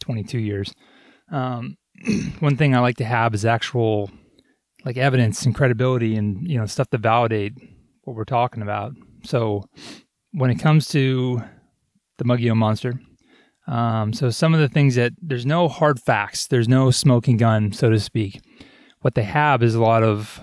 22 0.00 0.38
years. 0.38 0.74
Um, 1.30 1.76
one 2.40 2.58
thing 2.58 2.76
I 2.76 2.80
like 2.80 2.98
to 2.98 3.06
have 3.06 3.32
is 3.32 3.46
actual 3.46 4.10
like 4.84 4.98
evidence 4.98 5.46
and 5.46 5.54
credibility 5.54 6.16
and 6.16 6.46
you 6.46 6.58
know 6.58 6.66
stuff 6.66 6.90
to 6.90 6.98
validate 6.98 7.54
what 8.02 8.14
we're 8.14 8.24
talking 8.24 8.62
about. 8.62 8.92
So 9.24 9.64
when 10.32 10.50
it 10.50 10.56
comes 10.56 10.88
to 10.88 11.42
the 12.18 12.24
Mogollon 12.24 12.58
Monster. 12.58 12.94
Um, 13.68 14.12
so 14.12 14.30
some 14.30 14.54
of 14.54 14.60
the 14.60 14.68
things 14.68 14.96
that 14.96 15.12
there's 15.20 15.46
no 15.46 15.68
hard 15.68 16.00
facts, 16.00 16.46
there's 16.46 16.68
no 16.68 16.90
smoking 16.90 17.36
gun, 17.36 17.72
so 17.72 17.90
to 17.90 18.00
speak. 18.00 18.40
What 19.00 19.14
they 19.14 19.22
have 19.22 19.62
is 19.62 19.74
a 19.74 19.80
lot 19.80 20.02
of, 20.02 20.40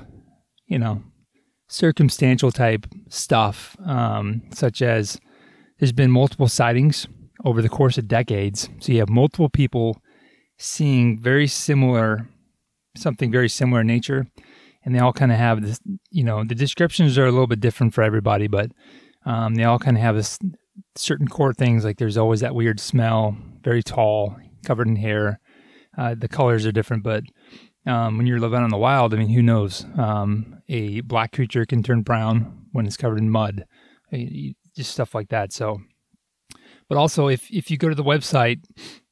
you 0.68 0.80
know, 0.80 1.04
circumstantial 1.68 2.52
type 2.52 2.86
stuff, 3.10 3.76
um, 3.86 4.42
such 4.54 4.82
as 4.82 5.20
there's 5.80 5.92
been 5.92 6.12
multiple 6.12 6.48
sightings 6.48 7.08
over 7.46 7.62
the 7.62 7.70
course 7.70 7.98
of 7.98 8.08
decades. 8.08 8.70
So 8.80 8.92
you 8.92 9.00
have 9.00 9.10
multiple 9.10 9.50
people 9.50 10.02
seeing 10.58 11.18
very 11.20 11.48
similar, 11.48 12.28
something 12.98 13.32
very 13.32 13.50
similar 13.50 13.82
in 13.82 13.88
nature, 13.88 14.28
and 14.84 14.94
they 14.94 15.00
all 15.00 15.14
kind 15.14 15.32
of 15.32 15.38
have 15.38 15.62
this. 15.62 15.80
You 16.12 16.24
know, 16.24 16.44
the 16.44 16.56
descriptions 16.56 17.18
are 17.18 17.26
a 17.26 17.32
little 17.32 17.48
bit 17.48 17.62
different 17.62 17.94
for 17.94 18.02
everybody, 18.02 18.48
but 18.48 18.72
um, 19.26 19.56
they 19.56 19.64
all 19.64 19.80
kind 19.80 19.98
of 19.98 20.04
have 20.04 20.16
this 20.16 20.40
certain 21.00 21.28
core 21.28 21.54
things 21.54 21.84
like 21.86 21.98
there's 21.98 22.18
always 22.18 22.42
that 22.42 22.56
weird 22.56 22.80
smell, 22.80 23.36
very 23.64 23.82
tall, 23.84 24.36
covered 24.66 24.88
in 24.88 24.96
hair. 24.98 25.40
Uh, 25.98 26.16
the 26.16 26.28
colors 26.28 26.66
are 26.66 26.72
different, 26.72 27.04
but 27.04 27.24
um, 27.86 28.18
when 28.18 28.28
you're 28.28 28.40
living 28.40 28.64
in 28.64 28.70
the 28.70 28.78
wild, 28.78 29.14
I 29.14 29.18
mean, 29.18 29.30
who 29.30 29.42
knows? 29.42 29.86
Um, 29.98 30.62
a 30.68 31.02
black 31.02 31.32
creature 31.32 31.66
can 31.66 31.82
turn 31.84 32.02
brown 32.04 32.66
when 32.72 32.86
it's 32.86 32.98
covered 32.98 33.20
in 33.20 33.30
mud, 33.30 33.66
Uh, 34.14 34.18
y- 34.18 34.54
just 34.76 34.92
stuff 34.92 35.16
like 35.16 35.30
that. 35.30 35.52
So, 35.52 35.82
but 36.88 36.98
also 36.98 37.28
if 37.28 37.50
if 37.52 37.70
you 37.72 37.78
go 37.78 37.90
to 37.90 37.96
the 37.96 38.04
website, 38.04 38.60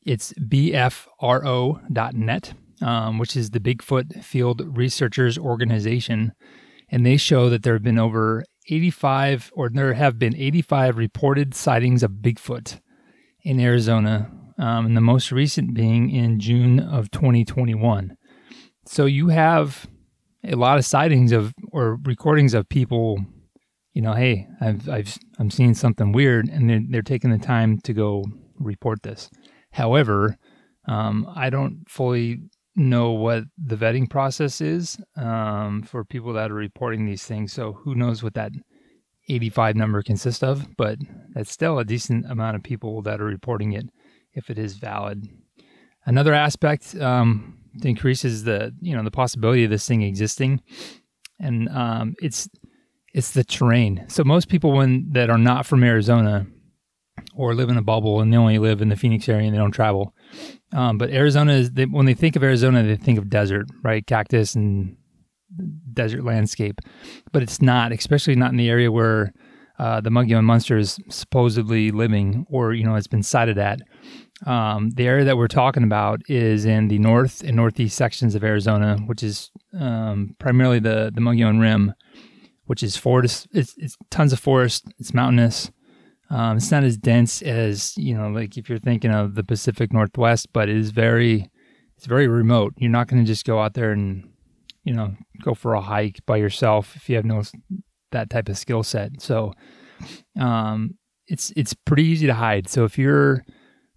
it's 0.05 0.33
bfro.net, 1.27 2.53
um, 2.81 3.17
which 3.17 3.35
is 3.35 3.49
the 3.51 3.59
Bigfoot 3.59 4.23
Field 4.23 4.77
Researchers 4.77 5.37
Organization, 5.37 6.33
and 6.89 7.05
they 7.05 7.17
show 7.17 7.49
that 7.49 7.63
there 7.63 7.73
have 7.73 7.83
been 7.83 7.99
over 7.99 8.43
85 8.69 9.51
or 9.55 9.69
there 9.69 9.93
have 9.93 10.19
been 10.19 10.35
85 10.35 10.97
reported 10.97 11.53
sightings 11.53 12.03
of 12.03 12.11
Bigfoot 12.21 12.79
in 13.43 13.59
Arizona, 13.59 14.29
um, 14.57 14.85
and 14.85 14.97
the 14.97 15.01
most 15.01 15.31
recent 15.31 15.73
being 15.73 16.09
in 16.09 16.39
June 16.39 16.79
of 16.79 17.11
2021. 17.11 18.17
So 18.85 19.05
you 19.05 19.29
have 19.29 19.87
a 20.43 20.55
lot 20.55 20.77
of 20.77 20.85
sightings 20.85 21.31
of 21.31 21.53
or 21.71 21.99
recordings 22.03 22.53
of 22.53 22.69
people, 22.69 23.19
you 23.93 24.01
know, 24.01 24.13
hey, 24.13 24.47
I've 24.61 24.89
I've 24.89 25.17
I'm 25.39 25.49
seeing 25.49 25.73
something 25.73 26.11
weird, 26.11 26.49
and 26.49 26.69
they're 26.69 26.81
they're 26.89 27.01
taking 27.01 27.31
the 27.31 27.37
time 27.37 27.79
to 27.81 27.93
go 27.93 28.25
report 28.59 29.03
this. 29.03 29.29
However, 29.71 30.37
um, 30.87 31.31
I 31.35 31.49
don't 31.49 31.83
fully 31.87 32.41
know 32.77 33.11
what 33.11 33.43
the 33.57 33.75
vetting 33.75 34.09
process 34.09 34.61
is 34.61 34.97
um, 35.17 35.81
for 35.81 36.05
people 36.05 36.31
that 36.33 36.51
are 36.51 36.55
reporting 36.55 37.05
these 37.05 37.23
things. 37.23 37.51
So 37.51 37.73
who 37.73 37.95
knows 37.95 38.21
what 38.21 38.35
that 38.35 38.51
85 39.27 39.75
number 39.75 40.01
consists 40.03 40.43
of? 40.43 40.77
But 40.77 40.99
that's 41.33 41.51
still 41.51 41.79
a 41.79 41.85
decent 41.85 42.29
amount 42.29 42.55
of 42.55 42.63
people 42.63 43.01
that 43.01 43.19
are 43.19 43.25
reporting 43.25 43.73
it 43.73 43.89
if 44.33 44.49
it 44.49 44.59
is 44.59 44.75
valid. 44.75 45.27
Another 46.05 46.33
aspect 46.33 46.95
um, 46.95 47.57
increases 47.83 48.43
the 48.43 48.73
you 48.79 48.95
know 48.95 49.03
the 49.03 49.11
possibility 49.11 49.65
of 49.65 49.69
this 49.69 49.85
thing 49.85 50.03
existing, 50.03 50.61
and 51.39 51.67
um, 51.69 52.15
it's 52.21 52.47
it's 53.13 53.31
the 53.31 53.43
terrain. 53.43 54.05
So 54.07 54.23
most 54.23 54.47
people 54.47 54.71
when 54.71 55.11
that 55.11 55.29
are 55.29 55.37
not 55.37 55.65
from 55.65 55.83
Arizona 55.83 56.47
or 57.35 57.55
live 57.55 57.69
in 57.69 57.77
a 57.77 57.81
bubble 57.81 58.21
and 58.21 58.31
they 58.31 58.37
only 58.37 58.59
live 58.59 58.81
in 58.81 58.89
the 58.89 58.95
Phoenix 58.95 59.27
area 59.27 59.47
and 59.47 59.53
they 59.53 59.59
don't 59.59 59.71
travel. 59.71 60.13
Um, 60.73 60.97
but 60.97 61.09
Arizona 61.11 61.53
is 61.53 61.71
they, 61.71 61.85
when 61.85 62.05
they 62.05 62.13
think 62.13 62.35
of 62.35 62.43
Arizona, 62.43 62.83
they 62.83 62.97
think 62.97 63.17
of 63.17 63.29
desert, 63.29 63.67
right? 63.83 64.05
Cactus 64.05 64.55
and 64.55 64.97
desert 65.93 66.23
landscape, 66.23 66.79
but 67.31 67.41
it's 67.41 67.61
not, 67.61 67.91
especially 67.91 68.35
not 68.35 68.51
in 68.51 68.57
the 68.57 68.69
area 68.69 68.91
where 68.91 69.33
uh, 69.79 70.01
the 70.01 70.09
Mogollon 70.09 70.43
Monster 70.45 70.77
is 70.77 70.99
supposedly 71.09 71.91
living, 71.91 72.45
or 72.49 72.73
you 72.73 72.83
know, 72.83 72.95
it's 72.95 73.07
been 73.07 73.23
sighted 73.23 73.57
at. 73.57 73.79
Um, 74.45 74.91
the 74.91 75.07
area 75.07 75.25
that 75.25 75.37
we're 75.37 75.47
talking 75.47 75.83
about 75.83 76.21
is 76.27 76.65
in 76.65 76.89
the 76.89 76.99
north 76.99 77.41
and 77.41 77.55
northeast 77.55 77.95
sections 77.95 78.35
of 78.35 78.43
Arizona, 78.43 78.97
which 79.05 79.23
is 79.23 79.51
um, 79.79 80.35
primarily 80.39 80.79
the 80.79 81.11
the 81.13 81.21
Mogollon 81.21 81.59
Rim, 81.59 81.93
which 82.65 82.83
is 82.83 82.97
forest. 82.97 83.47
It's, 83.53 83.73
it's 83.77 83.97
tons 84.09 84.33
of 84.33 84.39
forest. 84.39 84.85
It's 84.99 85.13
mountainous. 85.13 85.71
Um, 86.29 86.57
it's 86.57 86.71
not 86.71 86.83
as 86.83 86.97
dense 86.97 87.41
as 87.41 87.97
you 87.97 88.15
know, 88.15 88.29
like 88.29 88.57
if 88.57 88.69
you're 88.69 88.79
thinking 88.79 89.11
of 89.11 89.35
the 89.35 89.43
Pacific 89.43 89.93
Northwest, 89.93 90.47
but 90.51 90.67
it 90.69 90.75
is 90.75 90.91
very, 90.91 91.49
it's 91.95 92.05
very 92.05 92.27
remote. 92.27 92.73
You're 92.77 92.91
not 92.91 93.07
going 93.07 93.23
to 93.23 93.27
just 93.27 93.45
go 93.45 93.61
out 93.61 93.73
there 93.73 93.91
and, 93.91 94.29
you 94.83 94.93
know, 94.93 95.15
go 95.41 95.53
for 95.53 95.73
a 95.73 95.81
hike 95.81 96.19
by 96.25 96.37
yourself 96.37 96.95
if 96.95 97.09
you 97.09 97.15
have 97.15 97.25
no 97.25 97.43
that 98.11 98.29
type 98.29 98.49
of 98.49 98.57
skill 98.57 98.83
set. 98.83 99.21
So, 99.21 99.53
um, 100.39 100.97
it's 101.27 101.51
it's 101.55 101.73
pretty 101.73 102.03
easy 102.03 102.27
to 102.27 102.33
hide. 102.33 102.69
So 102.69 102.83
if 102.83 102.97
you're 102.97 103.45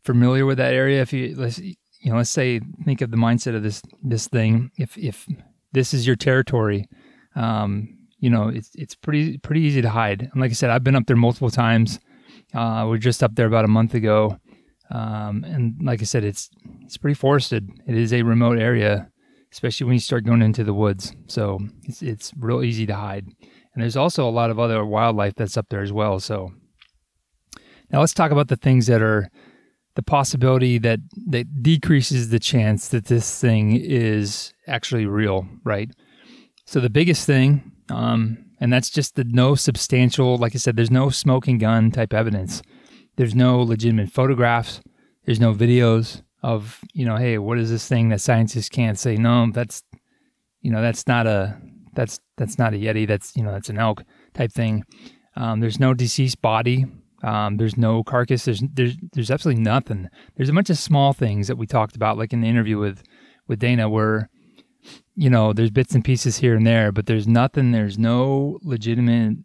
familiar 0.04 0.46
with 0.46 0.58
that 0.58 0.74
area, 0.74 1.00
if 1.00 1.12
you 1.12 1.34
let's 1.36 1.58
you 1.58 2.10
know, 2.10 2.16
let's 2.16 2.30
say 2.30 2.60
think 2.84 3.00
of 3.00 3.10
the 3.10 3.16
mindset 3.16 3.54
of 3.54 3.62
this 3.62 3.82
this 4.02 4.28
thing. 4.28 4.70
If 4.76 4.96
if 4.98 5.26
this 5.72 5.94
is 5.94 6.06
your 6.06 6.16
territory, 6.16 6.88
um, 7.36 7.96
you 8.18 8.30
know, 8.30 8.48
it's 8.48 8.70
it's 8.74 8.94
pretty 8.94 9.38
pretty 9.38 9.60
easy 9.62 9.82
to 9.82 9.90
hide. 9.90 10.28
And 10.32 10.40
like 10.40 10.50
I 10.50 10.54
said, 10.54 10.70
I've 10.70 10.84
been 10.84 10.96
up 10.96 11.06
there 11.06 11.16
multiple 11.16 11.50
times. 11.50 12.00
Uh, 12.55 12.87
we 12.88 12.96
are 12.96 12.98
just 12.98 13.22
up 13.22 13.35
there 13.35 13.46
about 13.46 13.64
a 13.64 13.68
month 13.68 13.94
ago, 13.94 14.38
um, 14.90 15.44
and 15.44 15.76
like 15.83 16.00
I 16.00 16.05
said, 16.05 16.24
it's 16.24 16.50
it's 16.83 16.96
pretty 16.96 17.14
forested. 17.14 17.70
It 17.87 17.96
is 17.96 18.12
a 18.12 18.22
remote 18.22 18.59
area, 18.59 19.11
especially 19.53 19.87
when 19.87 19.94
you 19.94 20.00
start 20.00 20.24
going 20.24 20.42
into 20.42 20.64
the 20.64 20.74
woods. 20.74 21.14
So 21.26 21.61
it's 21.85 22.03
it's 22.03 22.33
real 22.37 22.62
easy 22.62 22.87
to 22.87 22.94
hide. 22.94 23.26
And 23.74 23.83
there's 23.83 23.96
also 23.96 24.29
a 24.29 24.31
lot 24.31 24.50
of 24.50 24.59
other 24.59 24.85
wildlife 24.85 25.35
that's 25.37 25.57
up 25.57 25.68
there 25.68 25.83
as 25.83 25.92
well. 25.92 26.18
So 26.18 26.53
now 27.90 28.00
let's 28.00 28.14
talk 28.14 28.33
about 28.33 28.48
the 28.48 28.56
things 28.56 28.88
that 28.88 29.00
are 29.00 29.31
the 29.94 30.02
possibility 30.02 30.79
that 30.79 31.00
that 31.29 31.62
decreases 31.62 32.31
the 32.31 32.38
chance 32.38 32.88
that 32.88 33.06
this 33.06 33.40
thing 33.40 33.77
is 33.77 34.52
actually 34.67 35.06
real, 35.06 35.46
right? 35.64 35.90
So 36.64 36.81
the 36.81 36.90
biggest 36.90 37.27
thing, 37.27 37.73
um, 37.88 38.50
and 38.61 38.73
that's 38.73 38.90
just 38.90 39.17
the 39.17 39.25
no 39.25 39.54
substantial, 39.54 40.37
like 40.37 40.54
I 40.54 40.58
said, 40.58 40.77
there's 40.77 40.90
no 40.90 41.11
smoking 41.11 41.58
gun 41.58 41.90
type 41.90 42.13
evidence. 42.13 42.63
There's 43.17 43.35
no 43.35 43.61
legitimate 43.61 44.11
photographs. 44.11 44.81
There's 45.25 45.40
no 45.40 45.54
videos 45.54 46.23
of, 46.42 46.81
you 46.92 47.04
know, 47.04 47.17
hey, 47.17 47.38
what 47.38 47.58
is 47.58 47.71
this 47.71 47.88
thing 47.88 48.11
that 48.11 48.21
scientists 48.21 48.69
can't 48.69 48.98
say? 48.98 49.17
No, 49.17 49.50
that's, 49.50 49.83
you 50.61 50.71
know, 50.71 50.83
that's 50.83 51.06
not 51.06 51.27
a, 51.27 51.61
that's 51.94 52.21
that's 52.37 52.58
not 52.58 52.75
a 52.75 52.77
yeti. 52.77 53.06
That's 53.06 53.37
you 53.37 53.42
know, 53.42 53.52
that's 53.52 53.69
an 53.69 53.79
elk 53.79 54.04
type 54.35 54.52
thing. 54.52 54.85
Um, 55.37 55.61
there's 55.61 55.81
no 55.81 55.94
deceased 55.94 56.40
body. 56.40 56.87
Um, 57.23 57.56
there's 57.56 57.77
no 57.77 58.02
carcass. 58.02 58.44
There's 58.44 58.63
there's 58.73 58.96
there's 59.13 59.31
absolutely 59.31 59.63
nothing. 59.63 60.08
There's 60.37 60.48
a 60.48 60.52
bunch 60.52 60.71
of 60.71 60.79
small 60.79 61.13
things 61.13 61.48
that 61.48 61.56
we 61.56 61.67
talked 61.67 61.96
about, 61.96 62.19
like 62.19 62.33
in 62.33 62.40
the 62.40 62.48
interview 62.48 62.79
with 62.79 63.02
with 63.48 63.58
Dana, 63.58 63.88
where 63.88 64.29
you 65.21 65.31
know 65.31 65.52
there's 65.52 65.71
bits 65.71 65.94
and 65.94 66.04
pieces 66.04 66.38
here 66.38 66.56
and 66.56 66.66
there, 66.66 66.92
but 66.92 67.06
there's 67.06 67.29
nothing. 67.29 67.73
There's 67.73 67.98
no 67.98 68.58
legitimate 68.62 69.38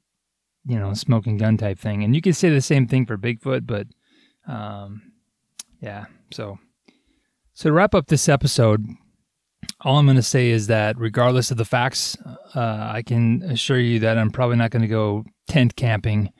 you 0.65 0.79
know, 0.79 0.93
smoking 0.93 1.37
gun 1.37 1.57
type 1.57 1.79
thing. 1.79 2.03
And 2.03 2.15
you 2.15 2.21
could 2.21 2.35
say 2.35 2.49
the 2.49 2.61
same 2.61 2.87
thing 2.87 3.05
for 3.05 3.17
Bigfoot, 3.17 3.65
but 3.65 3.87
um, 4.47 5.11
yeah. 5.79 6.05
So, 6.31 6.57
so 7.53 7.69
to 7.69 7.73
wrap 7.73 7.93
up 7.93 8.07
this 8.07 8.27
episode, 8.27 8.85
all 9.81 9.97
I'm 9.97 10.05
going 10.05 10.15
to 10.15 10.23
say 10.23 10.49
is 10.49 10.67
that 10.67 10.97
regardless 10.97 11.51
of 11.51 11.57
the 11.57 11.65
facts, 11.65 12.17
uh, 12.55 12.89
I 12.91 13.03
can 13.05 13.43
assure 13.43 13.79
you 13.79 13.99
that 13.99 14.17
I'm 14.17 14.31
probably 14.31 14.57
not 14.57 14.71
going 14.71 14.81
to 14.81 14.87
go 14.87 15.23
tent 15.47 15.75
camping 15.75 16.31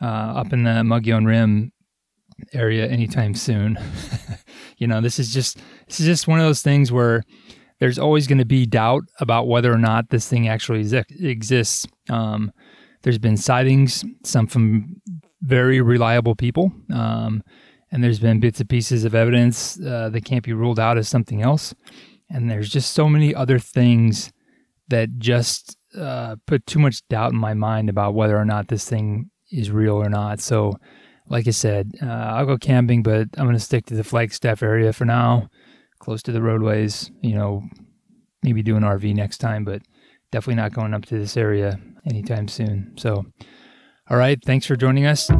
uh, 0.00 0.04
up 0.04 0.52
in 0.52 0.64
the 0.64 0.82
Mogollon 0.82 1.26
Rim 1.26 1.72
area 2.54 2.86
anytime 2.86 3.34
soon. 3.34 3.78
you 4.78 4.86
know, 4.86 5.00
this 5.00 5.18
is 5.18 5.32
just 5.32 5.60
this 5.86 6.00
is 6.00 6.06
just 6.06 6.28
one 6.28 6.38
of 6.38 6.46
those 6.46 6.62
things 6.62 6.90
where 6.90 7.22
there's 7.78 7.98
always 7.98 8.26
going 8.26 8.38
to 8.38 8.44
be 8.44 8.66
doubt 8.66 9.02
about 9.20 9.46
whether 9.48 9.72
or 9.72 9.78
not 9.78 10.10
this 10.10 10.28
thing 10.28 10.48
actually 10.48 10.80
exists. 11.20 11.86
Um, 12.08 12.52
there's 13.02 13.18
been 13.18 13.36
sightings, 13.36 14.04
some 14.24 14.46
from 14.46 15.00
very 15.42 15.80
reliable 15.80 16.34
people, 16.34 16.72
um, 16.92 17.42
and 17.92 18.02
there's 18.02 18.18
been 18.18 18.40
bits 18.40 18.60
and 18.60 18.68
pieces 18.68 19.04
of 19.04 19.14
evidence 19.14 19.80
uh, 19.80 20.08
that 20.10 20.24
can't 20.24 20.44
be 20.44 20.52
ruled 20.52 20.80
out 20.80 20.98
as 20.98 21.08
something 21.08 21.42
else. 21.42 21.74
And 22.28 22.50
there's 22.50 22.68
just 22.68 22.92
so 22.92 23.08
many 23.08 23.34
other 23.34 23.58
things 23.58 24.32
that 24.88 25.18
just 25.18 25.76
uh, 25.96 26.36
put 26.46 26.66
too 26.66 26.78
much 26.78 27.06
doubt 27.08 27.32
in 27.32 27.38
my 27.38 27.54
mind 27.54 27.88
about 27.88 28.14
whether 28.14 28.36
or 28.36 28.44
not 28.44 28.68
this 28.68 28.88
thing 28.88 29.30
is 29.50 29.70
real 29.70 29.94
or 29.94 30.08
not. 30.08 30.40
So, 30.40 30.78
like 31.28 31.46
I 31.46 31.52
said, 31.52 31.92
uh, 32.02 32.06
I'll 32.06 32.46
go 32.46 32.58
camping, 32.58 33.02
but 33.02 33.28
I'm 33.36 33.44
going 33.44 33.54
to 33.54 33.60
stick 33.60 33.86
to 33.86 33.94
the 33.94 34.04
Flagstaff 34.04 34.62
area 34.62 34.92
for 34.92 35.04
now, 35.04 35.48
close 36.08 36.22
to 36.22 36.32
the 36.32 36.40
roadways. 36.40 37.10
You 37.20 37.34
know, 37.34 37.62
maybe 38.42 38.62
do 38.62 38.76
an 38.76 38.82
RV 38.82 39.14
next 39.14 39.38
time, 39.38 39.62
but 39.62 39.82
definitely 40.32 40.54
not 40.54 40.72
going 40.72 40.94
up 40.94 41.04
to 41.04 41.18
this 41.18 41.36
area 41.36 41.78
anytime 42.08 42.48
soon. 42.48 42.94
So, 42.96 43.26
all 44.08 44.16
right, 44.16 44.38
thanks 44.42 44.64
for 44.64 44.74
joining 44.74 45.04
us. 45.04 45.30